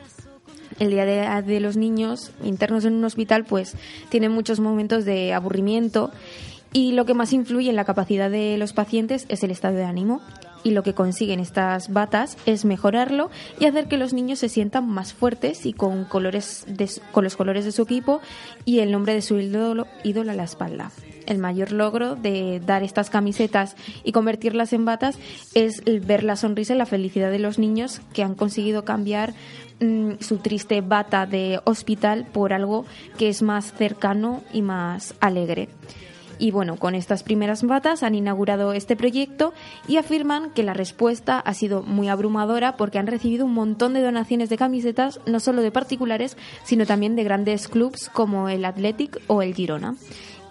El 0.80 0.92
día 0.92 1.06
de, 1.06 1.42
de 1.42 1.60
los 1.60 1.78
niños 1.78 2.34
internos 2.44 2.86
en 2.86 2.94
un 2.94 3.06
hospital 3.06 3.46
pues 3.46 3.76
tienen 4.10 4.32
muchos 4.32 4.60
momentos 4.60 5.06
de 5.06 5.34
aburrimiento 5.34 6.12
y 6.74 6.92
lo 6.92 7.06
que 7.06 7.14
más 7.14 7.34
influye 7.34 7.70
en 7.70 7.76
la 7.76 7.86
capacidad 7.86 8.30
de 8.30 8.58
los 8.58 8.74
pacientes 8.74 9.26
es 9.30 9.44
el 9.44 9.52
estado 9.52 9.76
de 9.76 9.86
ánimo 9.86 10.22
y 10.64 10.72
lo 10.72 10.84
que 10.84 10.94
consiguen 10.94 11.40
estas 11.40 11.94
batas 11.94 12.38
es 12.46 12.66
mejorarlo 12.66 13.30
y 13.60 13.66
hacer 13.66 13.88
que 13.88 13.98
los 13.98 14.14
niños 14.14 14.40
se 14.40 14.50
sientan 14.50 14.88
más 14.88 15.14
fuertes 15.14 15.66
y 15.66 15.74
con 15.74 16.06
colores 16.06 16.66
de 16.68 16.90
con 17.12 17.24
los 17.24 17.36
colores 17.36 17.66
de 17.66 17.72
su 17.72 17.84
equipo 17.84 18.22
y 18.66 18.80
el 18.80 18.92
nombre 18.92 19.14
de 19.14 19.22
su 19.22 19.40
ídolo, 19.40 19.88
a 20.04 20.34
la 20.34 20.44
espalda. 20.44 20.92
El 21.26 21.38
mayor 21.38 21.72
logro 21.72 22.16
de 22.16 22.62
dar 22.66 22.84
estas 22.84 23.10
camisetas 23.10 23.76
y 24.04 24.12
convertirlas 24.14 24.74
en 24.74 24.86
batas 24.86 25.18
es 25.54 25.84
ver 25.86 26.24
la 26.24 26.36
sonrisa 26.36 26.74
y 26.74 26.78
la 26.78 26.86
felicidad 26.86 27.32
de 27.32 27.40
los 27.40 27.60
niños 27.60 28.02
que 28.14 28.24
han 28.24 28.36
conseguido 28.36 28.86
cambiar 28.86 29.34
mm, 29.80 30.14
su 30.20 30.38
triste 30.38 30.82
bata 30.82 31.26
de 31.26 31.60
hospital 31.66 32.26
por 32.32 32.54
algo 32.54 32.86
que 33.18 33.30
es 33.30 33.42
más 33.42 33.74
cercano 33.74 34.42
y 34.54 34.62
más 34.62 35.16
alegre. 35.20 35.70
Y 36.40 36.52
bueno, 36.52 36.78
con 36.78 36.96
estas 36.96 37.24
primeras 37.24 37.64
batas 37.64 38.04
han 38.04 38.16
inaugurado 38.16 38.74
este 38.74 38.96
proyecto 38.96 39.54
y 39.88 39.98
afirman 39.98 40.52
que 40.52 40.64
la 40.64 40.74
respuesta 40.74 41.40
ha 41.40 41.54
sido 41.54 41.84
muy 41.84 42.10
abrumadora 42.10 42.78
porque 42.78 43.00
han 43.00 43.08
recibido 43.08 43.46
un 43.46 43.54
montón 43.54 43.94
de 43.94 44.02
donaciones 44.02 44.50
de 44.50 44.58
camisetas, 44.58 45.20
no 45.26 45.40
solo 45.40 45.62
de 45.62 45.72
particulares, 45.72 46.38
sino 46.64 46.86
también 46.86 47.16
de 47.16 47.24
grandes 47.24 47.68
clubs 47.68 48.10
como 48.10 48.50
el 48.50 48.66
Athletic 48.66 49.20
o 49.28 49.42
el 49.42 49.54
Girona. 49.54 49.96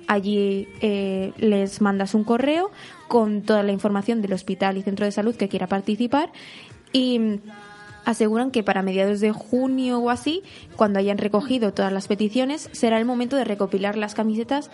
Allí 0.06 0.66
eh, 0.80 1.34
les 1.36 1.82
mandas 1.82 2.14
un 2.14 2.24
correo 2.24 2.70
con 3.08 3.42
toda 3.42 3.62
la 3.62 3.72
información 3.72 4.22
del 4.22 4.32
hospital 4.32 4.78
y 4.78 4.82
centro 4.82 5.04
de 5.04 5.12
salud 5.12 5.36
que 5.36 5.50
quiera 5.50 5.66
participar 5.66 6.32
y 6.94 7.40
aseguran 8.06 8.50
que 8.50 8.62
para 8.62 8.80
mediados 8.80 9.20
de 9.20 9.32
junio 9.32 9.98
o 9.98 10.08
así, 10.08 10.42
cuando 10.76 10.98
hayan 10.98 11.18
recogido 11.18 11.74
todas 11.74 11.92
las 11.92 12.08
peticiones, 12.08 12.70
será 12.72 12.98
el 12.98 13.04
momento 13.04 13.36
de 13.36 13.44
recopilar 13.44 13.98
las 13.98 14.14
camisetas. 14.14 14.70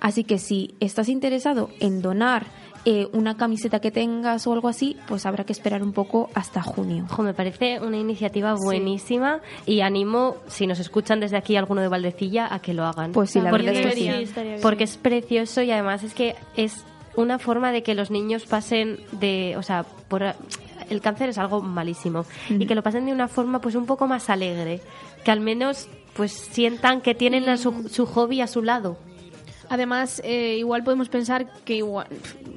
Así 0.00 0.24
que 0.24 0.38
si 0.38 0.74
estás 0.80 1.08
interesado 1.08 1.70
en 1.80 2.02
donar 2.02 2.46
eh, 2.88 3.08
una 3.12 3.36
camiseta 3.36 3.80
que 3.80 3.90
tengas 3.90 4.46
o 4.46 4.52
algo 4.52 4.68
así, 4.68 4.96
pues 5.08 5.26
habrá 5.26 5.42
que 5.44 5.52
esperar 5.52 5.82
un 5.82 5.92
poco 5.92 6.30
hasta 6.34 6.62
junio. 6.62 7.04
Ojo, 7.10 7.22
me 7.24 7.34
parece 7.34 7.80
una 7.80 7.96
iniciativa 7.96 8.54
buenísima 8.54 9.40
y 9.66 9.80
animo, 9.80 10.36
si 10.46 10.66
nos 10.68 10.78
escuchan 10.78 11.18
desde 11.18 11.36
aquí 11.36 11.56
alguno 11.56 11.80
de 11.80 11.88
Valdecilla, 11.88 12.46
a 12.54 12.60
que 12.60 12.72
lo 12.74 12.84
hagan. 12.84 13.10
Pues 13.12 13.30
sí, 13.32 13.40
la 13.40 13.50
porque, 13.50 13.66
verdad 13.66 13.82
es 13.82 13.94
que 13.96 14.22
es- 14.22 14.30
sí. 14.30 14.62
Porque 14.62 14.84
es 14.84 14.96
precioso 14.96 15.62
y 15.62 15.72
además 15.72 16.04
es 16.04 16.14
que 16.14 16.36
es 16.56 16.84
una 17.16 17.38
forma 17.40 17.72
de 17.72 17.82
que 17.82 17.94
los 17.96 18.10
niños 18.12 18.44
pasen 18.46 19.00
de, 19.12 19.56
o 19.56 19.62
sea, 19.62 19.84
por 20.08 20.22
el 20.88 21.00
cáncer 21.00 21.30
es 21.30 21.38
algo 21.38 21.60
malísimo 21.62 22.24
y 22.50 22.66
que 22.66 22.74
lo 22.76 22.82
pasen 22.84 23.06
de 23.06 23.12
una 23.12 23.26
forma 23.26 23.60
pues 23.60 23.74
un 23.74 23.86
poco 23.86 24.06
más 24.06 24.30
alegre, 24.30 24.80
que 25.24 25.30
al 25.32 25.40
menos 25.40 25.88
pues 26.14 26.30
sientan 26.32 27.00
que 27.00 27.14
tienen 27.14 27.48
a 27.48 27.56
su, 27.56 27.88
su 27.88 28.06
hobby 28.06 28.40
a 28.42 28.46
su 28.46 28.62
lado. 28.62 28.96
Además, 29.68 30.20
eh, 30.24 30.56
igual 30.58 30.84
podemos 30.84 31.08
pensar 31.08 31.46
que 31.64 31.76
igual 31.76 32.06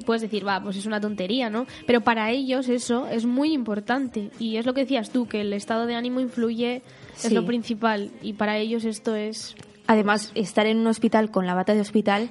puedes 0.06 0.22
decir, 0.22 0.46
va, 0.46 0.62
pues 0.62 0.76
es 0.76 0.86
una 0.86 1.00
tontería, 1.00 1.50
¿no? 1.50 1.66
Pero 1.86 2.00
para 2.00 2.30
ellos 2.30 2.68
eso 2.68 3.06
es 3.06 3.26
muy 3.26 3.52
importante. 3.52 4.30
Y 4.38 4.56
es 4.56 4.66
lo 4.66 4.74
que 4.74 4.82
decías 4.82 5.10
tú, 5.10 5.26
que 5.26 5.40
el 5.40 5.52
estado 5.52 5.86
de 5.86 5.94
ánimo 5.94 6.20
influye, 6.20 6.82
es 7.22 7.32
lo 7.32 7.44
principal. 7.44 8.10
Y 8.22 8.34
para 8.34 8.58
ellos 8.58 8.84
esto 8.84 9.14
es 9.14 9.54
Además, 9.86 10.30
estar 10.36 10.66
en 10.66 10.78
un 10.78 10.86
hospital 10.86 11.32
con 11.32 11.46
la 11.46 11.54
bata 11.54 11.74
de 11.74 11.80
hospital, 11.80 12.30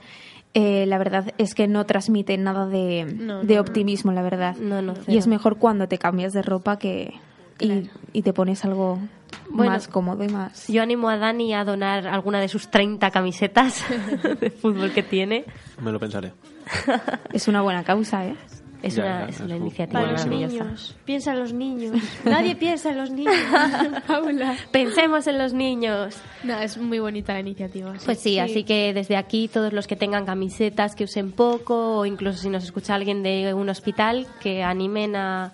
eh, 0.54 0.86
la 0.86 0.98
verdad 0.98 1.34
es 1.38 1.56
que 1.56 1.68
no 1.68 1.86
transmite 1.86 2.38
nada 2.38 2.66
de, 2.66 3.04
No, 3.04 3.44
de 3.44 3.56
no, 3.56 3.62
optimismo, 3.62 4.14
la 4.14 4.22
verdad. 4.22 4.56
No, 4.56 4.82
no, 4.82 4.94
y 5.08 5.18
es 5.18 5.28
mejor 5.28 5.58
cuando 5.58 5.88
te 5.90 5.98
cambias 5.98 6.32
de 6.32 6.42
ropa 6.42 6.80
que 6.80 7.16
y, 7.60 7.90
y 8.14 8.22
te 8.22 8.32
pones 8.32 8.64
algo 8.64 9.00
Bueno, 9.50 9.72
más 9.74 9.88
cómodo 9.88 10.24
y 10.24 10.30
más. 10.30 10.68
Yo 10.68 10.82
animo 10.84 11.10
a 11.10 11.18
Dani 11.18 11.54
a 11.54 11.64
donar 11.64 12.08
alguna 12.08 12.40
de 12.40 12.48
sus 12.48 12.70
30 12.70 13.10
camisetas 13.12 13.84
de 14.40 14.50
fútbol 14.52 14.92
que 14.92 15.04
tiene. 15.04 15.46
Me 15.82 15.92
lo 15.92 16.00
pensaré. 16.00 16.34
Es 17.34 17.48
una 17.48 17.62
buena 17.62 17.84
causa, 17.84 18.26
¿eh? 18.26 18.36
Es 18.82 18.96
Ya, 18.96 19.04
una, 19.04 19.20
ya, 19.22 19.26
es 19.26 19.36
es 19.36 19.42
una 19.42 19.56
muy- 19.56 19.58
iniciativa 19.68 20.00
Para 20.00 20.12
los 20.14 20.26
niños. 20.26 20.96
Piensa 21.04 21.34
en 21.34 21.40
los 21.40 21.52
niños. 21.52 21.98
Nadie 22.24 22.56
piensa 22.56 22.92
en 22.92 22.98
los 22.98 23.10
niños. 23.12 23.36
Paula. 24.08 24.56
Pensemos 24.72 25.28
en 25.28 25.38
los 25.38 25.52
niños. 25.54 26.16
No, 26.46 26.58
es 26.60 26.78
muy 26.78 27.00
bonita 27.00 27.34
la 27.34 27.42
iniciativa. 27.42 27.94
sí. 28.00 28.06
Pues 28.06 28.20
sí, 28.20 28.40
así 28.40 28.64
que 28.64 28.94
desde 28.94 29.18
aquí 29.18 29.50
todos 29.50 29.74
los 29.74 29.86
que 29.88 29.98
tengan 29.98 30.26
camisetas 30.26 30.96
que 30.96 31.04
usen 31.04 31.32
poco 31.34 31.98
o 31.98 32.06
incluso 32.06 32.38
si 32.38 32.50
nos 32.50 32.64
escucha 32.64 32.96
alguien 32.96 33.22
de 33.22 33.54
un 33.54 33.68
hospital 33.68 34.28
que 34.40 34.64
animen 34.64 35.16
a, 35.18 35.52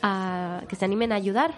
a- 0.00 0.62
que 0.66 0.76
se 0.76 0.84
animen 0.86 1.12
a 1.12 1.16
ayudar 1.16 1.52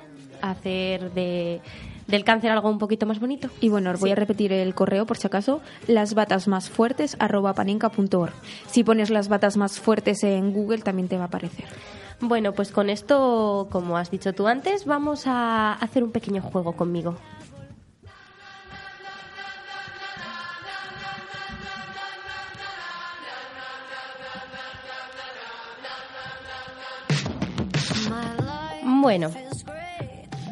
hacer 0.51 1.13
de, 1.13 1.61
del 2.07 2.25
cáncer 2.25 2.51
algo 2.51 2.69
un 2.69 2.79
poquito 2.79 3.07
más 3.07 3.21
bonito. 3.21 3.49
Y 3.61 3.69
bueno, 3.69 3.91
os 3.91 4.01
voy 4.01 4.11
a 4.13 4.15
repetir 4.15 4.53
el 4.53 4.75
correo 4.75 5.07
por 5.07 5.17
si 5.17 5.27
acaso, 5.27 5.61
las 5.87 6.15
batas 6.15 6.49
más 6.49 6.71
fuertes 6.71 7.17
Si 8.71 8.85
pones 8.85 9.11
las 9.11 9.29
batas 9.29 9.57
más 9.57 9.81
fuertes 9.81 10.23
en 10.25 10.53
Google 10.53 10.79
también 10.79 11.09
te 11.09 11.17
va 11.17 11.25
a 11.25 11.27
aparecer. 11.27 11.67
Bueno, 12.21 12.53
pues 12.53 12.71
con 12.71 12.91
esto, 12.91 13.69
como 13.71 13.97
has 13.97 14.11
dicho 14.11 14.33
tú 14.33 14.47
antes, 14.47 14.85
vamos 14.85 15.27
a 15.27 15.73
hacer 15.75 16.05
un 16.05 16.13
pequeño 16.13 16.43
juego 16.43 16.73
conmigo. 16.73 17.17
Bueno, 28.83 29.31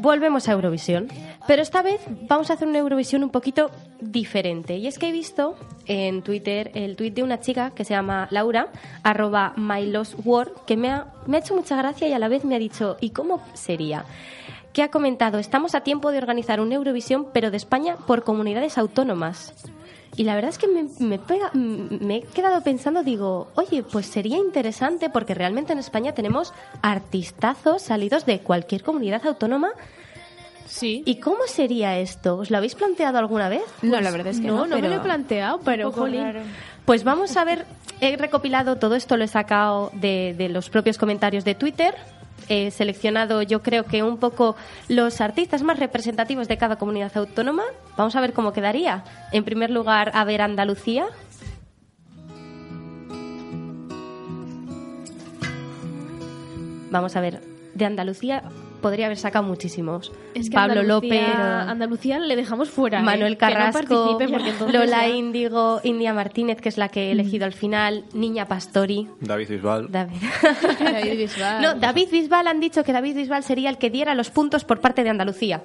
volvemos 0.03 0.49
a 0.49 0.53
Eurovisión. 0.53 1.09
Pero 1.47 1.63
esta 1.63 1.81
vez 1.81 2.01
vamos 2.29 2.51
a 2.51 2.55
hacer 2.55 2.69
una 2.69 2.79
Eurovisión 2.79 3.23
un 3.23 3.31
poquito 3.31 3.71
diferente. 4.01 4.77
Y 4.77 4.87
es 4.87 4.99
que 4.99 5.09
he 5.09 5.13
visto 5.13 5.55
en 5.87 6.23
Twitter 6.23 6.71
el 6.75 6.97
tuit 6.97 7.15
de 7.15 7.23
una 7.23 7.41
chica 7.41 7.71
que 7.71 7.85
se 7.85 7.95
llama 7.95 8.29
Laura, 8.31 8.69
arroba 9.03 9.55
mylostword, 9.57 10.65
que 10.67 10.77
me 10.77 10.91
ha, 10.91 11.07
me 11.27 11.37
ha 11.37 11.41
hecho 11.41 11.55
mucha 11.55 11.77
gracia 11.77 12.09
y 12.09 12.13
a 12.13 12.19
la 12.19 12.29
vez 12.29 12.45
me 12.45 12.57
ha 12.57 12.59
dicho, 12.59 12.97
¿y 13.01 13.11
cómo 13.11 13.43
sería? 13.55 14.05
Que 14.73 14.83
ha 14.83 14.91
comentado, 14.91 15.39
estamos 15.39 15.75
a 15.75 15.83
tiempo 15.83 16.11
de 16.11 16.19
organizar 16.19 16.61
una 16.61 16.75
Eurovisión, 16.75 17.29
pero 17.33 17.51
de 17.51 17.57
España 17.57 17.97
por 18.07 18.25
comunidades 18.25 18.79
autónomas. 18.79 19.55
Y 20.17 20.25
la 20.25 20.35
verdad 20.35 20.51
es 20.51 20.59
que 20.59 20.69
me, 20.69 20.85
me 20.99 21.19
pega- 21.19 21.51
me 21.55 22.17
he 22.17 22.23
quedado 22.23 22.61
pensando, 22.63 23.03
digo, 23.03 23.49
oye, 23.55 23.83
pues 23.83 24.07
sería 24.07 24.37
interesante 24.37 25.09
porque 25.09 25.33
realmente 25.35 25.73
en 25.73 25.79
España 25.79 26.13
tenemos 26.13 26.53
artistazos 26.83 27.83
salidos 27.83 28.27
de 28.27 28.41
cualquier 28.41 28.83
comunidad 28.83 29.27
autónoma. 29.27 29.71
Sí. 30.67 31.03
¿Y 31.07 31.17
cómo 31.17 31.39
sería 31.47 31.99
esto? 31.99 32.37
¿Os 32.39 32.51
lo 32.51 32.57
habéis 32.59 32.75
planteado 32.75 33.19
alguna 33.19 33.49
vez? 33.49 33.63
No, 33.83 34.01
la 34.01 34.11
verdad 34.11 34.29
es 34.29 34.41
que 34.41 34.47
no, 34.47 34.59
no, 34.59 34.67
no, 34.67 34.79
me 34.79 34.89
lo 34.89 34.97
he 34.97 35.01
planteado, 35.01 35.61
pero. 35.65 35.93
Pues 36.85 37.05
vamos 37.05 37.37
a 37.37 37.45
ver, 37.45 37.65
he 38.01 38.17
recopilado 38.17 38.77
todo 38.77 38.95
esto, 38.97 39.17
lo 39.17 39.25
he 39.25 39.29
sacado 39.29 39.91
de, 39.95 40.35
de 40.37 40.49
los 40.49 40.69
propios 40.71 40.99
comentarios 40.99 41.45
de 41.45 41.55
Twitter. 41.55 41.95
He 42.49 42.71
seleccionado, 42.71 43.43
yo 43.43 43.63
creo 43.63 43.85
que 43.85 44.03
un 44.03 44.19
poco 44.19 44.57
los 44.89 45.21
artistas 45.21 45.63
más 45.63 45.79
representativos 45.79 46.49
de 46.49 46.57
cada 46.59 46.77
comunidad 46.77 47.17
autónoma. 47.17 47.65
Vamos 47.97 48.17
a 48.17 48.21
ver 48.21 48.33
cómo 48.33 48.53
quedaría. 48.53 49.05
En 49.33 49.45
primer 49.45 49.71
lugar, 49.71 50.11
a 50.15 50.25
ver 50.25 50.43
Andalucía. 50.43 51.07
Vamos 56.91 57.17
a 57.17 57.21
ver, 57.21 57.41
de 57.75 57.85
Andalucía 57.87 58.43
podría 58.83 59.07
haber 59.07 59.17
sacado 59.17 59.45
muchísimos. 59.47 60.13
Es 60.35 60.51
que 60.51 60.55
Pablo 60.55 60.81
Andalucía, 60.81 61.21
López, 61.23 61.35
Andalucía 61.69 62.19
le 62.19 62.37
dejamos 62.37 62.69
fuera. 62.69 63.01
¿eh? 63.01 63.03
Manuel 63.03 63.39
Que 63.39 63.47
no 63.47 63.53
Carrasco, 63.53 64.19
entonces 64.21 64.61
Lola 64.75 65.07
ya- 65.07 65.09
Índigo, 65.09 65.81
India 65.85 66.13
Martínez, 66.13 66.61
que 66.61 66.69
es 66.69 66.77
la 66.77 66.89
que 66.89 67.09
he 67.09 67.13
elegido 67.13 67.47
al 67.47 67.53
final, 67.55 68.05
Niña 68.13 68.47
Pastori. 68.47 69.09
David 69.21 69.49
Bisbal. 69.49 69.91
David. 69.91 70.17
David 70.81 71.17
Bisbal. 71.19 71.63
No, 71.63 71.75
David 71.75 72.09
Bisbal 72.11 72.47
han 72.47 72.61
dicho 72.61 72.85
que 72.85 72.93
David 72.93 73.17
Bisbal 73.17 73.43
sería 73.45 73.71
el 73.71 73.79
que 73.79 73.91
diera 73.91 74.15
los 74.15 74.31
puntos 74.31 74.65
por 74.65 74.81
parte 74.81 75.05
de 75.05 75.11
Andalucía. 75.11 75.63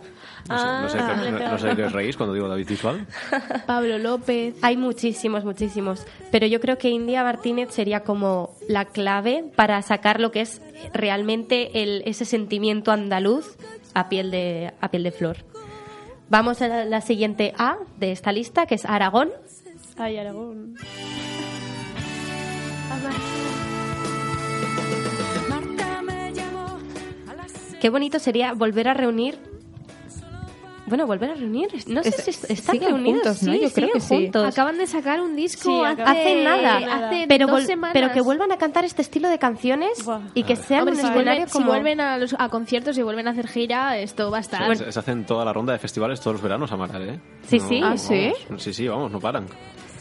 No 0.50 0.58
sé, 0.58 0.66
no 0.66 0.90
sé, 0.90 0.98
Ah, 1.00 1.22
qué- 1.24 1.32
no- 1.32 1.52
no 1.52 1.58
sé 1.58 1.68
de 1.68 1.76
qué 1.76 1.84
os 1.84 1.92
reís 1.92 2.16
cuando 2.16 2.34
digo 2.34 2.48
David 2.48 2.68
Bisbal. 2.70 3.06
Pablo 3.66 3.98
López. 3.98 4.56
Hay 4.62 4.78
muchísimos, 4.78 5.44
muchísimos. 5.44 6.06
Pero 6.32 6.46
yo 6.48 6.60
creo 6.60 6.78
que 6.78 6.90
India 6.90 7.24
Martínez 7.24 7.70
sería 7.72 8.02
como 8.02 8.52
la 8.70 8.86
clave 8.86 9.44
para 9.56 9.82
sacar 9.82 10.20
lo 10.20 10.32
que 10.32 10.42
es 10.42 10.62
realmente 10.94 11.84
el, 11.84 12.04
ese 12.06 12.26
sentimiento 12.26 12.92
andaluz 12.92 13.58
a 13.94 14.10
piel 14.10 14.32
de, 14.32 14.74
a 14.80 14.90
piel 14.90 15.04
de 15.04 15.12
flor. 15.12 15.38
Vamos 16.30 16.62
a 16.62 16.68
la, 16.68 16.86
la 16.86 17.02
siguiente 17.02 17.54
A 17.58 17.78
de 17.98 18.12
esta 18.12 18.32
lista, 18.32 18.66
que 18.66 18.76
es 18.76 18.86
Aragón. 18.86 19.32
Ay, 19.98 20.18
Aragón. 20.18 20.76
Qué 27.80 27.90
bonito 27.90 28.20
sería 28.20 28.54
volver 28.54 28.88
a 28.88 28.94
reunir. 28.94 29.38
Bueno, 30.88 31.06
volver 31.06 31.32
a 31.32 31.36
reunir. 31.36 31.68
No 31.88 32.02
sé 32.02 32.12
si 32.14 32.30
est- 32.32 32.50
están 32.50 32.76
siguen 32.76 32.94
reunidos. 32.94 33.22
juntos, 33.24 33.44
¿no? 33.44 33.54
Sí, 33.54 33.60
Yo 33.60 33.72
creo 33.72 33.90
que 33.92 34.00
sí. 34.00 34.16
juntos. 34.16 34.48
Acaban 34.48 34.78
de 34.78 34.88
sacar 34.88 35.20
un 35.22 35.36
disco 35.36 35.64
Sí, 35.70 35.84
hace, 35.86 36.02
Hace 36.02 36.44
nada, 36.44 36.78
hace 37.08 37.26
pero, 37.28 37.46
dos 37.48 37.64
semanas. 37.66 37.94
pero 37.94 38.12
que 38.14 38.22
vuelvan 38.22 38.52
a 38.54 38.58
cantar 38.58 38.86
este 38.86 39.02
estilo 39.02 39.28
de 39.30 39.38
canciones 39.38 39.92
y 40.34 40.44
que 40.44 40.56
sean 40.56 40.82
Hombre, 40.82 40.96
un 40.96 41.02
si, 41.02 41.06
escenario 41.08 41.24
vuelven, 41.26 41.48
si 41.50 41.54
como 41.54 41.68
vuelven 41.68 42.00
a, 42.02 42.18
los, 42.18 42.36
a 42.40 42.50
conciertos 42.50 42.98
y 42.98 43.04
vuelven 43.04 43.28
a 43.28 43.32
hacer 43.32 43.48
gira, 43.48 43.98
esto 43.98 44.32
va 44.32 44.38
a 44.38 44.42
estar. 44.42 44.76
Se, 44.78 44.92
se 44.92 45.00
hacen 45.00 45.26
toda 45.26 45.44
la 45.44 45.52
ronda 45.54 45.74
de 45.74 45.80
festivales 45.80 46.20
todos 46.22 46.36
los 46.36 46.42
veranos, 46.42 46.72
Amaral, 46.72 47.10
¿eh? 47.10 47.20
Sí, 47.48 47.60
sí. 47.60 47.82
Ah, 47.84 47.98
¿sí? 47.98 48.32
vamos, 48.48 48.64
sí, 48.64 48.74
sí, 48.74 48.88
vamos, 48.88 49.12
no 49.12 49.20
paran. 49.20 49.46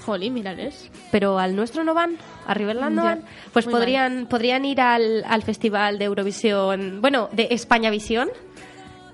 Jolín, 0.04 0.34
mírales. 0.34 0.88
pero 1.10 1.36
al 1.40 1.56
nuestro 1.56 1.82
no 1.82 1.92
van, 1.92 2.16
a 2.46 2.54
Riverland 2.54 2.94
no 2.94 3.02
van, 3.02 3.22
pues 3.52 3.66
Muy 3.66 3.74
podrían 3.74 4.26
podrían 4.26 4.64
ir 4.64 4.80
al, 4.80 5.24
al 5.26 5.42
festival 5.42 5.98
de 5.98 6.04
Eurovisión, 6.04 7.00
bueno, 7.00 7.28
de 7.32 7.48
España 7.50 7.90
Visión 7.90 8.28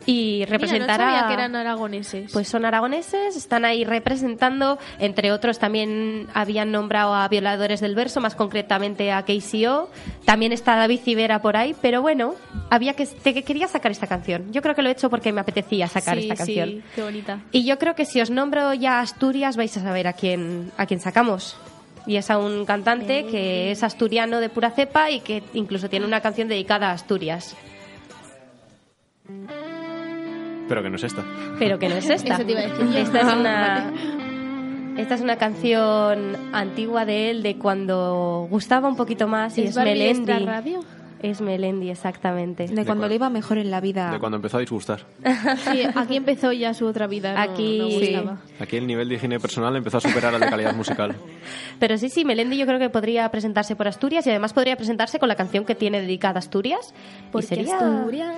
y 0.06 0.44
representar 0.46 0.98
Mira, 1.00 1.10
no 1.12 1.14
sabía 1.16 1.26
que 1.28 1.34
eran 1.34 1.56
aragoneses. 1.56 2.32
Pues 2.32 2.48
son 2.48 2.64
aragoneses, 2.64 3.36
están 3.36 3.64
ahí 3.64 3.84
representando, 3.84 4.78
entre 4.98 5.32
otros 5.32 5.58
también 5.58 6.26
habían 6.34 6.72
nombrado 6.72 7.14
a 7.14 7.28
Violadores 7.28 7.80
del 7.80 7.94
Verso, 7.94 8.20
más 8.20 8.34
concretamente 8.34 9.12
a 9.12 9.24
KCO, 9.24 9.90
también 10.24 10.52
está 10.52 10.76
David 10.76 11.00
Civera 11.04 11.40
por 11.42 11.56
ahí, 11.56 11.74
pero 11.80 12.02
bueno, 12.02 12.34
había 12.70 12.94
que, 12.94 13.06
te- 13.06 13.42
quería 13.42 13.68
sacar 13.68 13.92
esta 13.92 14.06
canción. 14.06 14.52
Yo 14.52 14.62
creo 14.62 14.74
que 14.74 14.82
lo 14.82 14.88
he 14.88 14.92
hecho 14.92 15.10
porque 15.10 15.32
me 15.32 15.40
apetecía 15.40 15.86
sacar 15.88 16.16
sí, 16.16 16.22
esta 16.24 16.36
canción. 16.36 16.68
Sí, 16.68 16.82
qué 16.94 17.02
bonita. 17.02 17.40
Y 17.52 17.64
yo 17.64 17.78
creo 17.78 17.94
que 17.94 18.04
si 18.04 18.20
os 18.20 18.30
nombro 18.30 18.74
ya 18.74 19.00
Asturias 19.00 19.56
vais 19.56 19.76
a 19.76 19.80
saber 19.82 20.06
a 20.08 20.12
quién, 20.12 20.72
a 20.76 20.86
quién 20.86 21.00
sacamos. 21.00 21.56
Y 22.04 22.16
es 22.16 22.30
a 22.30 22.38
un 22.38 22.64
cantante 22.64 23.26
que 23.26 23.70
es 23.70 23.84
asturiano 23.84 24.40
de 24.40 24.48
pura 24.48 24.70
cepa 24.72 25.10
y 25.12 25.20
que 25.20 25.44
incluso 25.54 25.88
tiene 25.88 26.04
una 26.04 26.20
canción 26.20 26.48
dedicada 26.48 26.88
a 26.88 26.92
Asturias. 26.94 27.54
Pero 30.72 30.82
que 30.82 30.88
no 30.90 30.96
es 30.96 31.04
esta. 31.04 31.22
Pero 31.58 31.78
que 31.78 31.88
no 31.90 31.96
es 31.96 32.08
esta. 32.08 32.34
Eso 32.34 32.44
te 32.46 32.52
iba 32.52 32.60
a 32.60 32.66
decir. 32.68 32.96
Esta 32.96 33.20
es 33.20 33.24
una. 33.34 33.92
Esta 34.96 35.14
es 35.14 35.20
una 35.22 35.36
canción 35.36 36.36
antigua 36.52 37.04
de 37.06 37.30
él, 37.30 37.42
de 37.42 37.56
cuando 37.56 38.46
gustaba 38.50 38.88
un 38.88 38.96
poquito 38.96 39.26
más, 39.26 39.56
y 39.56 39.62
es, 39.62 39.68
¿Es 39.70 39.74
de 39.76 39.84
Melendi. 39.84 40.30
Extra 40.32 40.38
Radio? 40.38 40.80
Es 41.22 41.40
Melendi, 41.40 41.88
exactamente. 41.88 42.66
De 42.66 42.84
cuando 42.84 43.02
cuál? 43.02 43.08
le 43.10 43.14
iba 43.14 43.30
mejor 43.30 43.56
en 43.56 43.70
la 43.70 43.80
vida. 43.80 44.10
De 44.10 44.18
cuando 44.18 44.36
empezó 44.36 44.56
a 44.58 44.60
disgustar. 44.60 45.06
Sí, 45.72 45.82
aquí 45.94 46.16
empezó 46.16 46.52
ya 46.52 46.74
su 46.74 46.84
otra 46.86 47.06
vida. 47.06 47.32
no- 47.32 47.40
Aquí- 47.40 47.78
no 47.78 47.88
Sí. 47.88 48.00
gustaba. 48.12 48.38
Aquí 48.60 48.76
el 48.76 48.86
nivel 48.86 49.08
de 49.08 49.14
higiene 49.14 49.38
personal 49.40 49.74
empezó 49.76 49.96
a 49.98 50.00
superar 50.00 50.34
al 50.34 50.40
de 50.40 50.50
calidad 50.50 50.74
musical. 50.74 51.14
Pero 51.78 51.96
sí, 51.96 52.08
sí, 52.10 52.24
Melendi 52.26 52.58
yo 52.58 52.66
creo 52.66 52.78
que 52.78 52.90
podría 52.90 53.30
presentarse 53.30 53.76
por 53.76 53.88
Asturias 53.88 54.26
y 54.26 54.30
además 54.30 54.52
podría 54.52 54.76
presentarse 54.76 55.18
con 55.18 55.28
la 55.28 55.36
canción 55.36 55.64
que 55.64 55.74
tiene 55.74 56.00
dedicada 56.02 56.34
a 56.36 56.38
Asturias. 56.40 56.92
Porque 57.30 57.46
y 57.46 57.48
sería... 57.48 57.76
Asturias 57.78 58.34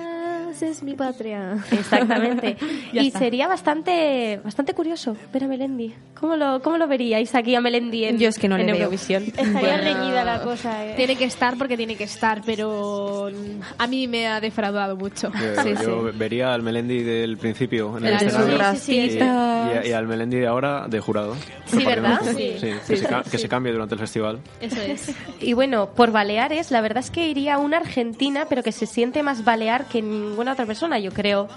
es 0.49 0.83
mi 0.83 0.93
patria. 0.93 1.57
Exactamente. 1.71 2.57
Y 2.93 3.07
está. 3.07 3.19
sería 3.19 3.47
bastante 3.47 4.39
bastante 4.43 4.73
curioso 4.73 5.17
ver 5.33 5.43
a 5.43 5.47
Melendi. 5.47 5.93
¿Cómo 6.19 6.35
lo, 6.37 6.61
cómo 6.61 6.77
lo 6.77 6.87
veríais 6.87 7.35
aquí 7.35 7.55
a 7.55 7.61
Melendi 7.61 8.05
en, 8.05 8.17
Yo 8.17 8.29
es 8.29 8.39
que 8.39 8.47
no 8.47 8.55
le 8.57 8.61
en 8.63 8.67
veo. 8.67 8.77
Eurovisión? 8.77 9.23
Estaría 9.27 9.51
Bueno. 9.51 9.77
reñida 9.83 10.23
la 10.23 10.41
cosa, 10.43 10.85
¿eh? 10.85 10.93
Tiene 10.95 11.17
que 11.17 11.25
estar 11.25 11.57
porque 11.57 11.75
tiene 11.75 11.95
que 11.97 12.05
estar, 12.05 12.41
pero 12.45 13.29
a 13.77 13.87
mí 13.87 14.07
me 14.07 14.27
ha 14.27 14.39
defraudado 14.39 14.95
mucho. 14.95 15.31
Yo, 15.33 15.61
Sí, 15.63 15.73
yo 15.83 16.11
vería 16.13 16.53
al 16.53 16.61
Melendi 16.61 17.03
del 17.03 17.37
principio 17.37 17.97
en 17.97 18.05
el, 18.05 18.13
escenario 18.13 18.57
los 18.57 18.89
y, 18.89 18.93
y- 19.01 19.89
y 19.89 19.91
al 19.91 20.07
Melendi 20.07 20.37
de 20.37 20.47
ahora 20.47 20.87
de 20.87 20.99
jurado. 21.01 21.35
Sí, 21.65 21.83
¿verdad? 21.83 22.21
Sí, 22.23 22.53
que, 22.87 22.97
se, 22.97 23.07
que 23.29 23.37
se 23.37 23.49
cambie 23.49 23.71
durante 23.73 23.95
el 23.95 23.99
festival. 23.99 24.39
Eso 24.61 24.79
es. 24.81 25.13
Y 25.41 25.53
bueno, 25.53 25.89
por 25.93 26.11
Baleares, 26.11 26.71
la 26.71 26.81
verdad 26.81 26.99
es 27.03 27.11
que 27.11 27.27
iría 27.27 27.55
a 27.55 27.57
una 27.57 27.77
argentina, 27.77 28.45
pero 28.49 28.63
que 28.63 28.71
se 28.71 28.85
siente 28.85 29.21
más 29.21 29.43
balear 29.43 29.85
que 29.85 30.01
ninguna 30.01 30.44
otra 30.53 30.65
persona, 30.65 30.99
yo 30.99 31.11
creo. 31.11 31.47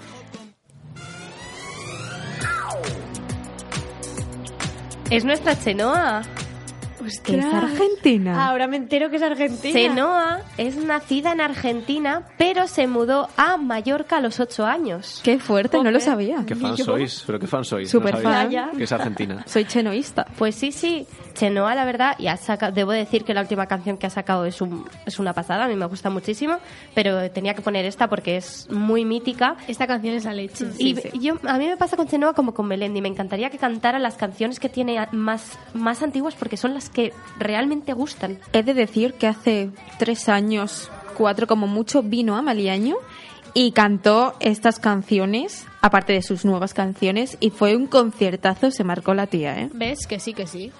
Es 5.09 5.25
nuestra 5.25 5.57
Chenoa. 5.59 6.21
Que 7.23 7.39
es 7.39 7.45
Argentina. 7.45 8.47
Ahora 8.47 8.67
me 8.67 8.77
entero 8.77 9.09
que 9.09 9.15
es 9.15 9.21
Argentina. 9.23 9.73
Chenoa 9.73 10.41
es 10.57 10.75
nacida 10.75 11.31
en 11.31 11.41
Argentina, 11.41 12.25
pero 12.37 12.67
se 12.67 12.87
mudó 12.87 13.29
a 13.37 13.57
Mallorca 13.57 14.17
a 14.17 14.21
los 14.21 14.39
ocho 14.39 14.65
años. 14.65 15.21
Qué 15.23 15.39
fuerte, 15.39 15.81
no 15.81 15.91
lo 15.91 15.99
sabía. 15.99 16.43
¿Qué 16.45 16.55
fan 16.55 16.77
sois? 16.77 17.23
¿Pero 17.25 17.39
qué 17.39 17.47
fan 17.47 17.63
sois? 17.63 17.91
No 17.93 18.01
sabía 18.01 18.21
fan. 18.21 18.49
Ya, 18.51 18.67
ya. 18.67 18.77
Que 18.77 18.83
es 18.83 18.91
Argentina. 18.91 19.43
Soy 19.47 19.65
chenoísta. 19.65 20.25
Pues 20.37 20.55
sí, 20.55 20.71
sí, 20.71 21.07
Chenoa, 21.39 21.73
la 21.73 21.85
verdad, 21.85 22.15
y 22.19 22.27
ha 22.27 22.35
saca- 22.35 22.71
debo 22.71 22.91
decir 22.91 23.23
que 23.23 23.33
la 23.33 23.39
última 23.41 23.65
canción 23.67 23.97
que 23.97 24.05
ha 24.07 24.09
sacado 24.09 24.43
es, 24.45 24.59
un, 24.61 24.85
es 25.05 25.19
una 25.19 25.31
pasada, 25.33 25.63
a 25.63 25.67
mí 25.69 25.75
me 25.75 25.85
gusta 25.85 26.09
muchísimo, 26.09 26.57
pero 26.93 27.31
tenía 27.31 27.53
que 27.53 27.61
poner 27.61 27.85
esta 27.85 28.09
porque 28.09 28.35
es 28.35 28.67
muy 28.69 29.05
mítica. 29.05 29.55
Esta 29.67 29.87
canción 29.87 30.15
es 30.15 30.25
la 30.25 30.33
leche. 30.33 30.65
y 30.77 30.93
yo 31.19 31.35
a 31.47 31.57
mí 31.57 31.65
me 31.67 31.77
pasa 31.77 31.95
con 31.95 32.07
Chenoa 32.07 32.33
como 32.33 32.53
con 32.53 32.67
Melendi, 32.67 33.01
me 33.01 33.07
encantaría 33.07 33.49
que 33.49 33.57
cantara 33.57 33.99
las 33.99 34.15
canciones 34.15 34.59
que 34.59 34.67
tiene 34.67 35.07
más, 35.13 35.57
más 35.73 36.03
antiguas 36.03 36.35
porque 36.35 36.57
son 36.57 36.73
las 36.73 36.89
que 36.89 37.13
realmente 37.37 37.93
gustan. 37.93 38.37
He 38.51 38.61
de 38.63 38.73
decir 38.73 39.13
que 39.13 39.27
hace 39.27 39.69
tres 39.97 40.27
años, 40.27 40.91
cuatro 41.17 41.47
como 41.47 41.67
mucho, 41.67 42.03
vino 42.03 42.35
a 42.35 42.41
Maliaño 42.41 42.95
y 43.53 43.71
cantó 43.71 44.35
estas 44.39 44.77
canciones, 44.79 45.65
aparte 45.81 46.13
de 46.13 46.21
sus 46.21 46.45
nuevas 46.45 46.73
canciones, 46.75 47.35
y 47.39 47.49
fue 47.49 47.75
un 47.75 47.87
conciertazo, 47.87 48.69
se 48.71 48.83
marcó 48.83 49.13
la 49.15 49.25
tía, 49.25 49.59
¿eh? 49.59 49.69
¿Ves? 49.73 50.05
Que 50.05 50.19
sí, 50.19 50.33
que 50.33 50.45
sí. 50.45 50.71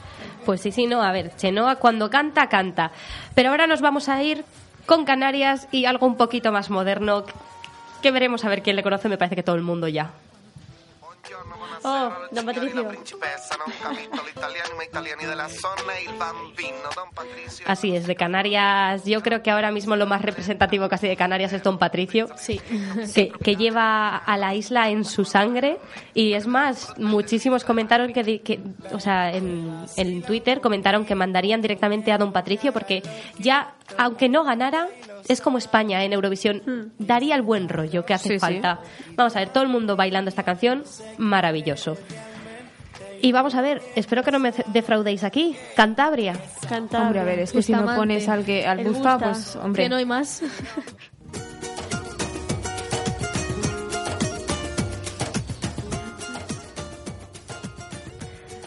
Pues 0.49 0.61
sí, 0.61 0.71
sí, 0.71 0.87
no, 0.87 1.03
a 1.03 1.11
ver, 1.11 1.35
Chenoa 1.35 1.75
cuando 1.75 2.09
canta, 2.09 2.49
canta. 2.49 2.91
Pero 3.35 3.51
ahora 3.51 3.67
nos 3.67 3.81
vamos 3.81 4.09
a 4.09 4.23
ir 4.23 4.43
con 4.87 5.05
Canarias 5.05 5.67
y 5.71 5.85
algo 5.85 6.07
un 6.07 6.15
poquito 6.17 6.51
más 6.51 6.71
moderno 6.71 7.23
que 8.01 8.09
veremos 8.09 8.43
a 8.43 8.49
ver 8.49 8.63
quién 8.63 8.75
le 8.75 8.81
conoce, 8.81 9.09
me 9.09 9.19
parece 9.19 9.35
que 9.35 9.43
todo 9.43 9.55
el 9.57 9.61
mundo 9.61 9.87
ya. 9.87 10.09
Oh, 11.83 12.11
don 12.31 12.45
Patricio. 12.45 12.89
Así 17.65 17.95
es, 17.95 18.07
de 18.07 18.15
Canarias, 18.15 19.05
yo 19.05 19.21
creo 19.21 19.41
que 19.41 19.51
ahora 19.51 19.71
mismo 19.71 19.95
lo 19.95 20.05
más 20.05 20.21
representativo 20.21 20.89
casi 20.89 21.07
de 21.07 21.15
Canarias 21.15 21.53
es 21.53 21.63
Don 21.63 21.77
Patricio. 21.77 22.27
Sí. 22.37 22.59
que, 23.13 23.29
que 23.29 23.55
lleva 23.55 24.17
a 24.17 24.37
la 24.37 24.55
isla 24.55 24.89
en 24.89 25.05
su 25.05 25.25
sangre 25.25 25.79
y 26.13 26.33
es 26.33 26.47
más, 26.47 26.93
muchísimos 26.97 27.63
comentaron 27.63 28.13
que, 28.13 28.59
o 28.91 28.99
sea, 28.99 29.33
en, 29.33 29.85
en 29.97 30.21
Twitter 30.23 30.61
comentaron 30.61 31.05
que 31.05 31.15
mandarían 31.15 31.61
directamente 31.61 32.11
a 32.11 32.17
Don 32.17 32.31
Patricio 32.31 32.73
porque 32.73 33.03
ya, 33.37 33.73
aunque 33.97 34.29
no 34.29 34.43
ganara, 34.43 34.87
es 35.27 35.41
como 35.41 35.57
España 35.57 36.03
en 36.03 36.13
Eurovisión, 36.13 36.91
daría 36.97 37.35
el 37.35 37.41
buen 37.41 37.69
rollo 37.69 38.05
que 38.05 38.13
hace 38.13 38.29
Sí, 38.29 38.33
sí. 38.35 38.39
falta. 38.39 38.79
Vamos 39.15 39.35
a 39.35 39.39
ver, 39.39 39.49
todo 39.49 39.63
el 39.63 39.69
mundo 39.69 39.95
bailando 39.95 40.29
esta 40.29 40.43
canción, 40.43 40.83
maravilloso. 41.17 41.97
Y 43.21 43.33
vamos 43.33 43.53
a 43.55 43.61
ver, 43.61 43.81
espero 43.95 44.23
que 44.23 44.31
no 44.31 44.39
me 44.39 44.53
defraudéis 44.67 45.23
aquí, 45.25 45.55
Cantabria. 45.75 46.33
Cantabria. 46.69 47.07
Hombre, 47.07 47.19
a 47.19 47.23
ver, 47.25 47.39
es 47.39 47.51
que 47.51 47.61
si 47.61 47.73
no 47.73 47.85
pones 47.95 48.29
al 48.29 48.45
que 48.45 48.65
al 48.65 48.81
gusta, 48.83 49.17
pues 49.17 49.55
hombre. 49.57 49.83
Que 49.83 49.89
no 49.89 49.97
hay 49.97 50.05
más. 50.05 50.41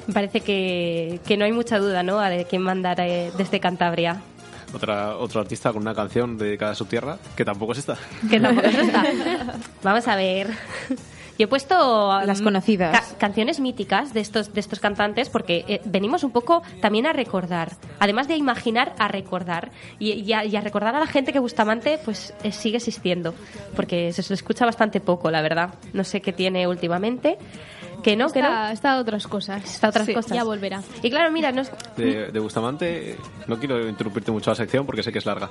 Me 0.07 0.13
parece 0.15 0.41
que, 0.41 1.21
que 1.27 1.37
no 1.37 1.45
hay 1.45 1.53
mucha 1.53 1.79
duda, 1.79 2.03
¿no? 2.03 2.21
De 2.21 2.45
quién 2.45 2.63
mandar 2.63 3.01
eh, 3.01 3.31
desde 3.37 3.61
Cantabria. 3.61 4.21
Otra, 4.75 5.17
otro 5.17 5.41
artista 5.41 5.73
con 5.73 5.83
una 5.83 5.95
canción 5.95 6.37
dedicada 6.39 6.73
a 6.73 6.75
su 6.75 6.87
tierra, 6.87 7.19
que 7.37 7.45
tampoco 7.45 7.73
es 7.73 7.79
esta. 7.79 7.97
Que 8.31 8.41
tampoco 8.41 8.67
es 8.69 8.79
esta. 8.79 9.05
Vamos 9.83 10.09
a 10.09 10.17
ver. 10.17 10.49
Yo 11.39 11.45
he 11.45 11.49
puesto 11.49 12.21
Las 12.27 12.41
mm, 12.41 12.45
conocidas. 12.45 12.93
ca- 13.13 13.17
canciones 13.19 13.59
míticas 13.59 14.13
de 14.13 14.21
estos 14.21 14.53
de 14.53 14.61
estos 14.61 14.81
cantantes 14.81 15.31
porque 15.31 15.65
eh, 15.67 15.81
venimos 15.87 16.25
un 16.25 16.31
poco 16.31 16.63
también 16.81 17.07
a 17.07 17.13
recordar, 17.15 17.73
además 17.99 18.29
de 18.29 18.37
imaginar 18.37 18.95
a 18.99 19.09
recordar 19.09 19.71
y, 19.99 20.13
y 20.13 20.33
a, 20.35 20.45
y 20.45 20.55
a 20.57 20.61
recordar 20.61 20.95
a 20.95 21.01
la 21.01 21.07
gente 21.07 21.33
que 21.33 21.39
Bustamante 21.39 21.99
pues 22.05 22.35
eh, 22.45 22.53
sigue 22.53 22.77
existiendo 22.77 23.35
porque 23.75 24.13
se, 24.13 24.23
se 24.23 24.35
escucha 24.35 24.67
bastante 24.67 25.01
poco, 25.01 25.31
la 25.31 25.41
verdad. 25.41 25.71
No 25.95 26.05
sé 26.05 26.21
qué 26.21 26.33
tiene 26.35 26.67
últimamente. 26.69 27.39
Que 28.03 28.17
no, 28.17 28.29
que 28.31 28.41
no. 28.43 28.49
Está, 28.49 28.73
está 28.73 28.93
a 28.95 28.99
otras 29.01 29.27
cosas. 29.27 29.65
Está 29.65 29.87
a 29.87 29.91
otras 29.91 30.07
Sí, 30.07 30.15
cosas. 30.15 30.33
Ya 30.33 30.45
volverá. 30.45 30.83
Y 31.03 31.11
claro, 31.11 31.31
mira, 31.31 31.53
no 31.53 31.63
es- 31.63 31.71
De, 31.97 32.33
de 32.33 32.39
Bustamante, 32.41 33.17
no 33.47 33.59
quiero 33.59 33.89
interrumpirte 33.89 34.33
mucho 34.33 34.51
la 34.51 34.57
sección 34.57 34.85
porque 34.87 35.03
sé 35.03 35.13
que 35.13 35.19
es 35.19 35.27
larga, 35.27 35.49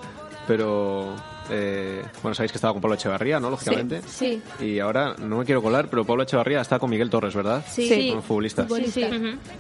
pero 0.48 1.16
eh, 1.50 2.02
bueno, 2.22 2.36
sabéis 2.36 2.52
que 2.52 2.58
estaba 2.58 2.74
con 2.74 2.82
Pablo 2.82 2.96
Echevarría, 2.96 3.40
¿no? 3.40 3.50
Lógicamente. 3.50 4.02
Sí. 4.08 4.42
Y 4.60 4.80
ahora 4.80 5.16
no 5.18 5.38
me 5.38 5.46
quiero 5.46 5.62
colar, 5.62 5.88
pero 5.90 6.04
Pablo 6.06 6.24
Echevarría 6.24 6.62
está 6.62 6.78
con 6.80 6.90
Miguel 6.90 7.10
Torres, 7.10 7.34
¿verdad? 7.36 7.64
Sí. 7.70 7.88
Sí. 7.88 8.10
Como 8.10 8.22
futbolista. 8.22 8.64
Futbolista. 8.64 9.08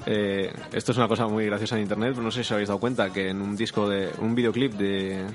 Eh, 0.06 0.52
esto 0.74 0.92
es 0.92 0.98
una 0.98 1.08
cosa 1.08 1.28
muy 1.28 1.46
graciosa 1.46 1.76
en 1.78 1.84
internet, 1.84 2.12
pero 2.12 2.24
no 2.24 2.32
sé 2.32 2.38
si 2.44 2.48
os 2.48 2.52
habéis 2.54 2.68
dado 2.68 2.80
cuenta 2.80 3.10
que 3.12 3.30
en 3.30 3.42
un 3.42 3.56
disco 3.56 3.88
de 3.88 4.10
un 4.20 4.36
videoclip 4.36 4.74
de 4.74 5.26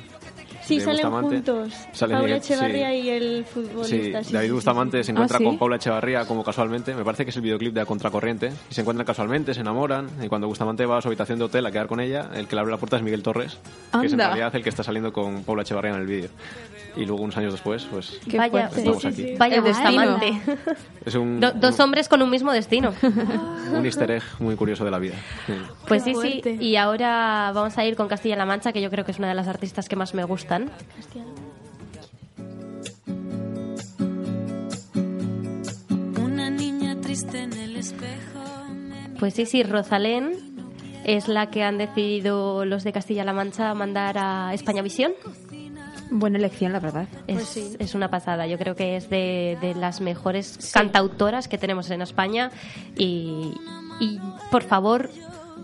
Sí, 0.67 0.81
salen 0.81 0.95
Bustamante, 0.97 1.37
juntos. 1.37 1.73
sale 1.93 2.13
Paula 2.15 2.27
Miguel- 2.29 2.39
Echevarría 2.43 2.91
sí. 2.91 2.97
y 2.97 3.09
el 3.11 3.45
futbolista. 3.45 4.25
sí, 4.25 4.33
David 4.33 4.47
sí, 4.49 4.53
Bustamante 4.53 5.05
se 5.05 5.13
encuentra 5.13 5.39
¿sí? 5.39 5.45
con 5.45 5.59
Paula 5.59 5.77
Echevarría 5.77 6.25
como 6.27 6.43
casualmente, 6.43 6.95
me 6.95 7.05
parece 7.05 7.25
que 7.25 7.31
es 7.31 7.37
el 7.37 7.43
videoclip 7.43 7.73
de 7.75 7.81
A 7.83 7.87
Contracorriente, 7.87 8.53
y 8.71 8.75
se 8.75 8.81
encuentran 8.81 9.07
casualmente, 9.07 9.55
se 9.55 9.61
enamoran, 9.61 10.09
y 10.23 10.29
cuando 10.29 10.49
Bustamante 10.49 10.85
va 10.87 10.99
a 10.99 11.03
su 11.03 11.09
habitación 11.09 11.39
de 11.39 11.45
hotel 11.45 11.65
a 11.67 11.71
quedar 11.71 11.87
con 11.87 12.01
ella, 12.01 12.31
el 12.35 12.49
que 12.49 12.57
le 12.57 12.61
abre 12.61 12.73
la 12.73 12.79
puerta 12.79 12.97
es 12.97 13.03
Miguel 13.03 13.23
Torres, 13.23 13.59
que 14.01 14.07
es 14.07 14.13
en 14.13 14.19
realidad 14.19 14.55
el 14.55 14.63
que 14.63 14.69
está 14.71 14.83
saliendo 14.83 15.13
con 15.13 15.45
Paula 15.45 15.63
Echevarría 15.63 15.93
en 15.95 16.01
el 16.01 16.07
vídeo. 16.07 16.29
Y 16.97 17.05
luego 17.05 17.23
unos 17.23 17.37
años 17.37 17.53
después, 17.53 17.85
pues 17.91 18.19
Qué 18.29 18.39
vaya, 18.39 18.71
estamos 18.75 19.05
aquí. 19.05 19.35
vaya. 19.39 19.61
Bustamante. 19.61 20.41
Es 21.05 21.15
un, 21.15 21.41
Do- 21.41 21.53
dos 21.53 21.79
hombres 21.79 22.09
con 22.09 22.23
un 22.23 22.31
mismo 22.31 22.53
destino. 22.53 22.95
un 23.03 23.85
easter 23.85 24.11
egg 24.13 24.23
muy 24.39 24.57
curioso 24.57 24.83
de 24.83 24.91
la 24.91 24.99
vida. 24.99 25.15
Pues 25.87 26.03
Qué 26.05 26.15
sí, 26.15 26.41
sí. 26.43 26.57
Y 26.59 26.77
ahora 26.77 27.53
vamos 27.55 27.77
a 27.77 27.85
ir 27.85 27.97
con 27.97 28.09
Castilla-La 28.09 28.47
Mancha, 28.47 28.73
que 28.73 28.81
yo 28.81 28.89
creo 28.89 29.05
que 29.05 29.11
es 29.13 29.19
una 29.19 29.29
de 29.29 29.35
las 29.35 29.47
artistas 29.47 29.91
que 29.91 29.97
más 29.97 30.15
me 30.15 30.25
Una 36.23 36.51
niña 36.51 37.01
triste 37.01 37.43
en 37.43 37.53
el 37.53 37.77
espejo. 37.77 38.41
Pues 39.19 39.35
sí, 39.35 39.47
sí, 39.47 39.63
Rosalén 39.63 40.33
es 41.05 41.29
la 41.29 41.51
que 41.51 41.63
han 41.63 41.79
decidido 41.79 42.65
los 42.65 42.85
de 42.85 42.93
Castilla-La 42.93 43.33
Mancha 43.33 43.73
mandar 43.75 44.19
a 44.19 44.53
España 44.53 44.83
Visión. 44.83 45.13
Buena 46.11 46.39
elección, 46.39 46.73
la 46.73 46.81
verdad. 46.81 47.09
Es, 47.27 47.57
es 47.57 47.95
una 47.95 48.11
pasada. 48.11 48.47
Yo 48.47 48.59
creo 48.59 48.77
que 48.77 48.97
es 48.97 49.09
de, 49.11 49.59
de 49.61 49.75
las 49.75 50.01
mejores 50.01 50.71
cantautoras 50.73 51.49
que 51.49 51.59
tenemos 51.59 51.91
en 51.91 52.03
España. 52.03 52.51
Y, 52.97 53.53
y, 53.99 54.21
por 54.51 54.63
favor, 54.63 55.11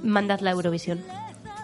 mandadla 0.03 0.51
a 0.51 0.53
Eurovisión. 0.55 1.01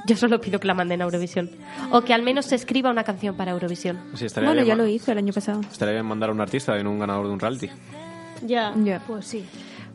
Yo 0.08 0.16
solo 0.16 0.40
pido 0.40 0.58
que 0.58 0.66
la 0.66 0.74
manden 0.74 1.00
a 1.02 1.04
Eurovisión. 1.04 1.50
O 1.92 2.00
que 2.00 2.12
al 2.14 2.22
menos 2.22 2.46
se 2.46 2.54
escriba 2.56 2.90
una 2.90 3.04
canción 3.04 3.36
para 3.36 3.52
Eurovisión. 3.52 4.00
Sí, 4.14 4.24
estaría 4.24 4.48
Bueno, 4.48 4.62
bien 4.64 4.68
ya 4.68 4.76
ma- 4.76 4.82
lo 4.82 4.88
hizo 4.88 5.12
el 5.12 5.18
año 5.18 5.32
pasado. 5.32 5.60
Estaría 5.70 5.92
bien 5.94 6.06
mandar 6.06 6.30
a 6.30 6.32
un 6.32 6.40
artista 6.40 6.76
y 6.78 6.82
no 6.82 6.90
un 6.90 6.98
ganador 6.98 7.26
de 7.26 7.32
un 7.34 7.38
reality. 7.38 7.68
Ya. 8.42 8.72
Ya. 8.76 9.00
Pues 9.06 9.26
sí. 9.26 9.44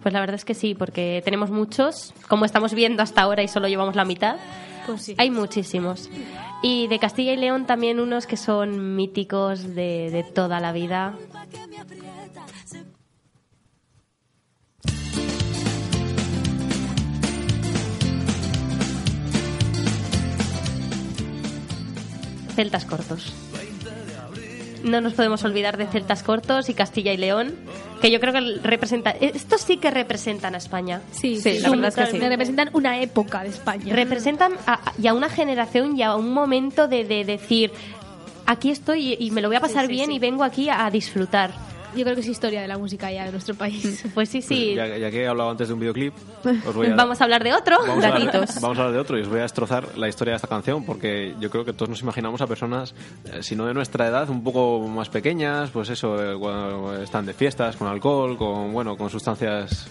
Pues 0.01 0.13
la 0.13 0.19
verdad 0.19 0.35
es 0.35 0.45
que 0.45 0.53
sí, 0.53 0.75
porque 0.75 1.21
tenemos 1.25 1.49
muchos, 1.49 2.13
como 2.27 2.45
estamos 2.45 2.73
viendo 2.73 3.01
hasta 3.03 3.21
ahora 3.21 3.41
y 3.43 3.47
solo 3.47 3.67
llevamos 3.67 3.95
la 3.95 4.05
mitad. 4.05 4.35
Pues 4.85 5.01
sí. 5.01 5.15
Hay 5.17 5.31
muchísimos. 5.31 6.09
Y 6.61 6.87
de 6.87 6.99
Castilla 6.99 7.33
y 7.33 7.37
León 7.37 7.65
también 7.65 7.99
unos 7.99 8.27
que 8.27 8.37
son 8.37 8.95
míticos 8.95 9.73
de, 9.75 10.09
de 10.11 10.23
toda 10.23 10.59
la 10.59 10.71
vida. 10.73 11.15
Celtas 22.53 22.85
cortos. 22.85 23.33
No 24.83 24.99
nos 24.99 25.13
podemos 25.13 25.43
olvidar 25.45 25.77
de 25.77 25.87
Celtas 25.87 26.23
cortos 26.23 26.67
y 26.67 26.73
Castilla 26.73 27.13
y 27.13 27.17
León, 27.17 27.55
que 28.01 28.11
yo 28.11 28.19
creo 28.19 28.33
que 28.33 28.41
representa. 28.61 29.11
Estos 29.11 29.61
sí 29.61 29.77
que 29.77 29.89
representan 29.91 30.55
a 30.55 30.57
España. 30.57 31.01
Sí, 31.13 31.39
Sí, 31.39 31.59
la 31.59 31.69
verdad 31.69 31.87
es 31.87 31.95
que 31.95 32.11
sí. 32.11 32.19
Representan 32.19 32.69
una 32.73 32.99
época 32.99 33.43
de 33.43 33.49
España. 33.49 33.95
representan 33.95 34.53
a, 34.67 34.81
y 35.01 35.07
a 35.07 35.13
una 35.13 35.29
generación 35.29 35.97
y 35.97 36.03
a 36.03 36.15
un 36.15 36.33
momento 36.33 36.89
de, 36.89 37.05
de 37.05 37.23
decir 37.23 37.71
aquí 38.45 38.71
estoy 38.71 39.15
y 39.17 39.31
me 39.31 39.41
lo 39.41 39.47
voy 39.47 39.55
a 39.55 39.61
pasar 39.61 39.83
Sí, 39.85 39.87
sí, 39.87 39.93
bien 39.93 40.09
sí. 40.09 40.15
y 40.17 40.19
vengo 40.19 40.43
aquí 40.43 40.67
a 40.69 40.89
disfrutar 40.91 41.51
Yo 41.95 42.03
creo 42.03 42.15
que 42.15 42.21
es 42.21 42.27
historia 42.27 42.61
de 42.61 42.67
la 42.67 42.77
música 42.77 43.11
ya 43.11 43.25
de 43.25 43.31
nuestro 43.31 43.55
país. 43.55 44.03
pues 44.13 44.29
sí 44.29 44.41
sí 44.41 44.73
Ya, 44.75 44.97
ya 44.97 45.11
que 45.11 45.23
he 45.23 45.27
hablado 45.27 45.49
antes 45.49 45.67
de 45.67 45.73
un 45.73 45.79
videoclip, 45.79 46.13
os 46.67 46.75
voy 46.75 46.87
a... 46.87 46.95
vamos 46.95 47.21
a 47.21 47.23
hablar 47.23 47.43
de 47.43 47.53
otro 47.53 47.77
Vamos 47.79 48.03
a, 48.03 48.07
hablar, 48.07 48.31
gatitos 48.31 48.61
vamos 48.61 48.77
a 48.77 48.81
hablar 48.81 48.93
de 48.93 48.99
otro 48.99 49.17
y 49.17 49.21
os 49.21 49.29
voy 49.29 49.39
a 49.39 49.43
destrozar 49.43 49.97
la 49.97 50.07
historia 50.07 50.33
de 50.33 50.35
esta 50.37 50.47
canción 50.47 50.85
porque 50.85 51.35
yo 51.39 51.49
creo 51.49 51.65
que 51.65 51.73
todos 51.73 51.89
nos 51.89 52.01
imaginamos 52.01 52.41
a 52.41 52.47
personas, 52.47 52.93
eh, 53.31 53.43
si 53.43 53.55
no 53.55 53.65
de 53.65 53.73
nuestra 53.73 54.07
edad, 54.07 54.29
un 54.29 54.43
poco 54.43 54.79
más 54.87 55.09
pequeñas, 55.09 55.69
pues 55.71 55.89
eso, 55.89 56.21
eh, 56.21 56.37
cuando 56.37 57.01
están 57.01 57.25
de 57.25 57.33
fiestas, 57.33 57.75
con 57.75 57.87
alcohol, 57.87 58.37
con, 58.37 58.73
bueno, 58.73 58.97
con 58.97 59.09
sustancias 59.09 59.87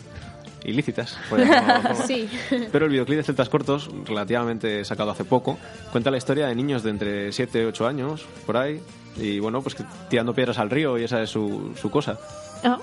ilícitas. 0.64 1.18
Sí. 2.06 2.28
Pero 2.70 2.86
el 2.86 2.90
videoclip 2.90 3.18
de 3.18 3.22
Celtas 3.24 3.48
Cortos, 3.48 3.90
relativamente 4.04 4.84
sacado 4.84 5.10
hace 5.10 5.24
poco, 5.24 5.58
cuenta 5.90 6.10
la 6.10 6.16
historia 6.16 6.46
de 6.46 6.54
niños 6.54 6.82
de 6.82 6.90
entre 6.90 7.32
7 7.32 7.62
y 7.62 7.64
8 7.66 7.86
años, 7.86 8.24
por 8.46 8.56
ahí, 8.56 8.80
y 9.16 9.38
bueno, 9.38 9.62
pues 9.62 9.74
que 9.74 9.84
tirando 10.08 10.34
piedras 10.34 10.58
al 10.58 10.70
río 10.70 10.98
y 10.98 11.04
esa 11.04 11.22
es 11.22 11.30
su, 11.30 11.72
su 11.80 11.90
cosa. 11.90 12.18
Ah. 12.64 12.78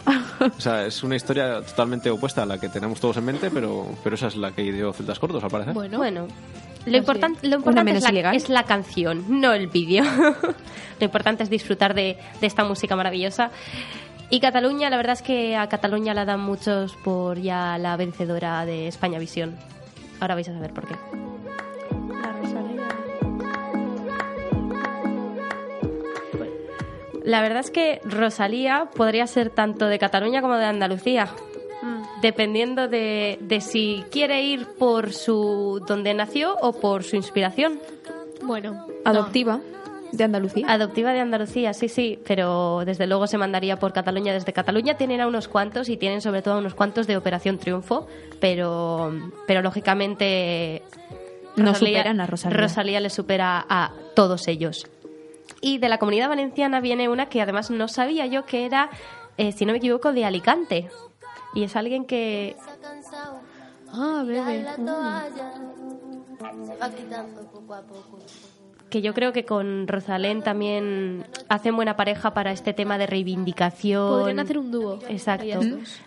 O 0.57 0.59
sea, 0.59 0.85
es 0.85 1.03
una 1.03 1.15
historia 1.15 1.61
totalmente 1.61 2.09
opuesta 2.09 2.43
a 2.43 2.45
la 2.45 2.57
que 2.57 2.69
tenemos 2.69 2.99
todos 2.99 3.17
en 3.17 3.25
mente, 3.25 3.49
pero, 3.49 3.87
pero 4.03 4.15
esa 4.15 4.27
es 4.27 4.35
la 4.35 4.51
que 4.51 4.63
ideó 4.63 4.91
Celtas 4.93 5.19
Cortos, 5.19 5.43
al 5.43 5.49
parecer. 5.49 5.73
Bueno, 5.73 5.97
bueno 5.97 6.27
lo 6.85 6.97
importante, 6.97 7.47
lo 7.47 7.57
importante 7.57 7.91
es, 7.91 8.11
la, 8.11 8.31
es 8.31 8.49
la 8.49 8.63
canción, 8.63 9.25
no 9.41 9.53
el 9.53 9.67
vídeo. 9.67 10.03
lo 10.99 11.05
importante 11.05 11.43
es 11.43 11.49
disfrutar 11.49 11.93
de, 11.93 12.17
de 12.39 12.47
esta 12.47 12.63
música 12.63 12.95
maravillosa. 12.95 13.51
Y 14.29 14.39
Cataluña, 14.39 14.89
la 14.89 14.97
verdad 14.97 15.13
es 15.13 15.21
que 15.21 15.55
a 15.55 15.67
Cataluña 15.67 16.13
la 16.13 16.25
dan 16.25 16.39
muchos 16.39 16.95
por 17.03 17.39
ya 17.39 17.77
la 17.77 17.97
vencedora 17.97 18.65
de 18.65 18.87
España 18.87 19.19
Visión. 19.19 19.55
Ahora 20.19 20.35
vais 20.35 20.47
a 20.49 20.53
saber 20.53 20.73
por 20.73 20.87
qué. 20.87 21.28
La 27.29 27.41
verdad 27.43 27.59
es 27.59 27.69
que 27.69 28.01
Rosalía 28.05 28.89
podría 28.95 29.27
ser 29.27 29.51
tanto 29.51 29.85
de 29.85 29.99
Cataluña 29.99 30.41
como 30.41 30.55
de 30.55 30.65
Andalucía. 30.65 31.29
Dependiendo 32.23 32.87
de, 32.87 33.37
de 33.39 33.61
si 33.61 34.03
quiere 34.09 34.41
ir 34.41 34.65
por 34.79 35.13
su 35.13 35.79
donde 35.87 36.13
nació 36.15 36.57
o 36.59 36.73
por 36.73 37.03
su 37.03 37.15
inspiración. 37.15 37.79
bueno. 38.41 38.87
Adoptiva 39.05 39.61
de 40.11 40.23
Andalucía. 40.23 40.65
Adoptiva 40.67 41.13
de 41.13 41.19
Andalucía, 41.19 41.73
sí, 41.73 41.87
sí, 41.87 42.19
pero 42.25 42.81
desde 42.83 43.05
luego 43.05 43.27
se 43.27 43.37
mandaría 43.37 43.77
por 43.77 43.93
Cataluña. 43.93 44.33
Desde 44.33 44.51
Cataluña 44.51 44.97
tienen 44.97 45.21
a 45.21 45.27
unos 45.27 45.47
cuantos 45.47 45.87
y 45.87 45.97
tienen 45.97 46.21
sobre 46.21 46.41
todo 46.41 46.55
a 46.55 46.57
unos 46.57 46.73
cuantos 46.73 47.05
de 47.05 47.15
Operación 47.15 47.59
Triunfo, 47.59 48.07
pero, 48.39 49.13
pero 49.45 49.61
lógicamente 49.61 50.81
No 51.55 51.75
superan 51.75 52.21
a 52.21 52.25
Rosalía. 52.25 52.57
Rosalía 52.57 52.99
le 52.99 53.11
supera 53.11 53.63
a 53.69 53.93
todos 54.15 54.47
ellos. 54.47 54.87
Y 55.61 55.77
de 55.77 55.89
la 55.89 55.97
comunidad 55.97 56.29
valenciana 56.29 56.79
viene 56.79 57.09
una 57.09 57.27
que 57.27 57.41
además 57.41 57.69
no 57.69 57.87
sabía 57.87 58.25
yo 58.25 58.45
que 58.45 58.65
era, 58.65 58.89
eh, 59.37 59.51
si 59.51 59.65
no 59.65 59.71
me 59.73 59.77
equivoco, 59.79 60.13
de 60.13 60.25
Alicante. 60.25 60.89
Y 61.53 61.63
es 61.63 61.75
alguien 61.75 62.05
que 62.05 62.55
Ah, 63.91 64.23
bebé. 64.25 64.65
que 68.89 69.01
yo 69.03 69.13
creo 69.13 69.31
que 69.33 69.45
con 69.45 69.87
Rosalén 69.87 70.41
también 70.41 71.23
hacen 71.47 71.75
buena 71.75 71.95
pareja 71.95 72.33
para 72.33 72.51
este 72.51 72.73
tema 72.73 72.97
de 72.97 73.05
reivindicación. 73.05 74.09
Podrían 74.19 74.39
hacer 74.39 74.57
un 74.57 74.71
dúo. 74.71 74.99
Exacto. 75.09 75.59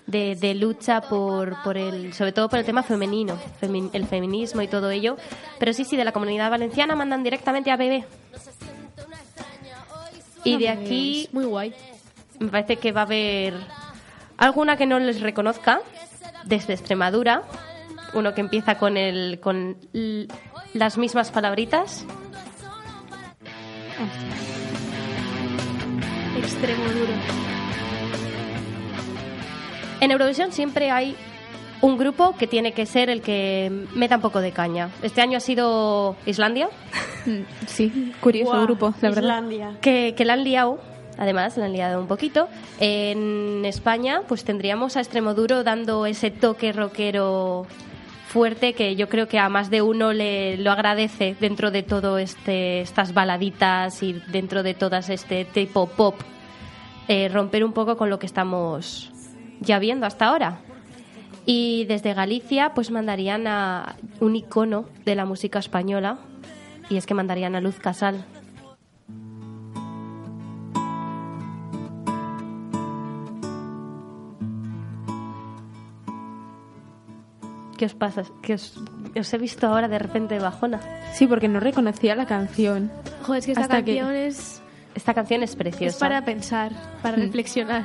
De, 0.09 0.35
de 0.35 0.55
lucha 0.55 1.01
por, 1.03 1.63
por 1.63 1.77
el, 1.77 2.13
sobre 2.13 2.33
todo 2.33 2.49
por 2.49 2.59
el 2.59 2.65
tema 2.65 2.83
femenino, 2.83 3.39
femi- 3.61 3.91
el 3.93 4.07
feminismo 4.07 4.63
y 4.63 4.69
todo 4.69 4.91
ello. 4.91 5.17
Pero 5.61 5.73
sí, 5.73 5.85
sí, 5.85 5.97
de 5.97 6.05
la 6.05 6.11
comunidad 6.13 6.51
valenciana 6.51 6.97
mandan 6.97 7.23
directamente 7.23 7.71
a 7.71 7.77
Bebé. 7.77 8.05
Y 10.45 10.57
de 10.59 10.69
aquí 10.69 11.29
Muy 11.33 11.45
guay. 11.45 11.75
me 12.39 12.49
parece 12.49 12.77
que 12.77 12.93
va 12.93 13.03
a 13.03 13.05
haber 13.05 13.55
alguna 14.37 14.77
que 14.77 14.87
no 14.87 14.99
les 14.99 15.21
reconozca 15.21 15.81
desde 16.45 16.75
Extremadura. 16.75 17.43
Uno 18.15 18.35
que 18.35 18.41
empieza 18.41 18.77
con 18.77 18.97
el 18.97 19.41
con 19.41 19.77
las 20.75 20.99
mismas 20.99 21.31
palabritas. 21.31 22.05
Extremo 26.37 26.85
duro. 26.85 27.13
En 30.01 30.11
Eurovisión 30.11 30.53
siempre 30.53 30.91
hay 30.91 31.17
un 31.83 31.99
grupo 31.99 32.35
que 32.39 32.47
tiene 32.47 32.73
que 32.73 32.87
ser 32.87 33.11
el 33.11 33.21
que 33.21 33.71
meta 33.95 34.17
un 34.17 34.23
poco 34.23 34.41
de 34.41 34.53
caña. 34.53 34.89
Este 35.03 35.21
año 35.21 35.37
ha 35.37 35.41
sido 35.41 36.17
Islandia, 36.27 36.69
Mm, 37.27 37.43
Sí, 37.67 38.13
curioso 38.21 38.61
grupo, 38.63 38.95
la 39.01 39.11
verdad. 39.11 39.23
Islandia. 39.23 39.77
que, 39.81 40.15
que 40.17 40.25
la 40.25 40.33
han 40.33 40.43
liado. 40.43 40.81
Además, 41.19 41.57
la 41.57 41.67
han 41.67 41.73
liado 41.73 42.01
un 42.01 42.09
poquito. 42.09 42.49
En 42.81 43.65
España, 43.65 44.23
pues 44.27 44.43
tendríamos 44.45 44.97
a 44.97 45.01
Extremoduro 45.01 45.63
dando 45.63 46.07
ese 46.07 46.31
toque 46.33 46.73
rockero 46.73 47.67
fuerte 48.27 48.73
que 48.73 48.97
yo 48.97 49.09
creo 49.09 49.29
que 49.29 49.39
a 49.39 49.49
más 49.51 49.69
de 49.71 49.83
uno 49.83 50.13
le 50.15 50.57
lo 50.57 50.71
agradece 50.73 51.37
dentro 51.39 51.71
de 51.71 51.83
todo 51.83 52.17
este 52.19 52.81
estas 52.81 53.13
baladitas 53.13 54.03
y 54.03 54.15
dentro 54.33 54.63
de 54.63 54.73
todas 54.75 55.11
este 55.11 55.45
tipo 55.45 55.87
pop 55.87 56.15
eh, 57.09 57.29
romper 57.29 57.63
un 57.63 57.73
poco 57.75 57.99
con 57.99 58.09
lo 58.09 58.19
que 58.19 58.25
estamos 58.25 59.11
ya 59.61 59.79
viendo 59.79 60.07
hasta 60.07 60.29
ahora 60.29 60.61
y 61.47 61.85
desde 61.87 62.15
Galicia 62.15 62.73
pues 62.75 62.91
mandarían 62.91 63.47
a 63.47 63.97
un 64.21 64.37
icono 64.37 64.85
de 65.05 65.15
la 65.17 65.25
música 65.25 65.59
española 65.59 66.19
y 66.89 66.97
es 66.97 67.07
que 67.07 67.15
mandarían 67.15 67.55
a 67.57 67.61
Luz 67.61 67.79
Casal 67.79 68.25
¿Qué 77.77 77.87
os 77.87 77.95
pasa? 77.95 78.23
Que 78.43 78.55
os, 78.55 78.79
os 79.19 79.35
he 79.35 79.39
visto 79.39 79.67
ahora 79.67 79.89
de 79.89 79.99
repente 79.99 80.39
bajona. 80.39 80.81
Sí, 81.15 81.27
porque 81.27 81.49
no 81.49 81.59
reconocía 81.59 82.15
la 82.15 82.27
canción. 82.27 82.93
Joder, 83.23 83.39
es 83.41 83.47
que 83.47 83.53
esta 83.53 83.63
Hasta 83.63 83.83
que- 83.85 83.97
canción 83.97 84.15
es, 84.15 84.63
Esta 84.95 85.15
canción 85.15 85.43
es 85.43 85.57
preciosa. 85.57 85.87
es 85.87 85.97
para 85.97 86.25
pensar, 86.25 86.71
para 87.03 87.17
Mm. 87.17 87.21
reflexionar. 87.23 87.83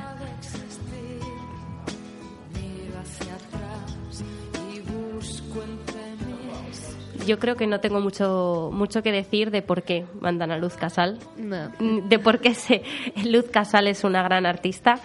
Yo 7.28 7.38
creo 7.38 7.56
que 7.56 7.66
no 7.66 7.78
tengo 7.80 8.00
mucho, 8.00 8.70
mucho 8.72 9.02
que 9.02 9.12
decir 9.12 9.50
de 9.50 9.60
por 9.60 9.82
qué 9.82 10.06
mandan 10.20 10.50
a 10.50 10.56
Luz 10.56 10.74
Casal. 10.74 11.18
No. 11.36 11.68
De 12.08 12.18
por 12.18 12.40
qué 12.40 12.54
se, 12.54 12.82
Luz 13.26 13.44
Casal 13.50 13.86
es 13.86 14.02
una 14.02 14.22
gran 14.22 14.46
artista. 14.46 14.98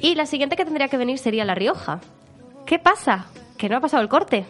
Y 0.00 0.14
la 0.14 0.24
siguiente 0.24 0.56
que 0.56 0.64
tendría 0.64 0.88
que 0.88 0.96
venir 0.96 1.18
sería 1.18 1.44
La 1.44 1.54
Rioja. 1.54 2.00
¿Qué 2.64 2.78
pasa? 2.78 3.26
Que 3.58 3.68
no 3.68 3.76
ha 3.76 3.80
pasado 3.80 4.02
el 4.02 4.08
corte. 4.08 4.46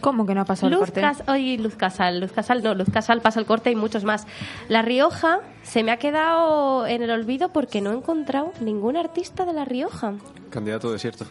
¿Cómo 0.00 0.24
que 0.26 0.34
no 0.34 0.42
ha 0.42 0.44
pasado 0.44 0.72
el 0.72 0.78
corte? 0.78 1.00
Cas- 1.00 1.24
oye, 1.28 1.58
Luz 1.58 1.74
Casal, 1.74 2.20
Luz 2.20 2.30
Casal 2.30 2.62
no, 2.62 2.72
Luz 2.74 2.88
Casal 2.90 3.20
pasa 3.20 3.40
el 3.40 3.46
corte 3.46 3.72
y 3.72 3.74
muchos 3.74 4.04
más. 4.04 4.26
La 4.68 4.82
Rioja 4.82 5.40
se 5.64 5.82
me 5.82 5.90
ha 5.90 5.96
quedado 5.96 6.86
en 6.86 7.02
el 7.02 7.10
olvido 7.10 7.52
porque 7.52 7.80
no 7.80 7.90
he 7.90 7.96
encontrado 7.96 8.52
ningún 8.60 8.96
artista 8.96 9.44
de 9.44 9.52
La 9.52 9.64
Rioja. 9.64 10.14
Candidato 10.50 10.92
desierto. 10.92 11.26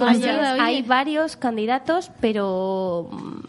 Oye. 0.00 0.28
Hay 0.30 0.82
varios 0.82 1.36
candidatos, 1.36 2.10
pero 2.20 3.08
mm, 3.10 3.40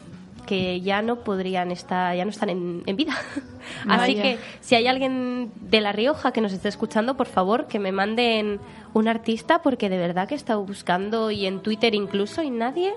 que 0.47 0.81
ya 0.81 1.03
no 1.03 1.17
podrían 1.17 1.69
estar, 1.69 2.15
ya 2.15 2.25
no 2.25 2.31
están 2.31 2.49
en, 2.49 2.81
en 2.87 2.95
vida. 2.95 3.13
Así 3.87 4.15
Vaya. 4.15 4.23
que 4.23 4.39
si 4.61 4.73
hay 4.73 4.87
alguien 4.87 5.51
de 5.61 5.81
La 5.81 5.91
Rioja 5.91 6.31
que 6.31 6.41
nos 6.41 6.53
esté 6.53 6.69
escuchando, 6.69 7.15
por 7.15 7.27
favor, 7.27 7.67
que 7.67 7.77
me 7.77 7.91
manden 7.91 8.59
un 8.95 9.07
artista, 9.07 9.61
porque 9.61 9.89
de 9.89 9.99
verdad 9.99 10.27
que 10.27 10.33
he 10.33 10.37
estado 10.37 10.65
buscando 10.65 11.29
y 11.29 11.45
en 11.45 11.59
Twitter 11.59 11.93
incluso 11.93 12.41
y 12.41 12.49
nadie 12.49 12.93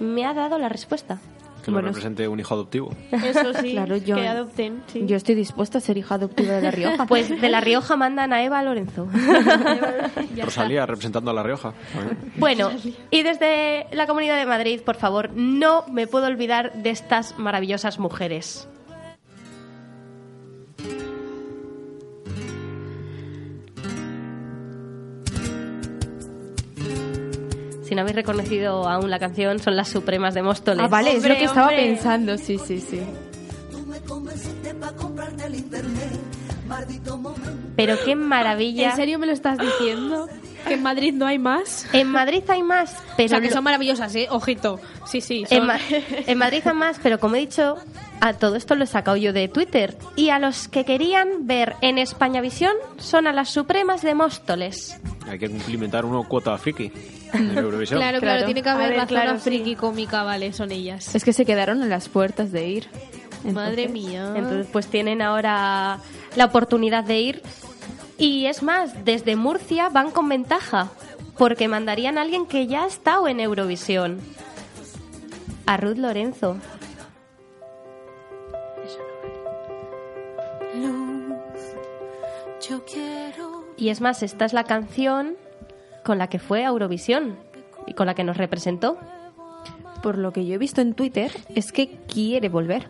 me 0.00 0.24
ha 0.24 0.32
dado 0.32 0.58
la 0.58 0.70
respuesta. 0.70 1.20
Que 1.62 1.70
lo 1.70 1.76
Bueno, 1.76 1.88
represente 1.88 2.26
un 2.28 2.40
hijo 2.40 2.54
adoptivo. 2.54 2.90
Eso 3.12 3.54
sí, 3.60 3.72
Claro, 3.72 3.96
yo- 3.96 4.16
que 4.16 4.26
adopten. 4.28 4.82
Sí. 4.92 5.04
Yo 5.06 5.16
estoy 5.16 5.34
dispuesta 5.34 5.78
a 5.78 5.80
ser 5.80 5.96
hija 5.96 6.16
adoptiva 6.16 6.54
de 6.54 6.62
La 6.62 6.70
Rioja. 6.70 7.06
Pues 7.08 7.28
de 7.40 7.48
La 7.48 7.60
Rioja 7.60 7.96
mandan 7.96 8.32
a 8.32 8.42
Eva 8.42 8.62
Lorenzo. 8.62 9.08
Rosalía 10.42 10.86
representando 10.86 11.30
a 11.30 11.34
La 11.34 11.42
Rioja. 11.42 11.72
Bueno, 12.36 12.70
y 13.10 13.22
desde 13.22 13.86
la 13.92 14.06
Comunidad 14.06 14.38
de 14.38 14.46
Madrid, 14.46 14.80
por 14.84 14.96
favor, 14.96 15.30
no 15.34 15.84
me 15.90 16.06
puedo 16.06 16.26
olvidar 16.26 16.72
de 16.74 16.90
estas 16.90 17.38
maravillosas 17.38 17.98
mujeres. 17.98 18.68
Si 27.92 27.96
no 27.96 28.00
habéis 28.00 28.16
reconocido 28.16 28.88
aún 28.88 29.10
la 29.10 29.18
canción, 29.18 29.58
son 29.58 29.76
las 29.76 29.86
Supremas 29.90 30.32
de 30.32 30.40
Móstoles. 30.42 30.82
Ah, 30.82 30.88
vale, 30.88 31.10
es 31.10 31.16
lo 31.16 31.20
Hombre, 31.24 31.36
que 31.36 31.44
estaba 31.44 31.66
hombre. 31.68 31.84
pensando, 31.88 32.38
sí, 32.38 32.56
sí, 32.56 32.80
sí. 32.80 33.02
Pero 37.76 37.96
qué 38.04 38.14
maravilla. 38.16 38.90
¿En 38.90 38.96
serio 38.96 39.18
me 39.18 39.26
lo 39.26 39.32
estás 39.32 39.58
diciendo? 39.58 40.26
¿Que 40.66 40.74
en 40.74 40.82
Madrid 40.82 41.12
no 41.12 41.26
hay 41.26 41.38
más? 41.38 41.86
En 41.92 42.08
Madrid 42.08 42.42
hay 42.48 42.62
más, 42.62 42.96
pero 43.16 43.26
o 43.26 43.28
sea, 43.28 43.40
que 43.40 43.48
lo- 43.48 43.52
son 43.52 43.64
maravillosas, 43.64 44.14
¿eh? 44.14 44.28
Ojito. 44.30 44.80
Sí, 45.06 45.20
sí. 45.20 45.44
En, 45.50 45.58
son- 45.58 45.66
Ma- 45.66 45.78
en 46.26 46.38
Madrid 46.38 46.62
hay 46.64 46.74
más, 46.74 46.98
pero 47.02 47.18
como 47.18 47.34
he 47.36 47.40
dicho, 47.40 47.76
a 48.24 48.34
todo 48.34 48.54
esto 48.54 48.76
lo 48.76 48.84
he 48.84 48.86
sacado 48.86 49.16
yo 49.16 49.32
de 49.32 49.48
Twitter. 49.48 49.96
Y 50.14 50.30
a 50.30 50.38
los 50.38 50.68
que 50.68 50.84
querían 50.84 51.48
ver 51.48 51.74
en 51.80 51.98
España 51.98 52.40
Visión 52.40 52.72
son 52.96 53.26
a 53.26 53.32
las 53.32 53.50
Supremas 53.50 54.00
de 54.02 54.14
Móstoles. 54.14 54.96
Hay 55.28 55.40
que 55.40 55.50
cumplimentar 55.50 56.04
una 56.04 56.26
cuota 56.28 56.56
friki 56.56 56.92
en 57.32 57.50
Eurovisión. 57.58 57.98
Claro, 57.98 58.20
claro, 58.20 58.36
Claro. 58.38 58.44
tiene 58.46 58.62
que 58.62 58.68
haber 58.68 58.88
ver, 58.90 58.96
la 58.98 59.06
claro, 59.08 59.30
zona 59.30 59.40
sí. 59.40 59.50
friki 59.50 59.74
cómica, 59.74 60.22
vale, 60.22 60.52
son 60.52 60.70
ellas. 60.70 61.12
Es 61.16 61.24
que 61.24 61.32
se 61.32 61.44
quedaron 61.44 61.82
en 61.82 61.90
las 61.90 62.08
puertas 62.08 62.52
de 62.52 62.68
ir. 62.68 62.86
Madre 63.42 63.88
mía. 63.88 64.34
Entonces, 64.36 64.68
pues 64.72 64.86
tienen 64.86 65.20
ahora 65.20 65.98
la 66.36 66.44
oportunidad 66.44 67.02
de 67.02 67.18
ir. 67.20 67.42
Y 68.18 68.46
es 68.46 68.62
más, 68.62 69.04
desde 69.04 69.34
Murcia 69.34 69.88
van 69.88 70.12
con 70.12 70.28
ventaja, 70.28 70.90
porque 71.36 71.66
mandarían 71.66 72.18
a 72.18 72.22
alguien 72.22 72.46
que 72.46 72.68
ya 72.68 72.84
ha 72.84 72.86
estado 72.86 73.26
en 73.26 73.40
Eurovisión. 73.40 74.20
A 75.66 75.76
Ruth 75.76 75.96
Lorenzo. 75.98 76.56
Yo 82.68 82.84
quiero 82.84 83.64
Y 83.76 83.88
es 83.88 84.00
más, 84.00 84.22
esta 84.22 84.44
es 84.44 84.52
la 84.52 84.64
canción 84.64 85.36
con 86.04 86.18
la 86.18 86.28
que 86.28 86.38
fue 86.38 86.64
a 86.64 86.68
Eurovisión 86.68 87.36
y 87.86 87.94
con 87.94 88.06
la 88.06 88.14
que 88.14 88.24
nos 88.24 88.36
representó. 88.36 88.98
Por 90.02 90.18
lo 90.18 90.32
que 90.32 90.44
yo 90.46 90.54
he 90.54 90.58
visto 90.58 90.80
en 90.80 90.94
Twitter, 90.94 91.30
es 91.54 91.72
que 91.72 91.96
quiere 92.08 92.48
volver. 92.48 92.88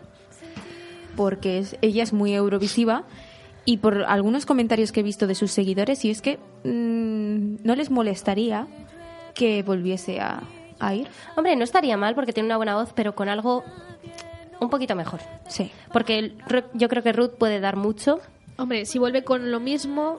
Porque 1.15 1.59
es- 1.59 1.77
ella 1.81 2.03
es 2.03 2.11
muy 2.13 2.33
eurovisiva 2.33 3.03
y 3.65 3.77
por 3.77 4.03
algunos 4.03 4.45
comentarios 4.45 4.91
que 4.91 4.99
he 5.01 5.03
visto 5.03 5.27
de 5.27 5.35
sus 5.35 5.51
seguidores, 5.51 6.03
y 6.05 6.09
es 6.09 6.21
que 6.21 6.37
mm, 6.63 7.63
no 7.65 7.75
les 7.75 7.89
molestaría 7.91 8.67
que 9.35 9.63
volviese 9.63 10.19
a, 10.19 10.41
a 10.79 10.95
ir. 10.95 11.07
Hombre, 11.37 11.55
no 11.55 11.63
estaría 11.63 11.97
mal 11.97 12.13
porque 12.15 12.33
tiene 12.33 12.47
una 12.47 12.57
buena 12.57 12.75
voz, 12.75 12.91
pero 12.93 13.15
con 13.15 13.29
algo 13.29 13.63
un 14.59 14.69
poquito 14.69 14.95
mejor. 14.95 15.19
Sí. 15.47 15.71
Porque 15.91 16.35
yo 16.73 16.89
creo 16.89 17.03
que 17.03 17.13
Ruth 17.13 17.31
puede 17.37 17.59
dar 17.59 17.75
mucho. 17.75 18.19
Hombre, 18.57 18.85
si 18.85 18.99
vuelve 18.99 19.23
con 19.23 19.51
lo 19.51 19.59
mismo, 19.59 20.17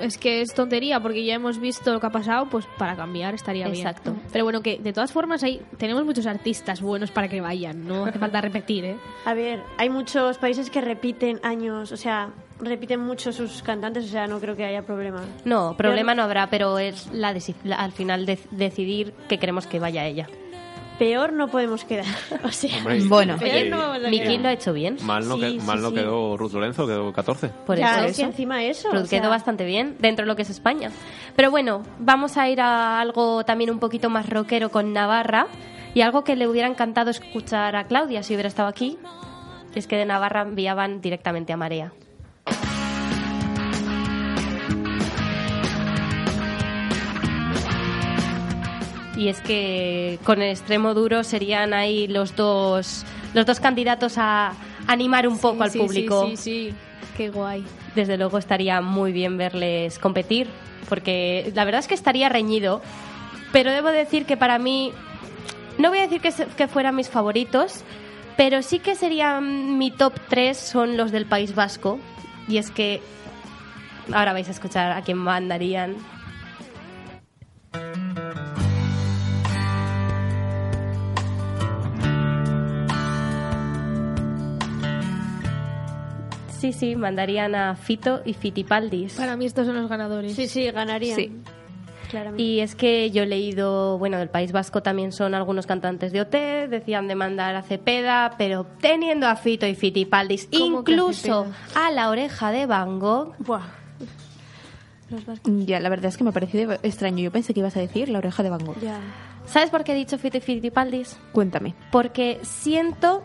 es 0.00 0.16
que 0.18 0.40
es 0.40 0.54
tontería, 0.54 1.00
porque 1.00 1.24
ya 1.24 1.34
hemos 1.34 1.58
visto 1.58 1.92
lo 1.92 2.00
que 2.00 2.06
ha 2.06 2.10
pasado, 2.10 2.46
pues 2.48 2.66
para 2.78 2.96
cambiar 2.96 3.34
estaría 3.34 3.66
Exacto. 3.68 4.12
bien. 4.12 4.22
Pero 4.32 4.44
bueno, 4.44 4.62
que 4.62 4.78
de 4.78 4.92
todas 4.92 5.12
formas 5.12 5.42
hay, 5.42 5.60
tenemos 5.78 6.04
muchos 6.04 6.26
artistas 6.26 6.80
buenos 6.80 7.10
para 7.10 7.28
que 7.28 7.40
vayan, 7.40 7.86
no 7.86 8.06
hace 8.06 8.18
falta 8.18 8.40
repetir, 8.40 8.84
¿eh? 8.84 8.96
A 9.24 9.34
ver, 9.34 9.62
hay 9.78 9.90
muchos 9.90 10.38
países 10.38 10.70
que 10.70 10.80
repiten 10.80 11.40
años, 11.42 11.92
o 11.92 11.96
sea, 11.96 12.30
repiten 12.60 13.00
mucho 13.00 13.32
sus 13.32 13.62
cantantes, 13.62 14.04
o 14.04 14.08
sea, 14.08 14.26
no 14.28 14.38
creo 14.40 14.54
que 14.56 14.64
haya 14.64 14.82
problema. 14.82 15.22
No, 15.44 15.76
problema 15.76 16.14
no 16.14 16.22
habrá, 16.22 16.48
pero 16.48 16.78
es 16.78 17.08
la, 17.12 17.34
la- 17.64 17.76
al 17.76 17.92
final 17.92 18.24
de- 18.26 18.38
decidir 18.52 19.12
que 19.28 19.38
queremos 19.38 19.66
que 19.66 19.80
vaya 19.80 20.06
ella. 20.06 20.28
Peor 21.02 21.32
no 21.32 21.48
podemos 21.48 21.84
quedar. 21.84 22.04
O 22.44 22.50
sea, 22.50 22.76
Hombre, 22.78 23.00
Bueno. 23.08 23.34
y- 23.36 23.40
peor 23.40 23.66
no 23.70 23.78
vamos 23.78 24.04
a 24.04 24.08
Miki 24.08 24.24
quedar. 24.24 24.40
lo 24.40 24.48
ha 24.48 24.52
hecho 24.52 24.72
bien. 24.72 24.98
Mal 25.02 25.26
no, 25.26 25.34
Sí, 25.34 25.40
que- 25.40 25.50
sí, 25.50 25.58
mal 25.66 25.82
no 25.82 25.88
sí. 25.88 25.94
quedó 25.96 26.36
Ruth 26.36 26.52
Lorenzo, 26.52 26.86
quedó 26.86 27.12
14. 27.12 27.48
Por 27.66 27.76
ya, 27.76 27.96
eso. 28.00 28.04
es 28.06 28.16
que 28.18 28.22
encima 28.22 28.62
eso. 28.62 28.88
Pero 28.90 29.02
o 29.02 29.06
sea, 29.06 29.18
quedó 29.20 29.28
bastante 29.30 29.64
bien 29.64 29.96
dentro 29.98 30.24
de 30.24 30.28
lo 30.28 30.36
que 30.36 30.42
es 30.42 30.50
España. 30.50 30.90
Pero 31.34 31.50
bueno, 31.50 31.82
vamos 31.98 32.36
a 32.36 32.48
ir 32.48 32.60
a 32.60 33.00
algo 33.00 33.44
también 33.44 33.70
un 33.70 33.80
poquito 33.80 34.10
más 34.10 34.28
rockero 34.30 34.70
con 34.70 34.92
Navarra 34.92 35.48
y 35.94 36.02
algo 36.02 36.22
que 36.24 36.36
le 36.36 36.46
hubiera 36.46 36.68
encantado 36.68 37.10
escuchar 37.10 37.74
a 37.74 37.84
Claudia 37.84 38.22
si 38.22 38.34
hubiera 38.34 38.48
estado 38.48 38.68
aquí. 38.68 38.96
que 39.72 39.78
Es 39.80 39.86
que 39.86 39.96
de 39.96 40.04
Navarra 40.04 40.42
enviaban 40.42 41.00
directamente 41.00 41.52
a 41.52 41.56
Marea. 41.56 41.92
Y 49.22 49.28
es 49.28 49.40
que 49.40 50.18
con 50.24 50.42
el 50.42 50.50
extremo 50.50 50.94
duro 50.94 51.22
serían 51.22 51.74
ahí 51.74 52.08
los 52.08 52.34
dos, 52.34 53.04
los 53.34 53.46
dos 53.46 53.60
candidatos 53.60 54.14
a 54.18 54.52
animar 54.88 55.28
un 55.28 55.38
poco 55.38 55.58
Sí, 55.58 55.62
al 55.62 55.70
sí, 55.70 55.78
público 55.78 56.26
Sí, 56.30 56.36
sí, 56.36 56.42
sí. 56.70 56.74
Qué 57.16 57.28
guay. 57.30 57.64
desde 57.94 58.16
luego 58.16 58.36
estaría 58.38 58.80
muy 58.80 59.12
bien 59.12 59.36
verles 59.38 60.00
competir, 60.00 60.48
porque 60.88 61.52
la 61.54 61.64
verdad 61.64 61.78
es 61.78 61.86
que 61.86 61.94
estaría 61.94 62.28
reñido, 62.30 62.82
pero 63.52 63.70
debo 63.70 63.88
decir 63.90 64.26
que 64.26 64.36
para 64.36 64.58
mí, 64.58 64.90
no 65.78 65.90
voy 65.90 65.98
a 65.98 66.02
decir 66.02 66.20
que, 66.20 66.32
se- 66.32 66.46
que 66.46 66.66
fueran 66.66 66.96
mis 66.96 67.08
favoritos, 67.08 67.84
pero 68.36 68.60
sí 68.62 68.80
que 68.80 68.96
serían 68.96 69.78
mi 69.78 69.92
top 69.92 70.14
3 70.30 70.56
son 70.58 70.96
los 70.96 71.12
del 71.12 71.26
País 71.26 71.54
Vasco, 71.54 72.00
y 72.48 72.56
es 72.56 72.72
que 72.72 73.00
ahora 74.12 74.32
vais 74.32 74.48
a 74.48 74.50
escuchar 74.50 74.90
a 74.90 75.02
quién 75.02 75.18
mandarían. 75.18 75.94
Sí, 86.62 86.72
sí, 86.72 86.94
mandarían 86.94 87.56
a 87.56 87.74
Fito 87.74 88.22
y 88.24 88.34
Fitipaldis. 88.34 89.14
Para 89.14 89.36
mí 89.36 89.46
estos 89.46 89.66
son 89.66 89.74
los 89.74 89.90
ganadores. 89.90 90.32
Sí, 90.36 90.46
sí, 90.46 90.70
ganarían. 90.70 91.16
Sí. 91.16 91.32
Claramente. 92.08 92.40
Y 92.40 92.60
es 92.60 92.76
que 92.76 93.10
yo 93.10 93.24
he 93.24 93.26
leído, 93.26 93.98
bueno, 93.98 94.16
del 94.18 94.28
País 94.28 94.52
Vasco 94.52 94.80
también 94.80 95.10
son 95.10 95.34
algunos 95.34 95.66
cantantes 95.66 96.12
de 96.12 96.20
OT, 96.20 96.68
decían 96.68 97.08
de 97.08 97.16
mandar 97.16 97.56
a 97.56 97.62
Cepeda, 97.62 98.36
pero 98.38 98.64
teniendo 98.80 99.26
a 99.26 99.34
Fito 99.34 99.66
y 99.66 99.74
Fitipaldis, 99.74 100.46
¿Cómo 100.56 100.84
que 100.84 100.92
a 100.92 100.94
incluso 100.94 101.46
a 101.74 101.90
la 101.90 102.10
oreja 102.10 102.52
de 102.52 102.66
Van 102.66 103.00
Gogh, 103.00 103.34
Buah. 103.40 103.62
Los 105.10 105.26
vascos. 105.26 105.52
Ya, 105.66 105.80
la 105.80 105.88
verdad 105.88 106.06
es 106.10 106.16
que 106.16 106.22
me 106.22 106.30
pareció 106.30 106.68
de- 106.68 106.78
extraño. 106.84 107.24
Yo 107.24 107.32
pensé 107.32 107.52
que 107.54 107.58
ibas 107.60 107.76
a 107.76 107.80
decir 107.80 108.08
la 108.08 108.18
oreja 108.18 108.44
de 108.44 108.50
Van 108.50 108.64
Gogh. 108.64 108.78
Ya. 108.80 109.00
¿sabes 109.46 109.70
por 109.70 109.82
qué 109.82 109.90
he 109.92 109.96
dicho 109.96 110.16
Fito 110.16 110.38
y 110.38 110.40
Fitipaldis? 110.40 111.18
Cuéntame. 111.32 111.74
Porque 111.90 112.38
siento 112.42 113.24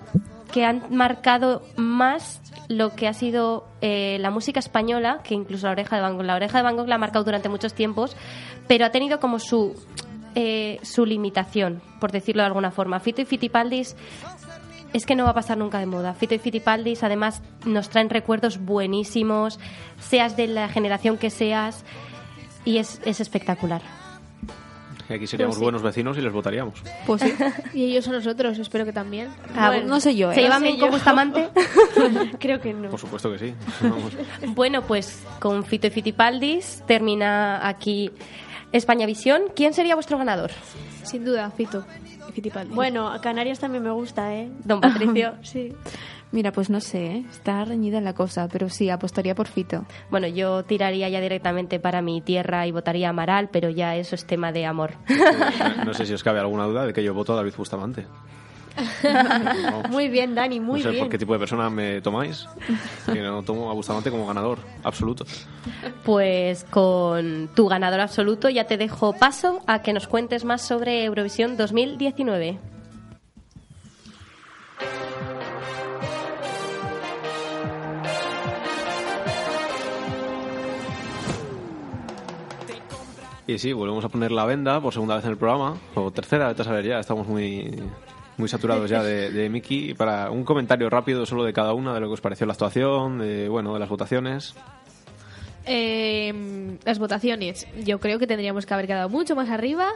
que 0.51 0.65
han 0.65 0.83
marcado 0.89 1.61
más 1.75 2.41
lo 2.67 2.95
que 2.95 3.07
ha 3.07 3.13
sido 3.13 3.67
eh, 3.81 4.17
la 4.19 4.31
música 4.31 4.59
española 4.59 5.19
que 5.23 5.33
incluso 5.33 5.67
la 5.67 5.71
oreja 5.71 5.95
de 5.95 6.01
Van 6.01 6.15
Gogh. 6.15 6.25
La 6.25 6.35
oreja 6.35 6.57
de 6.57 6.63
Van 6.63 6.75
Gogh 6.75 6.87
la 6.87 6.95
ha 6.95 6.99
marcado 6.99 7.23
durante 7.23 7.49
muchos 7.49 7.73
tiempos, 7.73 8.15
pero 8.67 8.85
ha 8.85 8.91
tenido 8.91 9.19
como 9.19 9.39
su, 9.39 9.73
eh, 10.35 10.79
su 10.83 11.05
limitación, 11.05 11.81
por 11.99 12.11
decirlo 12.11 12.41
de 12.41 12.47
alguna 12.47 12.71
forma. 12.71 12.99
Fito 12.99 13.21
y 13.21 13.25
Fitipaldis 13.25 13.95
es 14.93 15.05
que 15.05 15.15
no 15.15 15.25
va 15.25 15.31
a 15.31 15.35
pasar 15.35 15.57
nunca 15.57 15.79
de 15.79 15.85
moda. 15.85 16.13
Fito 16.13 16.35
y 16.35 16.39
Fitipaldis 16.39 17.03
además 17.03 17.41
nos 17.65 17.89
traen 17.89 18.09
recuerdos 18.09 18.57
buenísimos, 18.57 19.59
seas 19.99 20.37
de 20.37 20.47
la 20.47 20.69
generación 20.69 21.17
que 21.17 21.29
seas, 21.29 21.83
y 22.65 22.77
es, 22.77 23.01
es 23.05 23.21
espectacular. 23.21 23.81
Y 25.10 25.14
aquí 25.14 25.26
seríamos 25.28 25.55
Pues 25.55 25.60
sí. 25.60 25.64
buenos 25.64 25.82
vecinos 25.82 26.18
y 26.18 26.22
les 26.22 26.34
votaríamos. 26.34 26.82
Pues 27.05 27.22
sí. 27.22 27.34
Y 27.74 27.86
ellos 27.86 28.08
a 28.08 28.12
nosotros, 28.12 28.58
espero 28.60 28.84
que 28.86 28.93
también. 28.93 29.30
Ah, 29.55 29.70
Bueno, 29.70 29.88
no 29.88 29.99
sé 29.99 30.16
yo, 30.16 30.34
¿Se 30.34 30.39
¿eh? 30.39 30.43
llevan 30.43 30.60
sé 30.60 30.68
bien 30.68 30.80
con. 30.80 30.91
Bustamante? 30.91 31.49
Creo 32.39 32.60
que 32.60 32.74
no. 32.74 32.89
Por 32.89 32.99
supuesto 32.99 33.32
que 33.32 33.39
sí. 33.39 33.53
Vamos. 33.82 34.14
Bueno, 34.47 34.82
pues 34.82 35.24
con 35.39 35.64
Fito 35.64 35.88
y 35.88 35.89
Fitipaldis 35.91 36.84
termina 36.88 37.68
aquí 37.68 38.12
España 38.72 39.05
Visión. 39.05 39.43
¿Quién 39.55 39.74
sería 39.74 39.95
vuestro 39.95 40.18
ganador? 40.18 40.51
Sin 41.03 41.24
duda, 41.24 41.49
Fito 41.51 41.86
y 42.28 42.32
Fittipaldi. 42.34 42.74
Bueno, 42.74 43.08
a 43.10 43.22
Canarias 43.22 43.60
también 43.60 43.84
me 43.84 43.91
gusta, 43.91 44.34
¿eh? 44.36 44.49
Don 44.66 44.82
Patricio. 44.82 45.36
Sí. 45.41 45.74
Mira, 46.32 46.51
pues 46.51 46.69
no 46.69 46.82
sé, 46.82 47.05
¿eh? 47.05 47.25
está 47.30 47.63
reñida 47.63 48.01
la 48.01 48.13
cosa, 48.13 48.47
pero 48.51 48.69
sí, 48.69 48.89
apostaría 48.89 49.34
por 49.34 49.47
Fito. 49.47 49.86
Bueno, 50.09 50.28
yo 50.28 50.63
tiraría 50.63 51.07
ya 51.07 51.21
directamente 51.21 51.80
para 51.80 52.01
mi 52.01 52.21
tierra 52.21 52.67
y 52.67 52.71
votaría 52.71 53.07
a 53.07 53.09
Amaral, 53.11 53.49
pero 53.49 53.69
ya 53.69 53.95
eso 53.95 54.15
es 54.15 54.25
tema 54.25 54.51
de 54.51 54.65
amor. 54.65 54.95
No, 55.78 55.86
no 55.86 55.93
sé 55.93 56.05
si 56.05 56.13
os 56.13 56.23
cabe 56.23 56.39
alguna 56.39 56.65
duda 56.65 56.86
de 56.86 56.93
que 56.93 57.03
yo 57.03 57.13
voto 57.13 57.34
a 57.34 57.38
David 57.38 57.53
Bustamante. 57.57 58.05
Muy 59.89 60.07
bien, 60.07 60.36
Dani, 60.36 60.59
muy 60.59 60.80
no 60.80 60.84
sé 60.84 60.91
bien. 60.91 61.03
por 61.05 61.11
qué 61.11 61.17
tipo 61.17 61.34
de 61.34 61.39
persona 61.39 61.69
me 61.69 62.01
tomáis. 62.01 62.47
Que 63.11 63.21
no 63.21 63.41
tomo 63.43 63.71
a 63.71 63.73
Bustamante 63.73 64.11
como 64.11 64.28
ganador 64.28 64.59
absoluto. 64.84 65.25
Pues 66.03 66.63
con 66.65 67.49
tu 67.55 67.67
ganador 67.67 68.01
absoluto 68.01 68.49
ya 68.49 68.65
te 68.65 68.78
dejo 68.78 69.13
paso 69.13 69.61
a 69.67 69.82
que 69.82 69.93
nos 69.93 70.07
cuentes 70.07 70.45
más 70.45 70.61
sobre 70.61 71.05
Eurovisión 71.05 71.57
2019. 71.57 72.59
Y 83.47 83.57
sí, 83.59 83.71
volvemos 83.71 84.03
a 84.03 84.09
poner 84.09 84.33
la 84.33 84.45
venda 84.45 84.81
por 84.81 84.91
segunda 84.91 85.15
vez 85.15 85.23
en 85.23 85.31
el 85.31 85.37
programa, 85.37 85.77
o 85.95 86.11
tercera, 86.11 86.49
vete 86.49 86.63
a 86.63 86.65
saber 86.65 86.85
ya, 86.85 86.99
estamos 86.99 87.27
muy, 87.27 87.81
muy 88.35 88.49
saturados 88.49 88.89
ya 88.89 89.01
de, 89.01 89.31
de 89.31 89.49
Miki. 89.49 89.93
Para 89.93 90.31
un 90.31 90.43
comentario 90.43 90.89
rápido 90.89 91.25
solo 91.25 91.45
de 91.45 91.53
cada 91.53 91.73
una, 91.73 91.93
de 91.93 92.01
lo 92.01 92.07
que 92.07 92.13
os 92.15 92.21
pareció 92.21 92.45
la 92.45 92.51
actuación, 92.51 93.19
de, 93.19 93.47
bueno, 93.47 93.73
de 93.73 93.79
las 93.79 93.87
votaciones. 93.87 94.53
Eh, 95.65 96.77
las 96.83 96.99
votaciones, 96.99 97.67
yo 97.85 97.99
creo 98.01 98.19
que 98.19 98.27
tendríamos 98.27 98.65
que 98.65 98.73
haber 98.73 98.85
quedado 98.85 99.07
mucho 99.07 99.33
más 99.33 99.49
arriba. 99.49 99.93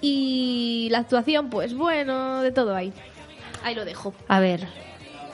Y 0.00 0.86
la 0.92 0.98
actuación, 0.98 1.50
pues 1.50 1.74
bueno, 1.74 2.40
de 2.42 2.52
todo 2.52 2.72
ahí. 2.76 2.92
Ahí 3.64 3.74
lo 3.74 3.84
dejo. 3.84 4.14
A 4.28 4.38
ver, 4.38 4.68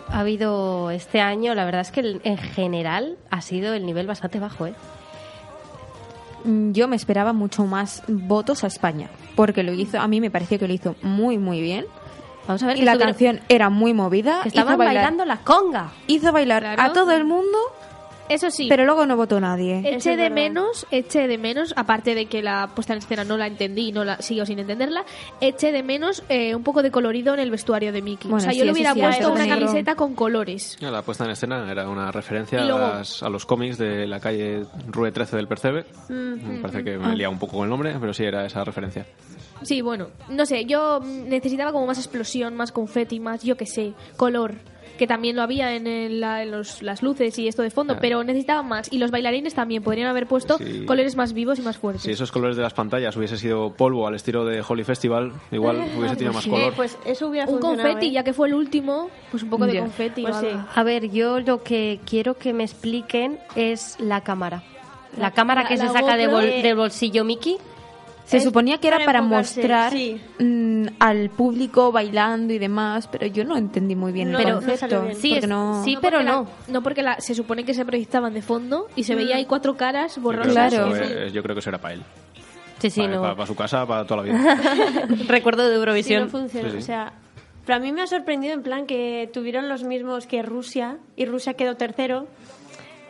ha 0.08 0.20
habido 0.20 0.90
este 0.90 1.20
año, 1.20 1.54
la 1.54 1.66
verdad 1.66 1.82
es 1.82 1.90
que 1.90 2.18
en 2.22 2.38
general 2.38 3.18
ha 3.28 3.42
sido 3.42 3.74
el 3.74 3.84
nivel 3.84 4.06
bastante 4.06 4.38
bajo, 4.38 4.68
¿eh? 4.68 4.74
Mm, 6.44 6.72
Yo 6.72 6.88
me 6.88 6.96
esperaba 6.96 7.32
mucho 7.32 7.64
más 7.64 8.02
votos 8.08 8.64
a 8.64 8.66
España, 8.66 9.08
porque 9.36 9.62
lo 9.62 9.72
hizo, 9.72 10.00
a 10.00 10.08
mí 10.08 10.20
me 10.20 10.30
pareció 10.30 10.58
que 10.58 10.66
lo 10.68 10.74
hizo 10.74 10.94
muy, 11.02 11.38
muy 11.38 11.60
bien. 11.60 11.84
Vamos 12.48 12.62
a 12.62 12.66
ver 12.66 12.76
Y 12.76 12.80
que 12.80 12.86
la 12.86 12.98
canción 12.98 13.40
era 13.48 13.70
muy 13.70 13.94
movida. 13.94 14.40
que 14.42 14.48
estaban 14.48 14.76
bailando 14.76 15.24
la 15.24 15.36
conga. 15.38 15.92
Hizo 16.08 16.32
bailar 16.32 16.62
Claro. 16.62 16.82
a 16.82 16.92
todo 16.92 17.12
el 17.12 17.24
mundo, 17.24 17.56
Eso 18.28 18.50
sí, 18.50 18.66
pero 18.68 18.84
luego 18.84 19.04
no 19.06 19.16
votó 19.16 19.40
nadie. 19.40 19.80
Eché 19.84 20.10
de 20.10 20.16
verdad. 20.16 20.34
menos, 20.34 20.86
eché 20.90 21.26
de 21.28 21.38
menos, 21.38 21.74
aparte 21.76 22.14
de 22.14 22.26
que 22.26 22.40
la 22.42 22.70
puesta 22.74 22.92
en 22.94 23.00
escena 23.00 23.24
no 23.24 23.36
la 23.36 23.46
entendí 23.46 23.88
y 23.88 23.92
no 23.92 24.04
la 24.04 24.16
sigo 24.22 24.46
sin 24.46 24.58
entenderla, 24.58 25.04
eché 25.40 25.72
de 25.72 25.82
menos 25.82 26.22
eh, 26.28 26.54
un 26.54 26.62
poco 26.62 26.82
de 26.82 26.90
colorido 26.90 27.34
en 27.34 27.40
el 27.40 27.50
vestuario 27.50 27.92
de 27.92 28.00
Mickey. 28.00 28.30
Bueno, 28.30 28.38
o 28.38 28.40
sea, 28.40 28.52
sí, 28.52 28.58
yo 28.58 28.64
le 28.64 28.72
hubiera 28.72 28.94
sí, 28.94 29.00
puesto 29.00 29.32
una 29.32 29.46
camiseta 29.46 29.94
con 29.96 30.14
colores. 30.14 30.76
La 30.80 31.02
puesta 31.02 31.24
en 31.24 31.30
escena 31.32 31.70
era 31.70 31.88
una 31.88 32.10
referencia 32.12 32.62
luego- 32.64 32.78
a, 32.86 32.94
las- 32.98 33.22
a 33.22 33.28
los 33.28 33.44
cómics 33.44 33.76
de 33.78 34.06
la 34.06 34.20
calle 34.20 34.64
Rue 34.88 35.12
13 35.12 35.36
del 35.36 35.48
Percebe. 35.48 35.84
Me 36.08 36.58
parece 36.60 36.84
que 36.84 36.96
me 36.98 37.12
he 37.12 37.16
liado 37.16 37.32
un 37.32 37.38
poco 37.38 37.56
con 37.58 37.64
el 37.64 37.70
nombre, 37.70 37.94
pero 38.00 38.14
sí 38.14 38.24
era 38.24 38.46
esa 38.46 38.64
referencia. 38.64 39.04
Sí, 39.62 39.80
bueno, 39.80 40.08
no 40.28 40.44
sé, 40.46 40.64
yo 40.64 41.00
mm, 41.00 41.28
necesitaba 41.28 41.70
como 41.72 41.86
más 41.86 41.98
explosión, 41.98 42.54
más 42.56 42.72
confeti, 42.72 43.20
más, 43.20 43.42
yo 43.44 43.56
qué 43.56 43.66
sé, 43.66 43.92
color. 44.16 44.54
Que 45.02 45.08
también 45.08 45.34
lo 45.34 45.42
había 45.42 45.74
en, 45.74 45.88
el- 45.88 46.20
la- 46.20 46.44
en 46.44 46.52
los- 46.52 46.80
las 46.80 47.02
luces 47.02 47.36
y 47.36 47.48
esto 47.48 47.62
de 47.62 47.70
fondo, 47.70 47.94
Ah. 47.94 47.98
pero 48.00 48.22
necesitaba 48.22 48.62
más. 48.62 48.86
Y 48.92 48.98
los 48.98 49.10
bailarines 49.10 49.52
también 49.52 49.82
podrían 49.82 50.06
haber 50.06 50.28
puesto 50.28 50.58
Sí. 50.58 50.84
colores 50.86 51.16
más 51.16 51.32
vivos 51.32 51.58
y 51.58 51.62
más 51.62 51.76
fuertes. 51.76 52.02
Si 52.02 52.12
esos 52.12 52.30
colores 52.30 52.56
de 52.56 52.62
las 52.62 52.72
pantallas 52.72 53.16
hubiese 53.16 53.36
sido 53.36 53.72
polvo 53.72 54.06
al 54.06 54.14
estilo 54.14 54.44
de 54.44 54.62
Holy 54.66 54.84
Festival, 54.84 55.32
igual 55.50 55.78
hubiese 55.98 56.14
tenido 56.14 56.34
más 56.34 56.46
color. 56.46 56.60
Eh, 56.68 56.72
pues 56.76 56.96
eso 57.04 57.26
hubiera 57.26 57.50
un 57.50 57.58
confeti, 57.58 58.06
¿eh? 58.06 58.10
ya 58.12 58.22
que 58.22 58.32
fue 58.32 58.46
el 58.46 58.54
último, 58.54 59.10
pues 59.32 59.42
un 59.42 59.50
poco 59.50 59.66
de 59.66 59.80
confeti. 59.80 60.22
Pues 60.22 60.36
sí. 60.36 60.46
A 60.72 60.82
ver, 60.84 61.10
yo 61.10 61.40
lo 61.40 61.64
que 61.64 61.98
quiero 62.06 62.34
que 62.38 62.52
me 62.52 62.62
expliquen 62.62 63.40
es 63.56 63.96
la 63.98 64.20
cámara. 64.20 64.62
La, 65.18 65.32
cámara 65.32 65.62
la- 65.64 65.68
que 65.68 65.76
la 65.78 65.88
se 65.88 65.92
saca 65.94 66.16
de 66.16 66.28
bol- 66.28 66.62
del 66.62 66.76
bolsillo 66.76 67.24
Mickey. 67.24 67.56
Se 68.32 68.38
Es 68.38 68.44
suponía 68.44 68.78
que 68.78 68.88
era 68.88 69.04
para 69.04 69.22
mostrar 69.22 69.92
sí. 69.92 70.20
mm, 70.40 70.86
al 70.98 71.30
público 71.30 71.92
bailando 71.92 72.52
y 72.52 72.58
demás, 72.58 73.06
pero 73.12 73.26
yo 73.26 73.44
no 73.44 73.56
entendí 73.56 73.94
muy 73.94 74.10
bien 74.12 74.32
No, 74.32 74.38
el 74.40 74.46
no 74.48 74.54
concepto. 74.54 74.78
salió 74.80 75.02
bien. 75.02 75.14
Sí, 75.16 75.28
porque 75.30 75.38
es- 75.44 75.48
no... 75.48 75.84
sí, 75.84 75.94
No 75.94 76.00
pero 76.00 76.22
no. 76.22 76.24
la- 76.24 76.72
no 76.72 76.82
porque 76.82 77.02
la- 77.02 77.20
se 77.20 77.34
supone 77.34 77.64
que 77.64 77.74
se 77.74 77.84
proyectaban 77.84 78.34
de 78.34 78.42
fondo 78.42 78.88
y 78.96 79.04
se 79.04 79.14
veía 79.14 79.36
ahí 79.36 79.44
cuatro 79.46 79.76
caras 79.76 80.18
borrosas. 80.20 80.52
Claro. 80.74 81.28
yo 81.28 81.42
creo 81.42 81.54
que 81.54 81.60
eso 81.60 81.70
era 81.70 81.78
para 81.78 81.94
él. 81.94 82.02
Sí, 82.78 82.90
sí, 82.90 83.00
para, 83.02 83.14
no. 83.14 83.20
para- 83.22 83.34
para 83.36 83.46
su 83.46 83.54
casa, 83.54 83.86
para 83.86 84.04
toda 84.06 84.22
la 84.24 84.32
vida. 84.32 84.58
Recuerdo 85.28 85.62
de 85.64 85.70
Sí, 85.74 85.78
Eurovisión. 85.78 86.22
no 86.24 86.28
funciona. 86.30 86.68
Sí, 86.68 86.72
sí. 86.76 86.78
O 86.78 86.84
sea, 86.86 87.12
pero 87.64 87.76
a 87.76 87.78
mí 87.80 87.92
me 87.92 88.02
ha 88.02 88.06
sorprendido 88.08 88.54
en 88.54 88.62
plan 88.62 88.86
que 88.86 89.30
tuvieron 89.32 89.68
los 89.68 89.84
mismos 89.84 90.26
que 90.26 90.42
Rusia 90.42 90.96
y 91.16 91.26
Rusia 91.26 91.54
quedó 91.54 91.76
tercero 91.76 92.26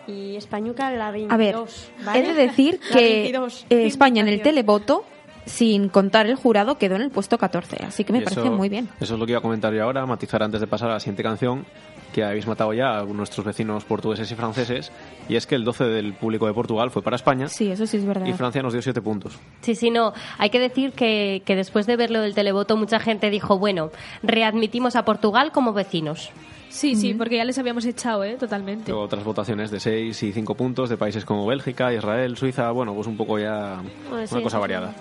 y 0.07 0.37
Españuca 0.37 0.91
la 0.91 1.11
22. 1.13 1.33
A 1.33 1.37
ver, 1.39 1.57
¿vale? 2.05 2.19
he 2.19 2.23
de 2.23 2.35
decir 2.35 2.81
La 2.91 2.97
que 2.99 3.05
22. 3.23 3.67
eh, 3.71 3.87
España 3.87 4.21
en 4.23 4.29
el 4.29 4.43
televoto 4.43 5.05
sin 5.47 5.89
contar 5.89 6.27
el 6.27 6.37
jurado, 6.37 6.79
quedó 6.79 6.97
en 6.97 7.03
el 7.03 7.11
puesto 7.11 7.39
14. 7.39 7.85
Así 7.85 8.05
que 8.05 8.13
me 8.13 8.21
Y 8.21 8.23
parece 8.23 8.41
eso- 8.43 8.53
muy 8.53 8.69
bien. 8.69 8.89
Eso 9.01 9.15
es 9.15 9.21
lo 9.21 9.27
que 9.27 9.33
iba 9.33 9.39
a 9.39 9.43
comentar 9.43 9.73
yo 9.73 9.83
ahora, 9.85 10.05
matizar 10.07 10.43
antes 10.43 10.61
de 10.61 10.67
pasar 10.67 10.91
a 10.91 10.95
la 10.95 11.01
siguiente 11.01 11.23
canción, 11.23 11.65
que 12.13 12.23
habéis 12.23 12.47
matado 12.47 12.75
ya 12.75 12.99
a 12.99 13.05
nuestros 13.05 13.45
vecinos 13.47 13.85
portugueses 13.85 14.31
y 14.31 14.35
franceses, 14.35 14.93
y 15.31 15.37
es 15.37 15.47
que 15.47 15.55
el 15.55 15.65
12 15.65 15.85
del 15.85 16.13
público 16.13 16.47
de 16.47 16.53
Portugal 16.53 16.91
fue 16.91 17.01
para 17.03 17.17
España 17.17 17.49
Sí, 17.49 17.71
eso 17.71 17.87
sí 17.87 17.97
es 17.97 18.05
verdad. 18.05 18.27
y 18.27 18.33
Francia 18.35 18.63
nos 18.63 18.75
dio 18.75 18.83
7 18.83 19.01
puntos. 19.01 19.39
Sí, 19.63 19.75
sí, 19.75 19.91
no. 19.91 20.13
Hay 20.39 20.51
que 20.51 20.59
decir 20.61 20.93
que, 20.93 21.43
que 21.47 21.57
después 21.57 21.87
de 21.87 21.97
verlo 21.97 22.21
del 22.21 22.35
televoto, 22.35 22.77
mucha 22.77 23.01
gente 23.01 23.31
dijo, 23.31 23.59
bueno, 23.59 23.91
readmitimos 24.23 24.95
a 24.97 25.05
Portugal 25.05 25.53
como 25.53 25.73
vecinos. 25.73 26.31
Sí, 26.69 26.97
sí, 26.97 27.13
porque 27.13 27.37
ya 27.37 27.45
les 27.45 27.59
habíamos 27.59 27.85
echado, 27.85 28.25
¿eh? 28.25 28.37
Totalmente. 28.41 28.91
Luego 28.91 29.05
otras 29.05 29.25
votaciones 29.25 29.71
de 29.71 29.79
6 29.79 30.23
y 30.23 30.33
5 30.33 30.55
puntos 30.55 30.89
de 30.89 30.97
países 30.97 31.25
como 31.27 31.47
Bélgica, 31.47 31.93
Israel, 31.93 32.35
Suiza, 32.39 32.71
bueno, 32.71 32.95
pues 32.95 33.07
un 33.07 33.17
poco 33.19 33.39
ya 33.39 33.83
Pues 34.09 34.31
una 34.33 34.39
sí, 34.41 34.45
cosa 34.45 34.57
sí, 34.57 34.61
variada. 34.61 34.95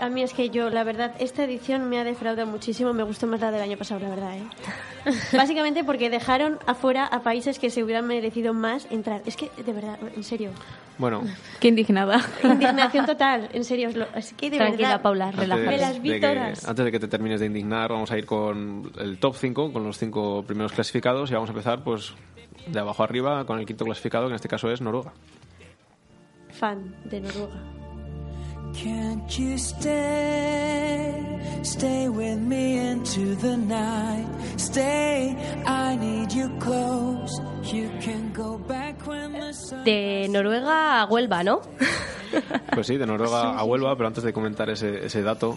A 0.00 0.08
mí 0.08 0.22
es 0.22 0.32
que 0.32 0.50
yo, 0.50 0.70
la 0.70 0.84
verdad, 0.84 1.14
esta 1.18 1.44
edición 1.44 1.88
me 1.88 1.98
ha 1.98 2.04
defraudado 2.04 2.46
muchísimo. 2.46 2.92
Me 2.92 3.02
gustó 3.02 3.26
más 3.26 3.40
la 3.40 3.50
del 3.50 3.62
año 3.62 3.76
pasado, 3.76 4.00
la 4.00 4.08
verdad, 4.08 4.36
¿eh? 4.36 4.42
Básicamente 5.36 5.84
porque 5.84 6.10
dejaron 6.10 6.58
afuera 6.66 7.06
a 7.06 7.22
países 7.22 7.58
que 7.58 7.70
se 7.70 7.82
hubieran 7.82 8.06
merecido 8.06 8.54
más 8.54 8.86
entrar. 8.90 9.22
Es 9.26 9.36
que, 9.36 9.50
de 9.64 9.72
verdad, 9.72 9.98
en 10.14 10.24
serio. 10.24 10.50
Bueno, 10.98 11.22
Qué 11.60 11.68
indignada. 11.68 12.20
Indignación 12.42 13.06
total, 13.06 13.48
en 13.52 13.64
serio. 13.64 13.90
Es 14.14 14.32
que 14.32 14.50
de 14.50 14.56
Tranquila, 14.56 14.88
verdad. 14.88 15.02
Paula, 15.02 15.24
antes, 15.26 15.40
relájate. 15.40 15.68
Me 15.68 15.78
las 15.78 16.02
vi 16.02 16.10
de 16.10 16.20
que, 16.20 16.26
todas. 16.26 16.68
antes 16.68 16.84
de 16.84 16.92
que 16.92 17.00
te 17.00 17.08
termines 17.08 17.40
de 17.40 17.46
indignar, 17.46 17.90
vamos 17.90 18.10
a 18.10 18.18
ir 18.18 18.26
con 18.26 18.90
el 18.98 19.18
top 19.18 19.36
5, 19.36 19.72
con 19.72 19.84
los 19.84 19.98
5 19.98 20.44
primeros 20.46 20.72
clasificados, 20.72 21.30
y 21.30 21.34
vamos 21.34 21.50
a 21.50 21.52
empezar 21.52 21.82
pues 21.84 22.14
de 22.66 22.78
abajo 22.78 23.02
arriba 23.02 23.44
con 23.44 23.58
el 23.58 23.66
quinto 23.66 23.84
clasificado, 23.84 24.26
que 24.26 24.32
en 24.32 24.36
este 24.36 24.48
caso 24.48 24.70
es 24.70 24.80
Noruega. 24.80 25.12
Fan 26.50 26.96
de 27.04 27.20
Noruega. 27.20 27.75
Can't 28.82 29.38
you 29.38 29.56
stay, 29.56 31.14
stay 31.62 32.08
with 32.10 32.38
me 32.38 32.78
into 32.90 33.34
the 33.36 33.56
night? 33.56 34.26
Stay, 34.58 35.34
I 35.64 35.96
need 35.96 36.30
you 36.32 36.50
close. 36.58 37.40
You 37.62 37.90
can 38.00 38.32
go 38.34 38.58
back 38.58 39.06
when 39.06 39.32
the 39.32 39.54
sun. 39.54 39.82
De 39.84 40.28
Noruega 40.28 41.00
a 41.00 41.06
Huelva, 41.06 41.42
¿no? 41.42 41.62
Pues 42.74 42.88
sí, 42.88 42.98
de 42.98 43.06
Noruega 43.06 43.56
a 43.56 43.64
Huelva, 43.64 43.96
pero 43.96 44.08
antes 44.08 44.22
de 44.22 44.32
comentar 44.34 44.68
ese, 44.68 45.06
ese 45.06 45.22
dato 45.22 45.56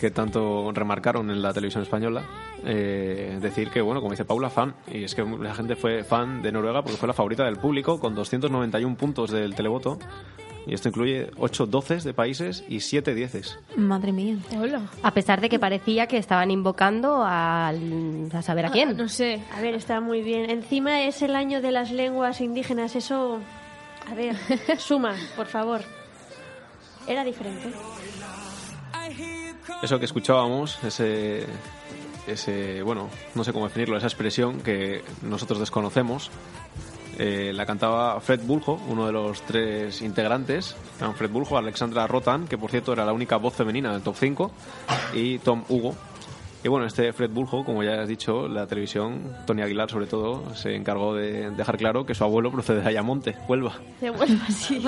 que 0.00 0.10
tanto 0.10 0.72
remarcaron 0.72 1.30
en 1.30 1.40
la 1.40 1.52
televisión 1.52 1.84
española, 1.84 2.24
eh, 2.64 3.38
decir 3.40 3.70
que, 3.70 3.80
bueno, 3.80 4.00
como 4.00 4.10
dice 4.10 4.24
Paula, 4.24 4.50
fan, 4.50 4.74
y 4.88 5.04
es 5.04 5.14
que 5.14 5.22
la 5.22 5.54
gente 5.54 5.76
fue 5.76 6.02
fan 6.02 6.42
de 6.42 6.50
Noruega 6.50 6.82
porque 6.82 6.96
fue 6.96 7.06
la 7.06 7.14
favorita 7.14 7.44
del 7.44 7.58
público 7.58 8.00
con 8.00 8.16
291 8.16 8.96
puntos 8.96 9.30
del 9.30 9.54
televoto, 9.54 9.98
y 10.66 10.74
esto 10.74 10.88
incluye 10.88 11.30
8 11.38 11.66
doces 11.66 12.04
de 12.04 12.14
países 12.14 12.64
y 12.68 12.80
7 12.80 13.14
dieces. 13.14 13.58
Madre 13.76 14.12
mía. 14.12 14.36
Hola. 14.58 14.82
A 15.02 15.12
pesar 15.14 15.40
de 15.40 15.48
que 15.48 15.58
parecía 15.58 16.06
que 16.06 16.18
estaban 16.18 16.50
invocando 16.50 17.24
al, 17.24 18.28
a 18.32 18.42
saber 18.42 18.66
a 18.66 18.70
quién. 18.70 18.90
Ah, 18.90 18.92
No 18.94 19.08
sé. 19.08 19.42
A 19.54 19.60
ver, 19.60 19.74
está 19.74 20.00
muy 20.00 20.22
bien. 20.22 20.50
Encima 20.50 21.02
es 21.02 21.22
el 21.22 21.34
año 21.36 21.60
de 21.62 21.72
las 21.72 21.90
lenguas 21.90 22.40
indígenas. 22.40 22.94
Eso. 22.96 23.40
A 24.10 24.14
ver, 24.14 24.36
suma, 24.78 25.14
por 25.36 25.46
favor. 25.46 25.80
Era 27.06 27.24
diferente. 27.24 27.72
Eso 29.82 29.98
que 29.98 30.04
escuchábamos, 30.04 30.82
ese, 30.84 31.46
ese, 32.26 32.82
bueno, 32.82 33.08
no 33.34 33.42
sé 33.44 33.52
cómo 33.52 33.66
definirlo, 33.66 33.96
esa 33.96 34.06
expresión 34.06 34.60
que 34.60 35.02
nosotros 35.22 35.58
desconocemos, 35.58 36.30
eh, 37.24 37.52
la 37.52 37.64
cantaba 37.66 38.20
Fred 38.20 38.40
Buljo, 38.42 38.80
uno 38.88 39.06
de 39.06 39.12
los 39.12 39.42
tres 39.42 40.02
integrantes. 40.02 40.74
Eran 40.98 41.14
Fred 41.14 41.30
Buljo, 41.30 41.56
Alexandra 41.56 42.06
Rotan, 42.08 42.48
que 42.48 42.58
por 42.58 42.70
cierto 42.70 42.92
era 42.92 43.04
la 43.04 43.12
única 43.12 43.36
voz 43.36 43.54
femenina 43.54 43.92
del 43.92 44.02
top 44.02 44.16
5, 44.18 44.50
y 45.14 45.38
Tom 45.38 45.62
Hugo. 45.68 45.94
Y 46.64 46.68
bueno, 46.68 46.86
este 46.86 47.12
Fred 47.12 47.30
Buljo, 47.30 47.64
como 47.64 47.82
ya 47.82 48.02
has 48.02 48.08
dicho, 48.08 48.46
la 48.48 48.66
televisión, 48.66 49.36
Tony 49.46 49.62
Aguilar 49.62 49.90
sobre 49.90 50.06
todo, 50.06 50.54
se 50.54 50.74
encargó 50.76 51.14
de 51.14 51.50
dejar 51.50 51.76
claro 51.76 52.06
que 52.06 52.14
su 52.14 52.24
abuelo 52.24 52.50
procede 52.52 52.80
de 52.82 52.88
Ayamonte, 52.88 53.36
Huelva. 53.48 53.74
De 54.00 54.10
vuelta 54.10 54.44
así. 54.48 54.80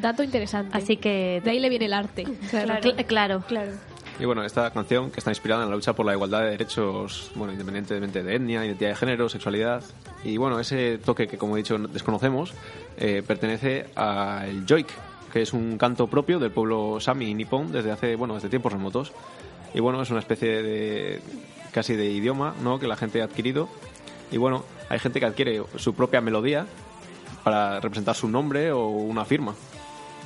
Dato 0.00 0.22
interesante. 0.22 0.76
Así 0.76 0.96
que... 0.98 1.40
De 1.44 1.50
ahí 1.50 1.58
le 1.60 1.68
viene 1.68 1.86
el 1.86 1.92
arte. 1.94 2.24
Claro, 2.50 2.74
cl- 2.74 3.04
claro. 3.06 3.42
Claro. 3.48 3.72
Y 4.20 4.26
bueno, 4.26 4.44
esta 4.44 4.70
canción 4.70 5.10
que 5.10 5.18
está 5.18 5.30
inspirada 5.30 5.64
en 5.64 5.70
la 5.70 5.76
lucha 5.76 5.94
por 5.94 6.04
la 6.04 6.12
igualdad 6.12 6.42
de 6.42 6.50
derechos, 6.50 7.32
bueno, 7.34 7.54
independientemente 7.54 8.22
de 8.22 8.34
etnia, 8.34 8.66
identidad 8.66 8.90
de 8.90 8.96
género, 8.96 9.30
sexualidad. 9.30 9.82
Y 10.22 10.36
bueno, 10.36 10.60
ese 10.60 10.98
toque 10.98 11.26
que, 11.26 11.38
como 11.38 11.56
he 11.56 11.60
dicho, 11.60 11.78
desconocemos, 11.78 12.52
eh, 12.98 13.22
pertenece 13.26 13.86
al 13.94 14.66
Joik, 14.68 14.88
que 15.32 15.40
es 15.40 15.54
un 15.54 15.78
canto 15.78 16.06
propio 16.06 16.38
del 16.38 16.50
pueblo 16.50 17.00
Sami 17.00 17.30
y 17.30 17.34
Nippon 17.34 17.72
desde 17.72 17.92
hace, 17.92 18.14
bueno, 18.14 18.34
desde 18.34 18.50
tiempos 18.50 18.74
remotos. 18.74 19.10
Y 19.72 19.80
bueno, 19.80 20.02
es 20.02 20.10
una 20.10 20.20
especie 20.20 20.62
de 20.62 21.22
casi 21.72 21.96
de 21.96 22.04
idioma, 22.10 22.54
¿no? 22.62 22.78
Que 22.78 22.86
la 22.86 22.96
gente 22.96 23.22
ha 23.22 23.24
adquirido. 23.24 23.70
Y 24.30 24.36
bueno, 24.36 24.66
hay 24.90 24.98
gente 24.98 25.18
que 25.18 25.24
adquiere 25.24 25.62
su 25.76 25.94
propia 25.94 26.20
melodía 26.20 26.66
para 27.42 27.80
representar 27.80 28.14
su 28.14 28.28
nombre 28.28 28.70
o 28.70 28.86
una 28.86 29.24
firma. 29.24 29.54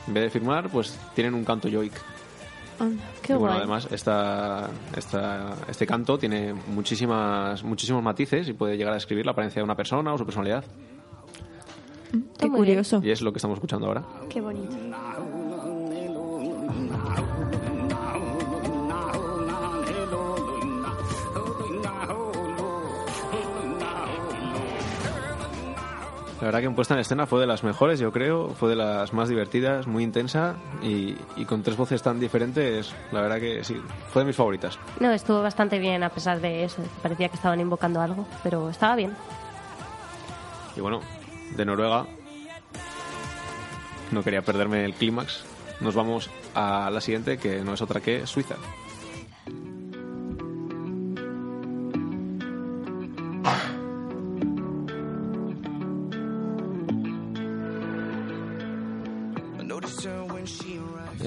En 0.08 0.14
vez 0.14 0.24
de 0.24 0.30
firmar, 0.30 0.68
pues 0.68 0.98
tienen 1.14 1.34
un 1.34 1.44
canto 1.44 1.68
Joik. 1.70 1.94
Qué 3.22 3.32
Y 3.32 3.36
bueno, 3.36 3.54
guay. 3.54 3.58
además 3.58 3.88
esta, 3.90 4.68
esta, 4.96 5.54
este 5.68 5.86
canto 5.86 6.18
tiene 6.18 6.52
muchísimas, 6.52 7.62
muchísimos 7.62 8.02
matices 8.02 8.48
y 8.48 8.52
puede 8.52 8.76
llegar 8.76 8.92
a 8.92 8.94
describir 8.96 9.24
la 9.24 9.32
apariencia 9.32 9.60
de 9.60 9.64
una 9.64 9.76
persona 9.76 10.12
o 10.12 10.18
su 10.18 10.24
personalidad. 10.24 10.64
Qué 12.38 12.48
curioso. 12.48 13.00
Y 13.02 13.10
es 13.10 13.22
lo 13.22 13.32
que 13.32 13.38
estamos 13.38 13.56
escuchando 13.56 13.86
ahora. 13.86 14.04
Qué 14.28 14.40
bonito. 14.40 14.76
La 26.44 26.48
verdad 26.48 26.60
que 26.60 26.66
en 26.66 26.74
puesta 26.74 26.92
en 26.92 27.00
escena 27.00 27.24
fue 27.24 27.40
de 27.40 27.46
las 27.46 27.64
mejores, 27.64 27.98
yo 27.98 28.12
creo, 28.12 28.50
fue 28.50 28.68
de 28.68 28.76
las 28.76 29.14
más 29.14 29.30
divertidas, 29.30 29.86
muy 29.86 30.04
intensa 30.04 30.56
y, 30.82 31.16
y 31.36 31.46
con 31.46 31.62
tres 31.62 31.74
voces 31.74 32.02
tan 32.02 32.20
diferentes, 32.20 32.94
la 33.12 33.22
verdad 33.22 33.40
que 33.40 33.64
sí, 33.64 33.80
fue 34.12 34.20
de 34.20 34.26
mis 34.26 34.36
favoritas. 34.36 34.78
No, 35.00 35.10
estuvo 35.10 35.40
bastante 35.40 35.78
bien 35.78 36.02
a 36.02 36.10
pesar 36.10 36.42
de 36.42 36.64
eso. 36.64 36.82
Parecía 37.02 37.30
que 37.30 37.36
estaban 37.36 37.60
invocando 37.60 37.98
algo, 38.02 38.26
pero 38.42 38.68
estaba 38.68 38.94
bien. 38.94 39.16
Y 40.76 40.82
bueno, 40.82 41.00
de 41.56 41.64
Noruega, 41.64 42.04
no 44.12 44.22
quería 44.22 44.42
perderme 44.42 44.84
el 44.84 44.92
clímax, 44.92 45.46
nos 45.80 45.94
vamos 45.94 46.28
a 46.54 46.90
la 46.90 47.00
siguiente, 47.00 47.38
que 47.38 47.62
no 47.64 47.72
es 47.72 47.80
otra 47.80 48.02
que 48.02 48.26
Suiza. 48.26 48.56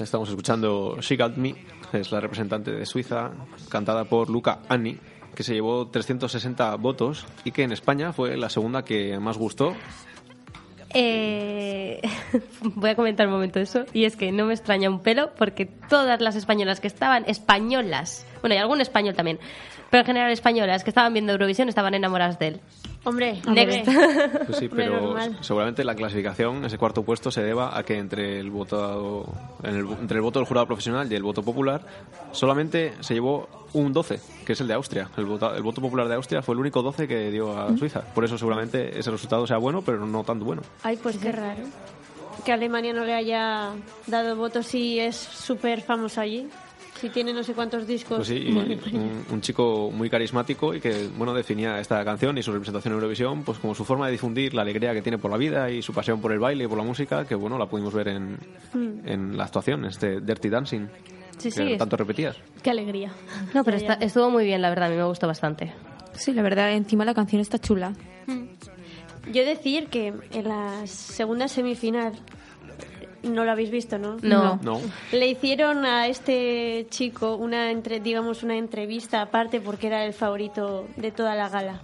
Estamos 0.08 0.30
escuchando 0.30 0.96
She 1.02 1.16
Got 1.16 1.36
Me, 1.36 1.54
es 1.92 2.10
la 2.10 2.20
representante 2.20 2.70
de 2.70 2.86
Suiza, 2.86 3.30
cantada 3.68 4.04
por 4.04 4.30
Luca 4.30 4.60
Anni, 4.66 4.98
que 5.34 5.42
se 5.42 5.52
llevó 5.52 5.88
360 5.88 6.76
votos 6.76 7.26
y 7.44 7.52
que 7.52 7.62
en 7.62 7.72
España 7.72 8.14
fue 8.14 8.38
la 8.38 8.48
segunda 8.48 8.86
que 8.86 9.18
más 9.18 9.36
gustó. 9.36 9.74
Eh, 10.94 12.00
voy 12.62 12.88
a 12.88 12.96
comentar 12.96 13.26
un 13.26 13.34
momento 13.34 13.60
eso. 13.60 13.84
Y 13.92 14.04
es 14.04 14.16
que 14.16 14.32
no 14.32 14.46
me 14.46 14.54
extraña 14.54 14.88
un 14.88 15.00
pelo 15.00 15.34
porque 15.36 15.66
todas 15.66 16.22
las 16.22 16.36
españolas 16.36 16.80
que 16.80 16.86
estaban, 16.86 17.24
españolas, 17.26 18.26
bueno, 18.40 18.54
y 18.54 18.58
algún 18.58 18.80
español 18.80 19.14
también, 19.14 19.38
pero 19.90 20.00
en 20.00 20.06
general 20.06 20.32
españolas 20.32 20.84
que 20.84 20.90
estaban 20.90 21.12
viendo 21.12 21.32
Eurovisión 21.32 21.68
estaban 21.68 21.92
enamoradas 21.92 22.38
de 22.38 22.48
él. 22.48 22.60
Hombre, 23.08 23.40
Next. 23.48 23.88
Pues 24.46 24.58
sí, 24.58 24.68
pero 24.68 25.14
seguramente 25.40 25.82
la 25.84 25.94
clasificación, 25.94 26.64
ese 26.64 26.78
cuarto 26.78 27.02
puesto, 27.02 27.30
se 27.30 27.42
deba 27.42 27.76
a 27.76 27.82
que 27.82 27.98
entre 27.98 28.38
el 28.38 28.50
voto, 28.50 29.32
en 29.62 29.76
el- 29.76 29.86
entre 30.00 30.16
el 30.18 30.22
voto 30.22 30.38
del 30.38 30.46
jurado 30.46 30.66
profesional 30.66 31.10
y 31.10 31.14
el 31.14 31.22
voto 31.22 31.42
popular, 31.42 31.80
solamente 32.32 32.94
se 33.00 33.14
llevó 33.14 33.48
un 33.72 33.92
12, 33.92 34.20
que 34.46 34.52
es 34.52 34.60
el 34.60 34.68
de 34.68 34.74
Austria. 34.74 35.08
El 35.16 35.24
voto, 35.26 35.54
el 35.54 35.62
voto 35.62 35.80
popular 35.80 36.08
de 36.08 36.14
Austria 36.14 36.42
fue 36.42 36.54
el 36.54 36.60
único 36.60 36.82
12 36.82 37.06
que 37.08 37.30
dio 37.30 37.58
a 37.58 37.76
Suiza. 37.76 38.00
Por 38.02 38.24
eso 38.24 38.38
seguramente 38.38 38.98
ese 38.98 39.10
resultado 39.10 39.46
sea 39.46 39.58
bueno, 39.58 39.82
pero 39.82 40.06
no 40.06 40.24
tanto 40.24 40.44
bueno. 40.44 40.62
Ay, 40.82 40.96
pues 41.02 41.16
qué 41.18 41.32
raro. 41.32 41.62
Que 42.44 42.52
Alemania 42.52 42.92
no 42.92 43.04
le 43.04 43.14
haya 43.14 43.70
dado 44.06 44.36
votos 44.36 44.66
si 44.66 45.00
es 45.00 45.16
súper 45.16 45.80
famoso 45.82 46.20
allí. 46.20 46.48
Si 47.00 47.10
tiene 47.10 47.32
no 47.32 47.42
sé 47.44 47.52
cuántos 47.54 47.86
discos. 47.86 48.16
Pues 48.18 48.28
sí, 48.28 48.36
y 48.48 48.52
Madre 48.52 48.76
mía. 48.76 49.00
un, 49.00 49.24
un 49.30 49.40
chico 49.40 49.90
muy 49.92 50.10
carismático 50.10 50.74
y 50.74 50.80
que 50.80 51.08
bueno 51.16 51.32
definía 51.32 51.78
esta 51.80 52.04
canción 52.04 52.36
y 52.38 52.42
su 52.42 52.52
representación 52.52 52.92
en 52.92 52.96
Eurovisión 52.98 53.42
pues 53.44 53.58
como 53.58 53.74
su 53.74 53.84
forma 53.84 54.06
de 54.06 54.12
difundir 54.12 54.54
la 54.54 54.62
alegría 54.62 54.92
que 54.94 55.02
tiene 55.02 55.18
por 55.18 55.30
la 55.30 55.36
vida 55.36 55.70
y 55.70 55.80
su 55.82 55.92
pasión 55.92 56.20
por 56.20 56.32
el 56.32 56.38
baile 56.38 56.64
y 56.64 56.66
por 56.66 56.76
la 56.78 56.84
música 56.84 57.24
que 57.24 57.34
bueno 57.34 57.56
la 57.58 57.66
pudimos 57.66 57.94
ver 57.94 58.08
en, 58.08 58.36
en 58.74 59.36
la 59.36 59.44
actuación 59.44 59.84
este 59.84 60.20
Dirty 60.20 60.48
Dancing 60.48 60.86
Sí, 61.38 61.50
que 61.50 61.50
sí, 61.52 61.72
es- 61.72 61.78
tanto 61.78 61.96
repetías 61.96 62.36
Qué 62.62 62.70
alegría. 62.70 63.12
No, 63.54 63.62
pero 63.62 63.76
está- 63.76 63.94
estuvo 63.94 64.28
muy 64.30 64.44
bien, 64.44 64.60
la 64.60 64.70
verdad, 64.70 64.86
a 64.88 64.90
mí 64.90 64.96
me 64.96 65.04
gustó 65.04 65.28
bastante. 65.28 65.72
Sí, 66.14 66.32
la 66.32 66.42
verdad, 66.42 66.72
encima 66.72 67.04
la 67.04 67.14
canción 67.14 67.40
está 67.40 67.60
chula. 67.60 67.92
Yo 69.32 69.44
decir 69.44 69.86
que 69.86 70.12
en 70.32 70.48
la 70.48 70.84
segunda 70.86 71.46
semifinal 71.48 72.12
No 73.22 73.44
lo 73.44 73.50
habéis 73.50 73.70
visto, 73.70 73.98
¿no? 73.98 74.16
No. 74.22 74.58
No. 74.62 74.80
Le 75.12 75.28
hicieron 75.28 75.84
a 75.84 76.06
este 76.06 76.86
chico 76.90 77.36
una 77.36 77.70
entre, 77.70 78.00
digamos 78.00 78.42
una 78.42 78.56
entrevista 78.56 79.22
aparte 79.22 79.60
porque 79.60 79.88
era 79.88 80.04
el 80.04 80.12
favorito 80.12 80.86
de 80.96 81.10
toda 81.10 81.34
la 81.34 81.48
gala. 81.48 81.80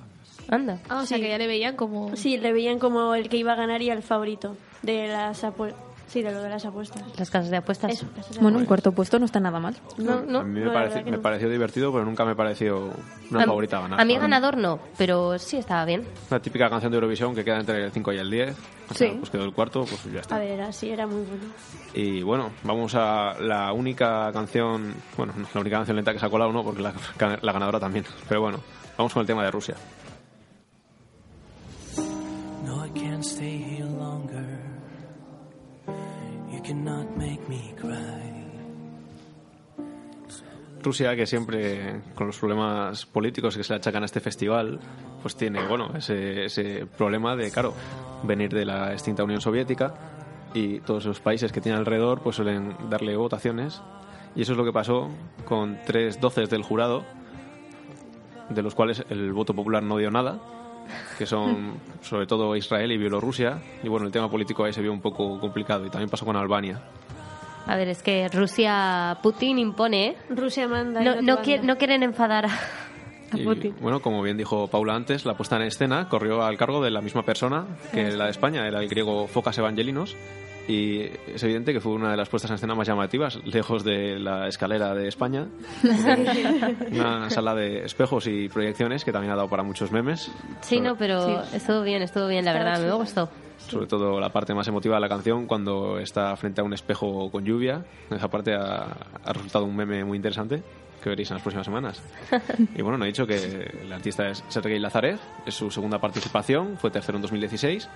Anda. 0.49 0.79
Ah, 0.89 1.03
o 1.03 1.07
sea, 1.07 1.19
que 1.19 1.29
ya 1.29 1.39
le 1.39 1.47
veían 1.47 1.77
como... 1.77 2.17
Sí, 2.17 2.37
le 2.37 2.53
veían 2.53 2.79
como 2.79 3.15
el 3.15 3.29
que 3.29 3.39
iba 3.39 3.53
a 3.53 3.57
ganar 3.57 3.83
y 3.83 3.91
el 3.91 4.03
favorito 4.03 4.57
de 4.83 5.09
las 5.09 5.43
apuestas. 5.45 5.94
Sí, 6.07 6.23
de 6.23 6.31
lo 6.33 6.43
de 6.43 6.49
las 6.51 6.65
apuestas. 6.65 7.03
Las 7.19 7.31
casas 7.31 7.51
de 7.51 7.57
apuestas. 7.57 7.91
Eso, 7.93 8.07
casas 8.15 8.35
de 8.37 8.41
Bueno, 8.41 8.59
un 8.59 8.65
apuestas. 8.65 8.69
cuarto 8.69 8.93
puesto 8.93 9.19
no 9.19 9.25
está 9.25 9.41
nada 9.41 9.59
mal. 9.59 9.75
No, 9.99 10.21
no. 10.23 10.41
a 10.41 10.45
mí 10.45 10.61
no, 10.61 10.71
me, 10.71 10.77
pareci- 10.77 11.03
que 11.03 11.11
me 11.11 11.17
no. 11.17 11.23
pareció 11.23 11.49
divertido, 11.49 11.93
pero 11.93 12.05
nunca 12.05 12.25
me 12.25 12.37
pareció 12.37 12.91
una 13.31 13.43
A- 13.43 13.47
favorita 13.47 13.79
a 13.79 13.81
ganar. 13.83 14.01
A 14.01 14.05
mí 14.05 14.17
ganador 14.17 14.57
no, 14.57 14.79
pero 14.97 15.39
sí 15.39 15.57
estaba 15.57 15.85
bien. 15.85 16.05
Una 16.31 16.41
típica 16.41 16.69
canción 16.71 16.93
de 16.93 16.97
Eurovisión 16.97 17.35
que 17.35 17.45
queda 17.45 17.59
entre 17.59 17.85
el 17.85 17.91
5 17.91 18.13
y 18.13 18.19
el 18.19 18.31
10. 18.31 18.57
O 18.91 18.95
sea, 18.95 19.09
Sí. 19.11 19.17
pues 19.19 19.31
quedó 19.31 19.45
el 19.45 19.53
cuarto, 19.55 19.81
pues 19.81 20.05
ya 20.13 20.21
está. 20.21 20.37
A 20.37 20.39
ver, 20.39 20.61
así 20.61 20.91
era 20.91 21.07
muy 21.07 21.23
bueno. 21.23 21.45
Y 21.95 22.23
bueno, 22.23 22.51
vamos 22.63 22.95
a 22.95 23.35
la 23.41 23.73
única 23.73 24.31
canción, 24.33 24.95
bueno, 25.17 25.33
no, 25.37 25.47
la 25.55 25.61
única 25.63 25.77
canción 25.79 25.97
lenta 25.97 26.13
que 26.13 26.19
se 26.21 26.27
ha 26.27 26.31
colado, 26.31 26.53
no, 26.53 26.63
porque 26.63 26.83
la, 26.83 26.93
la 27.41 27.53
ganadora 27.53 27.81
también. 27.81 28.05
Pero 28.29 28.43
bueno, 28.43 28.61
vamos 28.99 29.13
con 29.13 29.23
el 29.23 29.27
tema 29.27 29.43
de 29.43 29.51
Rusia. 29.51 29.75
No, 32.65 32.85
I 32.87 32.91
can't 32.91 33.25
stay 33.25 33.63
here 33.63 33.85
longer. 33.89 34.54
Cannot 36.65 37.17
make 37.17 37.41
me 37.49 37.75
cry. 37.77 38.35
Rusia, 40.83 41.17
que 41.17 41.27
siempre 41.27 42.03
con 42.15 42.27
los 42.27 42.39
problemas 42.39 43.07
políticos 43.07 43.57
que 43.57 43.65
se 43.65 43.73
le 43.73 43.79
achacan 43.79 44.03
a 44.03 44.07
este 44.07 44.21
festival, 44.21 44.79
pues 45.23 45.37
tiene, 45.37 45.67
bueno, 45.67 45.91
ese, 45.97 46.45
ese 46.45 46.87
problema 46.87 47.37
de, 47.37 47.51
claro, 47.51 47.75
venir 48.23 48.53
de 48.53 48.65
la 48.65 48.93
extinta 48.93 49.25
Unión 49.25 49.41
Soviética 49.41 49.95
y 50.53 50.81
todos 50.81 51.05
los 51.07 51.21
países 51.21 51.53
que 51.53 51.61
tiene 51.61 51.77
alrededor 51.79 52.23
pues 52.23 52.37
suelen 52.37 52.77
darle 52.89 53.17
votaciones 53.17 53.83
y 54.37 54.43
eso 54.43 54.53
es 54.53 54.59
lo 54.59 54.65
que 54.65 54.73
pasó 54.73 55.11
con 55.45 55.79
tres 55.87 56.21
doces 56.21 56.51
del 56.51 56.63
jurado, 56.63 57.05
de 58.51 58.63
los 58.63 58.75
cuales 58.75 59.05
el 59.09 59.33
voto 59.33 59.55
popular 59.55 59.83
no 59.83 59.97
dio 59.97 60.11
nada, 60.11 60.39
que 61.19 61.27
son 61.27 61.75
sobre 62.03 62.27
todo 62.27 62.55
Israel 62.57 62.93
y 62.93 62.97
Bielorrusia, 62.99 63.59
y 63.83 63.89
bueno, 63.89 64.07
el 64.07 64.13
tema 64.13 64.31
político 64.31 64.65
ahí 64.65 64.73
se 64.73 64.83
vio 64.83 64.93
un 64.93 65.01
poco 65.01 65.39
complicado 65.41 65.85
y 65.87 65.91
también 65.91 66.11
pasó 66.11 66.25
con 66.25 66.37
Albania. 66.37 66.81
A 67.67 67.77
ver, 67.77 67.89
es 67.89 68.03
que 68.03 68.29
Rusia, 68.29 69.17
Putin 69.23 69.59
impone, 69.59 70.07
¿eh? 70.09 70.17
Rusia 70.29 70.69
manda. 70.69 71.01
No, 71.01 71.23
no, 71.23 71.39
qui- 71.43 71.61
no 71.63 71.79
quieren 71.79 72.03
enfadar 72.03 72.45
a, 72.47 72.51
a 73.33 73.39
Y, 73.39 73.43
Putin. 73.45 73.75
bueno, 73.81 74.01
como 74.03 74.21
bien 74.23 74.37
dijo 74.37 74.69
Paula 74.69 74.95
antes, 74.95 75.25
la 75.25 75.35
puesta 75.35 75.57
en 75.57 75.63
escena 75.63 76.09
corrió 76.11 76.43
al 76.43 76.59
cargo 76.59 76.85
de 76.85 76.91
la 76.91 77.01
misma 77.01 77.23
persona 77.23 77.65
que 77.93 78.11
la 78.13 78.25
de 78.25 78.31
España, 78.33 78.67
era 78.69 78.81
el 78.81 78.89
griego 78.89 79.27
Focas 79.29 79.57
Evangelinos, 79.57 80.15
y 80.69 81.03
es 81.35 81.43
evidente 81.43 81.73
que 81.73 81.81
fue 81.81 81.93
una 81.93 82.11
de 82.11 82.17
las 82.17 82.29
puestas 82.29 82.51
en 82.51 82.55
escena 82.57 82.75
más 82.75 82.87
llamativas, 82.89 83.39
lejos 83.45 83.85
de 83.85 84.19
la 84.19 84.49
escalera 84.49 84.95
de 84.95 85.09
España. 85.09 85.47
una 86.93 87.31
sala 87.31 87.55
de 87.55 87.85
espejos 87.85 88.27
y 88.27 88.49
proyecciones 88.49 89.05
que 89.05 89.13
también 89.13 89.33
ha 89.33 89.37
dado 89.37 89.49
para 89.49 89.63
muchos 89.63 89.93
memes. 89.93 90.31
Sí, 90.63 90.81
no, 90.81 90.97
pero 90.97 91.43
estuvo 91.53 91.83
bien, 91.83 92.03
estuvo 92.03 92.27
bien, 92.29 92.45
la 92.45 92.53
Estaba 92.53 92.65
verdad, 92.71 92.81
me 92.81 92.87
chulo. 92.89 92.99
gustó. 92.99 93.29
sobre 93.59 93.87
todo 93.87 94.21
la 94.21 94.31
parte 94.31 94.55
más 94.55 94.67
emotiva 94.69 94.95
de 94.97 95.01
la 95.01 95.09
canción, 95.09 95.47
cuando 95.47 95.99
está 95.99 96.35
frente 96.37 96.61
a 96.61 96.65
un 96.65 96.73
espejo 96.73 97.31
con 97.31 97.45
lluvia. 97.45 97.85
Esa 98.11 98.29
parte 98.29 98.55
ha, 98.55 98.85
ha 99.25 99.33
resultado 99.33 99.65
un 99.65 99.77
meme 99.77 100.05
muy 100.05 100.17
interesante 100.17 100.63
que 101.03 101.11
veréis 101.11 101.31
en 101.31 101.35
las 101.35 101.43
próximas 101.43 101.67
semanas. 101.67 102.03
Y 102.77 102.81
bueno, 102.81 102.97
no 102.97 103.05
he 103.05 103.09
dicho 103.09 103.27
que 103.27 103.37
el 103.83 103.93
artista 103.93 104.27
es 104.29 104.43
Sergei 104.49 104.79
Lazarev, 104.79 105.19
es 105.45 105.55
su 105.55 105.71
segunda 105.71 105.99
participación, 105.99 106.79
fue 106.79 106.91
tercero 106.91 107.17
en 107.19 107.23
2016. 107.23 107.89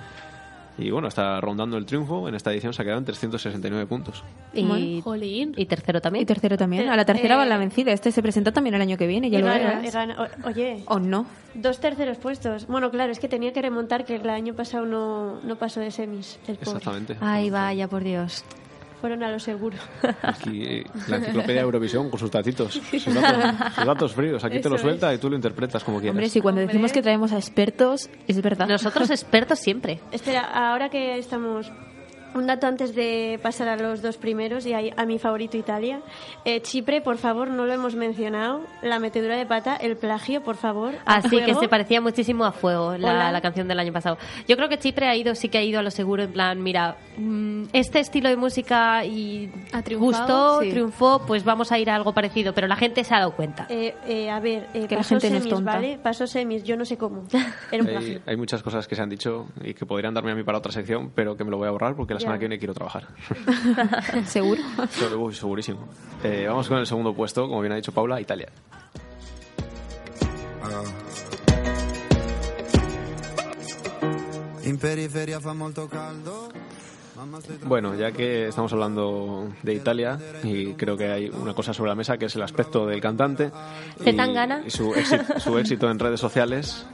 Y 0.78 0.90
bueno, 0.90 1.08
está 1.08 1.40
rondando 1.40 1.76
el 1.76 1.84
triunfo. 1.86 2.28
En 2.28 2.34
esta 2.36 2.52
edición 2.52 2.72
se 2.72 2.80
ha 2.82 2.84
quedado 2.84 3.00
en 3.00 3.04
369 3.04 3.86
puntos. 3.86 4.22
Y, 4.54 5.00
jolín. 5.02 5.52
y 5.56 5.66
tercero 5.66 5.98
Y 5.98 6.00
también. 6.00 6.24
tercero 6.26 6.56
también. 6.56 6.88
A 6.88 6.96
la 6.96 7.04
tercera 7.04 7.34
Eh, 7.34 7.38
va 7.38 7.44
la 7.46 7.58
vencida. 7.58 7.92
Este 7.92 8.12
se 8.12 8.22
presenta 8.22 8.52
también 8.52 8.74
el 8.76 8.80
año 8.82 8.96
que 8.96 9.06
viene, 9.08 9.28
ya 9.28 9.38
Y 9.38 9.42
lo 9.42 9.48
gana- 9.48 9.58
verás. 9.80 9.84
y 9.84 9.90
gana- 9.90 10.16
o- 10.44 10.48
Oye, 10.48 10.84
¿O 10.86 10.98
no? 11.00 11.26
dos 11.54 11.80
terceros 11.80 12.18
puestos. 12.18 12.66
Bueno, 12.68 12.90
claro, 12.90 13.10
es 13.10 13.18
que 13.18 13.28
tenía 13.28 13.52
que 13.52 13.60
remontar 13.60 14.04
que 14.04 14.14
el 14.16 14.30
año 14.30 14.54
pasado 14.54 14.86
no, 14.86 15.40
no 15.42 15.56
pasó 15.56 15.80
de 15.80 15.90
semis. 15.90 16.38
El 16.46 16.56
pobre. 16.56 16.78
Exactamente. 16.78 17.16
Ay, 17.20 17.50
vaya, 17.50 17.88
por 17.88 18.04
Dios. 18.04 18.44
Fueron 19.00 19.22
a 19.22 19.30
lo 19.30 19.38
seguro. 19.38 19.76
Aquí 20.22 20.62
eh, 20.64 20.84
la 21.08 21.16
enciclopedia 21.16 21.60
Eurovisión 21.60 22.10
con 22.10 22.18
sus 22.18 22.30
datitos, 22.30 22.74
sus 22.74 23.14
datos, 23.14 23.74
sus 23.74 23.84
datos 23.86 24.12
fríos. 24.12 24.44
Aquí 24.44 24.60
te 24.60 24.68
lo 24.68 24.74
Eso 24.76 24.84
suelta 24.84 25.14
y 25.14 25.18
tú 25.18 25.30
lo 25.30 25.36
interpretas 25.36 25.84
como 25.84 25.98
quieras. 25.98 26.14
Hombre, 26.14 26.28
si 26.28 26.40
cuando 26.40 26.60
Hombre. 26.60 26.72
decimos 26.72 26.92
que 26.92 27.02
traemos 27.02 27.32
a 27.32 27.36
expertos, 27.36 28.10
es 28.26 28.42
verdad. 28.42 28.66
Nosotros 28.66 29.10
expertos 29.10 29.60
siempre. 29.60 30.00
Espera, 30.10 30.42
ahora 30.70 30.88
que 30.88 31.18
estamos... 31.18 31.70
Un 32.34 32.46
dato 32.46 32.66
antes 32.66 32.94
de 32.94 33.38
pasar 33.42 33.68
a 33.68 33.76
los 33.76 34.02
dos 34.02 34.16
primeros 34.16 34.66
y 34.66 34.74
a, 34.74 35.06
mi 35.06 35.18
favorito 35.18 35.56
Italia. 35.56 36.00
Eh, 36.44 36.60
Chipre, 36.60 37.00
por 37.00 37.16
favor, 37.16 37.48
no 37.48 37.66
lo 37.66 37.72
hemos 37.72 37.94
mencionado. 37.94 38.60
La 38.82 38.98
metedura 38.98 39.36
de 39.36 39.46
pata, 39.46 39.76
el 39.76 39.96
plagio, 39.96 40.42
por 40.42 40.56
favor. 40.56 40.94
Así 41.04 41.40
que 41.42 41.54
se 41.54 41.68
parecía 41.68 42.00
muchísimo 42.00 42.44
a 42.44 42.52
Fuego, 42.52 42.96
la, 42.96 43.40
canción 43.40 43.68
del 43.68 43.78
año 43.78 43.92
pasado. 43.92 44.18
Yo 44.46 44.56
creo 44.56 44.68
que 44.68 44.78
Chipre 44.78 45.06
ha 45.06 45.16
ido, 45.16 45.34
sí 45.34 45.48
que 45.48 45.58
ha 45.58 45.62
ido 45.62 45.78
a 45.78 45.82
lo 45.82 45.90
seguro, 45.90 46.24
en 46.24 46.32
plan, 46.32 46.62
mira, 46.62 46.96
mm, 47.16 47.64
este 47.72 48.00
estilo 48.00 48.28
de 48.28 48.36
música 48.36 49.04
y 49.04 49.50
gustó, 49.98 50.60
sí. 50.60 50.70
triunfó, 50.70 51.22
pues 51.26 51.44
vamos 51.44 51.72
a 51.72 51.78
ir 51.78 51.90
a 51.90 51.94
algo 51.94 52.12
parecido, 52.12 52.52
pero 52.52 52.66
la 52.66 52.76
gente 52.76 53.04
se 53.04 53.14
ha 53.14 53.18
dado 53.18 53.32
cuenta. 53.32 53.66
Eh, 53.68 53.94
eh, 54.06 54.30
a 54.30 54.40
ver, 54.40 54.68
eh, 54.74 54.86
Que 54.86 54.94
la 54.94 55.00
pasó 55.00 55.10
gente 55.10 55.30
no 55.30 55.36
es 55.36 55.42
semis, 55.42 55.54
tonta. 55.54 55.72
¿vale? 55.72 55.98
Pasó 56.02 56.26
semis, 56.26 56.64
yo 56.64 56.76
no 56.76 56.84
sé 56.84 56.96
cómo. 56.96 57.24
Era 57.72 57.82
un 57.82 57.88
Hay, 57.88 57.94
plagio. 57.94 58.20
hay 58.26 58.36
muchas 58.36 58.62
cosas 58.62 58.86
que 58.86 58.94
se 58.94 59.02
han 59.02 59.08
dicho 59.08 59.46
y 59.62 59.74
que 59.74 59.86
podrían 59.86 60.14
darme 60.14 60.32
a 60.32 60.34
mí 60.34 60.42
para 60.42 60.58
otra 60.58 60.72
sección, 60.72 61.10
pero 61.14 61.36
que 61.36 61.44
me 61.44 61.50
lo 61.50 61.58
voy 61.58 61.66
a 61.66 61.70
ahorrar 61.70 61.94
porque 61.96 62.14
la 62.18 62.20
semana 62.20 62.38
que 62.38 62.44
viene 62.46 62.58
quiero 62.58 62.74
trabajar. 62.74 63.06
Seguro. 64.26 64.62
Uy, 65.18 65.34
segurísimo. 65.34 65.88
Eh, 66.22 66.44
vamos 66.48 66.68
con 66.68 66.78
el 66.78 66.86
segundo 66.86 67.14
puesto, 67.14 67.48
como 67.48 67.60
bien 67.60 67.72
ha 67.72 67.76
dicho 67.76 67.92
Paula, 67.92 68.20
Italia. 68.20 68.48
In 74.64 74.76
periferia 74.78 75.40
fa 75.40 75.54
molto 75.54 75.88
caldo. 75.88 76.48
Bueno, 77.64 77.96
ya 77.96 78.12
que 78.12 78.46
estamos 78.48 78.72
hablando 78.72 79.48
de 79.62 79.74
Italia 79.74 80.18
y 80.44 80.74
creo 80.74 80.96
que 80.96 81.10
hay 81.10 81.28
una 81.28 81.52
cosa 81.52 81.74
sobre 81.74 81.88
la 81.88 81.96
mesa 81.96 82.16
que 82.16 82.26
es 82.26 82.36
el 82.36 82.42
aspecto 82.42 82.86
del 82.86 83.00
cantante 83.00 83.50
y- 83.98 84.04
Zetangana. 84.04 84.62
y 84.64 84.70
su 84.70 84.94
éxito, 84.94 85.40
su 85.40 85.58
éxito 85.58 85.90
en 85.90 85.98
redes 85.98 86.20
sociales. 86.20 86.86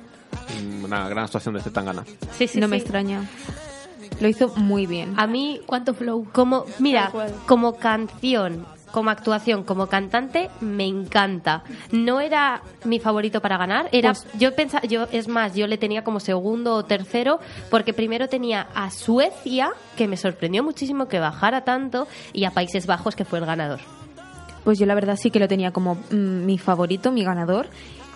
Una 0.83 1.09
gran 1.11 1.25
actuación 1.25 1.55
de 1.55 1.61
Zetangana. 1.61 2.05
Sí, 2.39 2.47
sí, 2.49 2.59
no 2.59 2.69
me 2.69 2.77
sí. 2.79 2.83
extraña. 2.83 3.29
Lo 4.21 4.29
hizo 4.29 4.49
muy 4.57 4.87
bien. 4.87 5.15
A 5.17 5.27
mí, 5.27 5.61
¿Cuánto 5.67 5.95
flow? 5.95 6.27
como, 6.33 6.65
mira, 6.79 7.13
como 7.47 7.75
canción, 7.77 8.65
como 8.93 9.11
actuación, 9.11 9.65
como 9.65 9.89
cantante, 9.89 10.51
me 10.61 10.85
encanta. 10.87 11.65
No 11.91 12.21
era 12.21 12.63
mi 12.85 13.01
favorito 13.01 13.41
para 13.41 13.57
ganar, 13.59 13.89
era, 13.91 14.11
Pues- 14.13 14.27
yo 14.39 14.55
pensaba, 14.55 14.87
yo, 14.87 15.07
es 15.11 15.27
más, 15.27 15.55
yo 15.55 15.67
le 15.67 15.79
tenía 15.79 16.05
como 16.05 16.21
segundo 16.21 16.75
o 16.75 16.85
tercero, 16.85 17.41
porque 17.71 17.93
primero 17.93 18.29
tenía 18.29 18.69
a 18.75 18.91
Suecia, 18.91 19.73
que 19.97 20.07
me 20.07 20.17
sorprendió 20.17 20.63
muchísimo 20.63 21.09
que 21.09 21.19
bajara 21.19 21.65
tanto, 21.65 22.07
y 22.33 22.45
a 22.45 22.53
Países 22.53 22.87
Bajos, 22.87 23.17
que 23.17 23.25
fue 23.25 23.41
el 23.41 23.47
ganador. 23.47 23.81
Pues 24.63 24.79
yo 24.79 24.87
la 24.87 24.95
verdad 24.95 25.17
sí 25.21 25.31
que 25.31 25.41
lo 25.41 25.49
tenía 25.49 25.73
como 25.73 25.97
mm, 26.11 26.47
mi 26.47 26.57
favorito, 26.59 27.11
mi 27.13 27.23
ganador. 27.25 27.67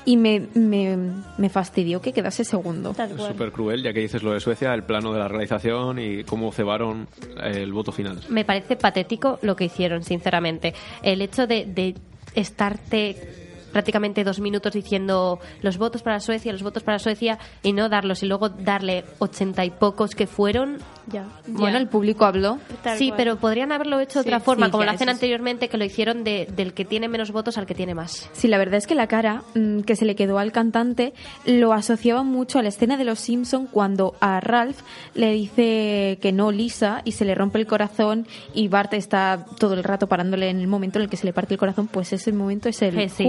Y 0.05 0.17
me, 0.17 0.47
me, 0.55 0.97
me 1.37 1.49
fastidió 1.49 2.01
que 2.01 2.13
quedase 2.13 2.45
segundo. 2.45 2.95
Es 2.99 3.23
súper 3.23 3.53
cruel, 3.53 3.83
ya 3.83 3.93
que 3.93 4.01
dices 4.01 4.23
lo 4.23 4.33
de 4.33 4.41
Suecia, 4.41 4.73
el 4.75 4.83
plano 4.83 5.13
de 5.13 5.19
la 5.19 5.29
realización 5.29 5.99
y 5.99 6.25
cómo 6.25 6.51
cebaron 6.53 7.09
el 7.43 7.73
voto 7.73 7.93
final. 7.93 8.21
Me 8.29 8.45
parece 8.45 8.77
patético 8.77 9.39
lo 9.43 9.55
que 9.57 9.65
hicieron, 9.65 10.03
sinceramente. 10.03 10.75
El 11.03 11.21
hecho 11.23 11.47
de, 11.47 11.67
de 11.67 11.95
estarte 12.35 13.48
prácticamente 13.73 14.25
dos 14.25 14.41
minutos 14.41 14.73
diciendo 14.73 15.39
los 15.63 15.79
votos 15.79 16.03
para 16.03 16.21
Suecia, 16.21 16.53
los 16.53 16.63
votos 16.63 16.83
para 16.83 16.99
Suecia 16.99 17.39
y 17.63 17.73
no 17.73 17.89
darlos 17.89 18.23
y 18.23 18.27
luego 18.27 18.49
darle 18.49 19.05
ochenta 19.19 19.65
y 19.65 19.71
pocos 19.71 20.15
que 20.15 20.27
fueron. 20.27 20.79
Ya. 21.11 21.27
Bueno, 21.47 21.77
Ya. 21.77 21.83
el 21.83 21.89
público 21.89 22.27
habló. 22.27 22.59
Tal 22.83 22.99
sí, 22.99 23.09
cual. 23.09 23.17
pero 23.17 23.37
podrían 23.37 23.73
haberlo 23.73 23.99
hecho 24.01 24.19
de 24.19 24.25
Sí, 24.25 24.29
otra 24.29 24.41
forma, 24.41 24.67
sí, 24.67 24.73
como 24.73 24.85
lo 24.85 24.91
hacen 24.91 25.07
sí. 25.09 25.13
anteriormente, 25.13 25.69
que 25.69 25.79
lo 25.79 25.85
hicieron 25.85 26.23
de- 26.25 26.47
del 26.55 26.75
que 26.75 26.85
tiene 26.85 27.09
menos 27.09 27.33
votos 27.33 27.57
al 27.57 27.65
que 27.67 27.75
tiene 27.75 27.95
más. 27.95 28.29
Sí, 28.35 28.47
la 28.49 28.59
verdad 28.59 28.75
es 28.75 28.87
que 28.87 28.95
la 28.95 29.07
cara 29.07 29.43
mm, 29.55 29.81
que 29.81 29.97
se 29.97 30.05
le 30.05 30.15
quedó 30.17 30.39
al 30.39 30.53
cantante 30.53 31.15
lo 31.47 31.73
asociaba 31.73 32.23
mucho 32.25 32.59
a 32.59 32.63
la 32.63 32.69
escena 32.69 32.97
de 32.99 33.05
Los 33.05 33.21
Simpson 33.21 33.67
cuando 33.67 34.15
a 34.21 34.41
Ralph 34.41 34.81
le 35.15 35.33
dice 35.33 36.19
que 36.21 36.33
no 36.33 36.51
Lisa 36.51 37.01
y 37.05 37.13
se 37.13 37.25
le 37.25 37.35
rompe 37.35 37.59
el 37.59 37.67
corazón 37.67 38.27
y 38.55 38.69
Bart 38.69 38.93
está 38.95 39.47
todo 39.59 39.75
el 39.75 39.85
rato 39.85 40.07
parándole 40.09 40.51
en 40.51 40.61
el 40.61 40.67
momento 40.67 40.99
en 40.99 41.05
el 41.05 41.11
que 41.11 41.17
se 41.17 41.27
le 41.27 41.33
parte 41.33 41.55
el 41.55 41.59
corazón, 41.61 41.89
pues 41.89 42.13
ese 42.13 42.33
momento 42.33 42.69
es 42.69 42.83
el 42.83 43.09
Sí, 43.11 43.23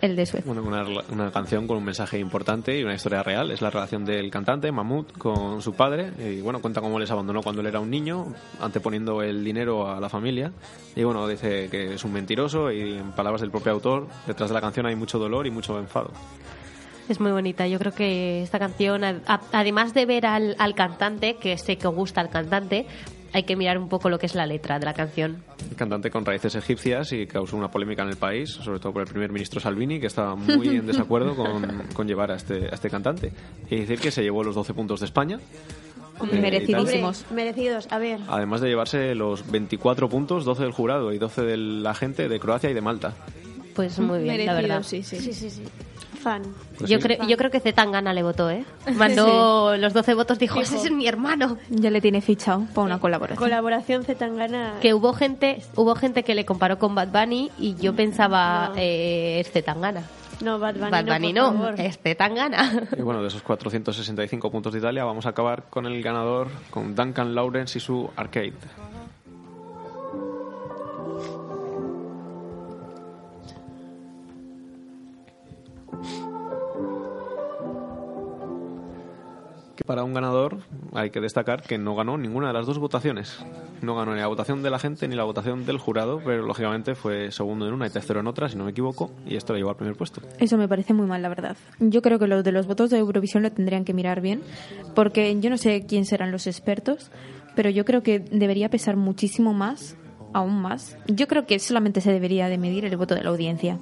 el 0.00 0.16
de 0.16 0.26
Suecia. 0.26 0.52
Bueno, 0.52 0.66
una, 0.66 0.84
una 1.10 1.30
canción 1.30 1.66
con 1.66 1.76
un 1.76 1.84
mensaje 1.84 2.18
importante 2.18 2.78
y 2.78 2.84
una 2.84 2.94
historia 2.94 3.22
real. 3.22 3.50
Es 3.50 3.62
la 3.62 3.70
relación 3.70 4.04
del 4.04 4.30
cantante, 4.30 4.70
Mahmoud, 4.70 5.06
con 5.18 5.62
su 5.62 5.74
padre. 5.74 6.12
Y 6.18 6.40
bueno, 6.40 6.60
cuenta 6.60 6.80
cómo 6.80 6.98
les 6.98 7.10
abandonó 7.10 7.42
cuando 7.42 7.60
él 7.60 7.68
era 7.68 7.80
un 7.80 7.90
niño, 7.90 8.34
anteponiendo 8.60 9.22
el 9.22 9.44
dinero 9.44 9.90
a 9.90 10.00
la 10.00 10.08
familia. 10.08 10.52
Y 10.94 11.04
bueno, 11.04 11.26
dice 11.26 11.68
que 11.70 11.94
es 11.94 12.04
un 12.04 12.12
mentiroso 12.12 12.70
y 12.70 12.98
en 12.98 13.12
palabras 13.12 13.40
del 13.40 13.50
propio 13.50 13.72
autor, 13.72 14.08
detrás 14.26 14.50
de 14.50 14.54
la 14.54 14.60
canción 14.60 14.86
hay 14.86 14.96
mucho 14.96 15.18
dolor 15.18 15.46
y 15.46 15.50
mucho 15.50 15.78
enfado. 15.78 16.10
Es 17.08 17.20
muy 17.20 17.32
bonita. 17.32 17.66
Yo 17.66 17.78
creo 17.78 17.92
que 17.92 18.42
esta 18.42 18.58
canción, 18.58 19.02
además 19.52 19.92
de 19.92 20.06
ver 20.06 20.24
al, 20.24 20.56
al 20.58 20.74
cantante, 20.74 21.36
que 21.36 21.58
sé 21.58 21.76
que 21.76 21.86
gusta 21.88 22.22
al 22.22 22.30
cantante, 22.30 22.86
hay 23.34 23.42
que 23.42 23.56
mirar 23.56 23.78
un 23.78 23.88
poco 23.88 24.08
lo 24.08 24.18
que 24.18 24.26
es 24.26 24.36
la 24.36 24.46
letra 24.46 24.78
de 24.78 24.86
la 24.86 24.94
canción. 24.94 25.42
Cantante 25.74 26.08
con 26.08 26.24
raíces 26.24 26.54
egipcias 26.54 27.12
y 27.12 27.26
causó 27.26 27.56
una 27.56 27.68
polémica 27.68 28.04
en 28.04 28.10
el 28.10 28.16
país, 28.16 28.50
sobre 28.50 28.78
todo 28.78 28.92
por 28.92 29.02
el 29.02 29.08
primer 29.08 29.32
ministro 29.32 29.60
Salvini, 29.60 29.98
que 29.98 30.06
estaba 30.06 30.36
muy 30.36 30.68
en 30.68 30.86
desacuerdo 30.86 31.34
con, 31.36 31.82
con 31.92 32.06
llevar 32.06 32.30
a 32.30 32.36
este, 32.36 32.66
a 32.66 32.74
este 32.74 32.88
cantante. 32.88 33.32
Y 33.68 33.80
decir 33.80 33.98
que 33.98 34.12
se 34.12 34.22
llevó 34.22 34.44
los 34.44 34.54
12 34.54 34.72
puntos 34.72 35.00
de 35.00 35.06
España. 35.06 35.40
Eh, 36.30 36.38
merecidísimos. 36.40 37.26
merecidos. 37.32 37.88
A 37.90 37.98
ver. 37.98 38.20
Además 38.28 38.60
de 38.60 38.68
llevarse 38.68 39.16
los 39.16 39.50
24 39.50 40.08
puntos, 40.08 40.44
12 40.44 40.62
del 40.62 40.72
jurado 40.72 41.12
y 41.12 41.18
12 41.18 41.42
de 41.42 41.56
la 41.56 41.94
gente 41.94 42.28
de 42.28 42.38
Croacia 42.38 42.70
y 42.70 42.74
de 42.74 42.80
Malta. 42.80 43.14
Pues 43.74 43.98
muy 43.98 44.22
bien, 44.22 44.46
la 44.46 44.54
verdad. 44.54 44.84
sí, 44.84 45.02
sí. 45.02 45.16
Sí, 45.16 45.32
sí, 45.32 45.50
sí. 45.50 45.62
Fan. 46.24 46.42
Pues 46.78 46.88
yo, 46.90 46.96
sí. 46.96 47.02
creo, 47.02 47.26
yo 47.28 47.36
creo 47.36 47.50
que 47.50 47.60
Zetangana 47.60 48.12
le 48.14 48.22
votó, 48.22 48.48
¿eh? 48.50 48.64
Mandó 48.96 49.76
los 49.76 49.92
12 49.92 50.14
votos, 50.14 50.38
dijo, 50.38 50.58
ese 50.60 50.76
es 50.78 50.90
mi 50.90 51.06
hermano. 51.06 51.58
Ya 51.68 51.90
le 51.90 52.00
tiene 52.00 52.20
fichado 52.22 52.64
para 52.74 52.86
una 52.86 52.98
colaboración. 52.98 53.38
Colaboración 53.38 54.04
Zetangana. 54.04 54.74
Que 54.80 54.94
hubo 54.94 55.12
gente, 55.12 55.62
hubo 55.76 55.94
gente 55.94 56.22
que 56.24 56.34
le 56.34 56.44
comparó 56.46 56.78
con 56.78 56.94
Bad 56.94 57.08
Bunny 57.08 57.50
y 57.58 57.74
yo 57.76 57.94
pensaba, 57.94 58.68
No. 58.70 58.74
eh, 58.78 59.40
es 59.40 59.50
Zetangana. 59.52 60.02
No, 60.40 60.58
Bad 60.58 60.74
Bunny, 60.76 60.90
Bad 60.90 61.04
no, 61.04 61.12
Bunny 61.12 61.32
por 61.34 61.34
no, 61.34 61.52
favor. 61.52 61.80
es 61.80 61.98
Zetangana. 61.98 62.88
Y 62.98 63.02
bueno, 63.02 63.20
de 63.22 63.28
esos 63.28 63.42
465 63.42 64.50
puntos 64.50 64.72
de 64.72 64.78
Italia, 64.80 65.04
vamos 65.04 65.26
a 65.26 65.28
acabar 65.28 65.64
con 65.70 65.86
el 65.86 66.02
ganador, 66.02 66.48
con 66.70 66.94
Duncan 66.94 67.34
Lawrence 67.34 67.78
y 67.78 67.80
su 67.80 68.10
Arcade. 68.16 68.52
Que 79.76 79.82
para 79.84 80.04
un 80.04 80.14
ganador 80.14 80.58
hay 80.92 81.10
que 81.10 81.20
destacar 81.20 81.62
que 81.62 81.78
no 81.78 81.96
ganó 81.96 82.16
ninguna 82.16 82.48
de 82.48 82.52
las 82.52 82.66
dos 82.66 82.78
votaciones. 82.78 83.44
No 83.82 83.96
ganó 83.96 84.14
ni 84.14 84.20
la 84.20 84.28
votación 84.28 84.62
de 84.62 84.70
la 84.70 84.78
gente 84.78 85.08
ni 85.08 85.16
la 85.16 85.24
votación 85.24 85.66
del 85.66 85.78
jurado, 85.78 86.20
pero 86.24 86.46
lógicamente 86.46 86.94
fue 86.94 87.32
segundo 87.32 87.66
en 87.66 87.74
una 87.74 87.88
y 87.88 87.90
tercero 87.90 88.20
en 88.20 88.28
otra, 88.28 88.48
si 88.48 88.56
no 88.56 88.64
me 88.64 88.70
equivoco, 88.70 89.10
y 89.26 89.36
esto 89.36 89.52
le 89.52 89.58
llevó 89.58 89.70
al 89.70 89.76
primer 89.76 89.96
puesto. 89.96 90.20
Eso 90.38 90.56
me 90.56 90.68
parece 90.68 90.94
muy 90.94 91.06
mal, 91.06 91.22
la 91.22 91.28
verdad. 91.28 91.56
Yo 91.80 92.02
creo 92.02 92.20
que 92.20 92.28
los 92.28 92.44
de 92.44 92.52
los 92.52 92.68
votos 92.68 92.90
de 92.90 92.98
Eurovisión 92.98 93.42
lo 93.42 93.50
tendrían 93.50 93.84
que 93.84 93.94
mirar 93.94 94.20
bien, 94.20 94.42
porque 94.94 95.38
yo 95.40 95.50
no 95.50 95.58
sé 95.58 95.86
quién 95.86 96.04
serán 96.04 96.30
los 96.30 96.46
expertos, 96.46 97.10
pero 97.56 97.68
yo 97.68 97.84
creo 97.84 98.02
que 98.02 98.20
debería 98.20 98.68
pesar 98.70 98.96
muchísimo 98.96 99.54
más, 99.54 99.96
aún 100.32 100.60
más. 100.62 100.96
Yo 101.08 101.26
creo 101.26 101.46
que 101.46 101.58
solamente 101.58 102.00
se 102.00 102.12
debería 102.12 102.48
de 102.48 102.58
medir 102.58 102.84
el 102.84 102.96
voto 102.96 103.14
de 103.14 103.24
la 103.24 103.30
audiencia. 103.30 103.78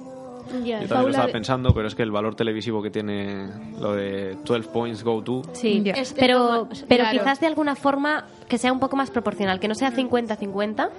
Ya. 0.63 0.81
Yo 0.81 0.87
también 0.87 0.89
lo 0.89 0.95
Paula- 0.95 1.09
estaba 1.11 1.31
pensando, 1.31 1.73
pero 1.73 1.87
es 1.87 1.95
que 1.95 2.03
el 2.03 2.11
valor 2.11 2.35
televisivo 2.35 2.81
que 2.81 2.89
tiene 2.89 3.47
lo 3.79 3.93
de 3.93 4.37
12 4.45 4.69
points 4.69 5.03
go 5.03 5.21
to. 5.23 5.41
Sí. 5.53 5.81
Es- 5.85 6.13
pero, 6.13 6.67
pero 6.87 7.03
claro. 7.05 7.19
quizás 7.19 7.39
de 7.39 7.47
alguna 7.47 7.75
forma 7.75 8.25
que 8.47 8.57
sea 8.57 8.71
un 8.71 8.79
poco 8.79 8.95
más 8.95 9.09
proporcional, 9.11 9.59
que 9.59 9.67
no 9.67 9.75
sea 9.75 9.91
50-50. 9.91 10.89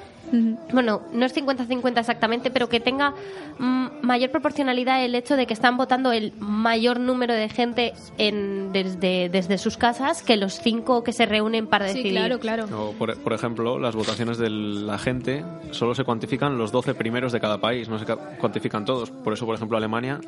Bueno, 0.72 1.03
no 1.12 1.26
es 1.26 1.35
50-50 1.37 1.99
exactamente, 1.99 2.51
pero 2.51 2.68
que 2.68 2.80
tenga 2.80 3.14
mm, 3.59 3.87
mayor 4.03 4.30
proporcionalidad 4.30 5.05
el 5.05 5.14
hecho 5.14 5.37
de 5.37 5.47
que 5.47 5.55
están 5.55 5.76
votando 5.76 6.12
el 6.12 6.32
mayor 6.39 6.99
número 7.01 7.35
de 7.35 7.49
gente 7.49 7.93
en, 8.18 8.72
desde, 8.72 9.28
desde 9.28 9.59
sus 9.59 9.76
casas 9.76 10.22
que 10.22 10.37
los 10.37 10.55
cinco 10.61 11.05
que 11.05 11.12
se 11.12 11.26
reúnen 11.26 11.66
para 11.66 11.89
Sí, 11.89 11.97
decidir. 11.99 12.12
claro, 12.12 12.39
claro. 12.41 12.64
O, 12.76 12.93
por, 12.93 13.16
por 13.20 13.32
ejemplo, 13.32 13.78
las 13.78 13.95
votaciones 13.95 14.39
de 14.39 14.51
la 14.51 14.99
gente 14.99 15.45
solo 15.70 15.95
se 15.95 16.05
cuantifican 16.05 16.59
los 16.59 16.72
12 16.72 16.95
primeros 16.95 17.32
de 17.32 17.41
cada 17.41 17.59
país, 17.59 17.89
no 17.89 17.99
se 17.99 18.05
ca- 18.05 18.16
cuantifican 18.39 18.85
todos. 18.85 19.11
Por 19.11 19.32
eso, 19.32 19.47
por 19.47 19.55
ejemplo, 19.55 19.76
Alemania 19.76 20.20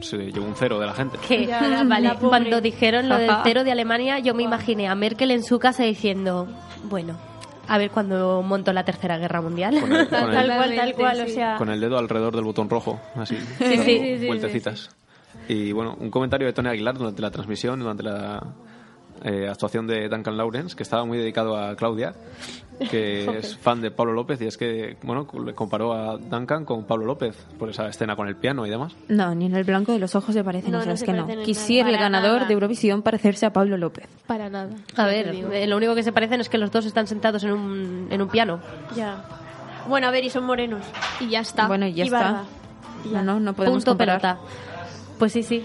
se 0.00 0.16
llevó 0.32 0.46
un 0.46 0.54
cero 0.56 0.78
de 0.80 0.86
la 0.86 0.94
gente. 0.94 1.18
Que, 1.28 1.46
Ya, 1.46 1.84
vale, 1.86 2.10
cuando 2.20 2.60
dijeron 2.60 3.08
lo 3.08 3.18
del 3.18 3.30
cero 3.44 3.62
de 3.64 3.70
Alemania, 3.72 4.18
yo 4.18 4.34
me 4.34 4.42
imaginé 4.42 4.88
a 4.88 4.94
Merkel 4.94 5.30
en 5.30 5.42
su 5.44 5.58
casa 5.58 5.84
diciendo, 5.84 6.48
bueno, 6.84 7.14
a 7.72 7.78
ver 7.78 7.90
cuando 7.90 8.42
montó 8.42 8.70
la 8.74 8.84
Tercera 8.84 9.16
Guerra 9.16 9.40
Mundial. 9.40 9.80
Con 9.80 9.90
el, 9.90 10.06
con 10.10 10.30
Tal 10.30 10.46
cual, 10.46 10.76
tal 10.76 10.94
cual, 10.94 11.20
o 11.22 11.26
sea... 11.26 11.56
con 11.56 11.70
el 11.70 11.80
dedo 11.80 11.96
alrededor 11.96 12.36
del 12.36 12.44
botón 12.44 12.68
rojo, 12.68 13.00
así, 13.16 13.34
Sí, 13.58 13.78
sí, 13.78 13.98
sí, 13.98 14.18
sí, 14.18 14.26
vueltecitas. 14.26 14.90
Y 15.48 15.72
bueno, 15.72 15.96
un 15.98 16.10
comentario 16.10 16.46
de 16.46 16.52
Tony 16.52 16.68
Aguilar 16.68 16.98
durante 16.98 17.22
la 17.22 17.30
transmisión, 17.30 17.80
durante 17.80 18.02
la 18.02 18.42
eh, 19.24 19.48
actuación 19.48 19.86
de 19.86 20.08
Duncan 20.08 20.36
Lawrence, 20.36 20.74
que 20.76 20.82
estaba 20.82 21.04
muy 21.04 21.18
dedicado 21.18 21.56
a 21.56 21.74
Claudia, 21.76 22.14
que 22.90 23.24
es 23.38 23.56
fan 23.56 23.80
de 23.80 23.90
Pablo 23.90 24.12
López, 24.12 24.40
y 24.42 24.46
es 24.46 24.56
que, 24.58 24.96
bueno, 25.02 25.26
le 25.44 25.54
comparó 25.54 25.92
a 25.92 26.16
Duncan 26.18 26.64
con 26.64 26.84
Pablo 26.84 27.06
López 27.06 27.36
por 27.58 27.68
esa 27.70 27.86
escena 27.88 28.16
con 28.16 28.26
el 28.28 28.36
piano 28.36 28.66
y 28.66 28.70
demás. 28.70 28.94
No, 29.08 29.34
ni 29.34 29.46
en 29.46 29.54
el 29.56 29.64
blanco 29.64 29.92
de 29.92 29.98
los 29.98 30.14
ojos 30.14 30.34
se 30.34 30.42
parecen, 30.42 30.72
No, 30.72 30.78
o 30.78 30.80
no 30.80 30.84
sea, 30.84 30.94
es 30.94 31.00
se 31.00 31.06
que 31.06 31.12
no. 31.12 31.26
Quisiera 31.44 31.88
el 31.90 31.96
ganador 31.96 32.34
nada. 32.36 32.46
de 32.48 32.54
Eurovisión 32.54 33.02
parecerse 33.02 33.46
a 33.46 33.52
Pablo 33.52 33.76
López. 33.76 34.08
Para 34.26 34.48
nada. 34.50 34.70
A 34.96 35.02
Ya 35.02 35.06
ver, 35.06 35.28
eh, 35.52 35.66
lo 35.66 35.76
único 35.76 35.94
que 35.94 36.02
se 36.02 36.12
parecen 36.12 36.40
es 36.40 36.48
que 36.48 36.58
los 36.58 36.70
dos 36.70 36.84
están 36.86 37.06
sentados 37.06 37.44
en 37.44 37.52
un, 37.52 38.08
en 38.10 38.20
un 38.22 38.28
piano. 38.28 38.60
Ya. 38.96 39.24
Bueno, 39.88 40.06
a 40.08 40.10
ver, 40.10 40.24
y 40.24 40.30
son 40.30 40.44
morenos. 40.44 40.84
Y 41.20 41.28
ya 41.28 41.40
está. 41.40 41.66
Bueno, 41.68 41.86
y 41.86 41.94
ya 41.94 42.04
y 42.04 42.06
está. 42.08 42.20
barba. 42.22 42.44
No, 43.12 43.22
no, 43.22 43.40
no 43.40 43.52
podemos 43.52 43.78
Punto 43.78 43.90
comparar. 43.92 44.20
pelota. 44.20 44.38
Pues 45.18 45.32
sí, 45.32 45.42
sí. 45.42 45.64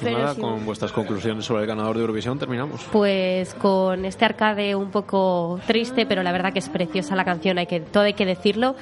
Pero 0.00 0.18
nada, 0.18 0.34
sí. 0.34 0.40
con 0.40 0.64
vuestras 0.64 0.92
conclusiones 0.92 1.44
sobre 1.44 1.62
el 1.62 1.68
ganador 1.68 1.96
de 1.96 2.02
Eurovisión 2.02 2.38
terminamos. 2.38 2.84
Pues 2.92 3.54
con 3.54 4.04
este 4.04 4.24
arcade 4.24 4.74
un 4.74 4.90
poco 4.90 5.60
triste, 5.66 6.06
pero 6.06 6.22
la 6.22 6.32
verdad 6.32 6.52
que 6.52 6.58
es 6.58 6.68
preciosa 6.68 7.16
la 7.16 7.24
canción, 7.24 7.58
hay 7.58 7.66
que, 7.66 7.80
todo 7.80 8.04
hay 8.04 8.14
que 8.14 8.26
decirlo. 8.26 8.76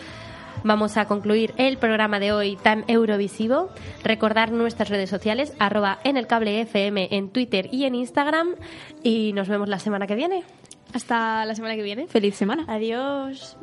Vamos 0.64 0.96
a 0.96 1.04
concluir 1.04 1.54
el 1.58 1.78
programa 1.78 2.18
de 2.18 2.32
hoy 2.32 2.56
tan 2.56 2.84
eurovisivo. 2.88 3.68
Recordar 4.02 4.50
nuestras 4.50 4.88
redes 4.88 5.10
sociales, 5.10 5.52
arroba 5.58 5.98
en 6.02 6.16
el 6.16 6.26
cable 6.26 6.60
FM 6.62 7.08
en 7.12 7.30
Twitter 7.30 7.68
y 7.70 7.84
en 7.84 7.94
Instagram. 7.94 8.56
Y 9.02 9.32
nos 9.32 9.48
vemos 9.48 9.68
la 9.68 9.78
semana 9.78 10.06
que 10.06 10.16
viene. 10.16 10.42
Hasta 10.92 11.44
la 11.44 11.54
semana 11.54 11.76
que 11.76 11.82
viene. 11.82 12.06
Feliz 12.08 12.34
semana. 12.34 12.64
Adiós. 12.68 13.56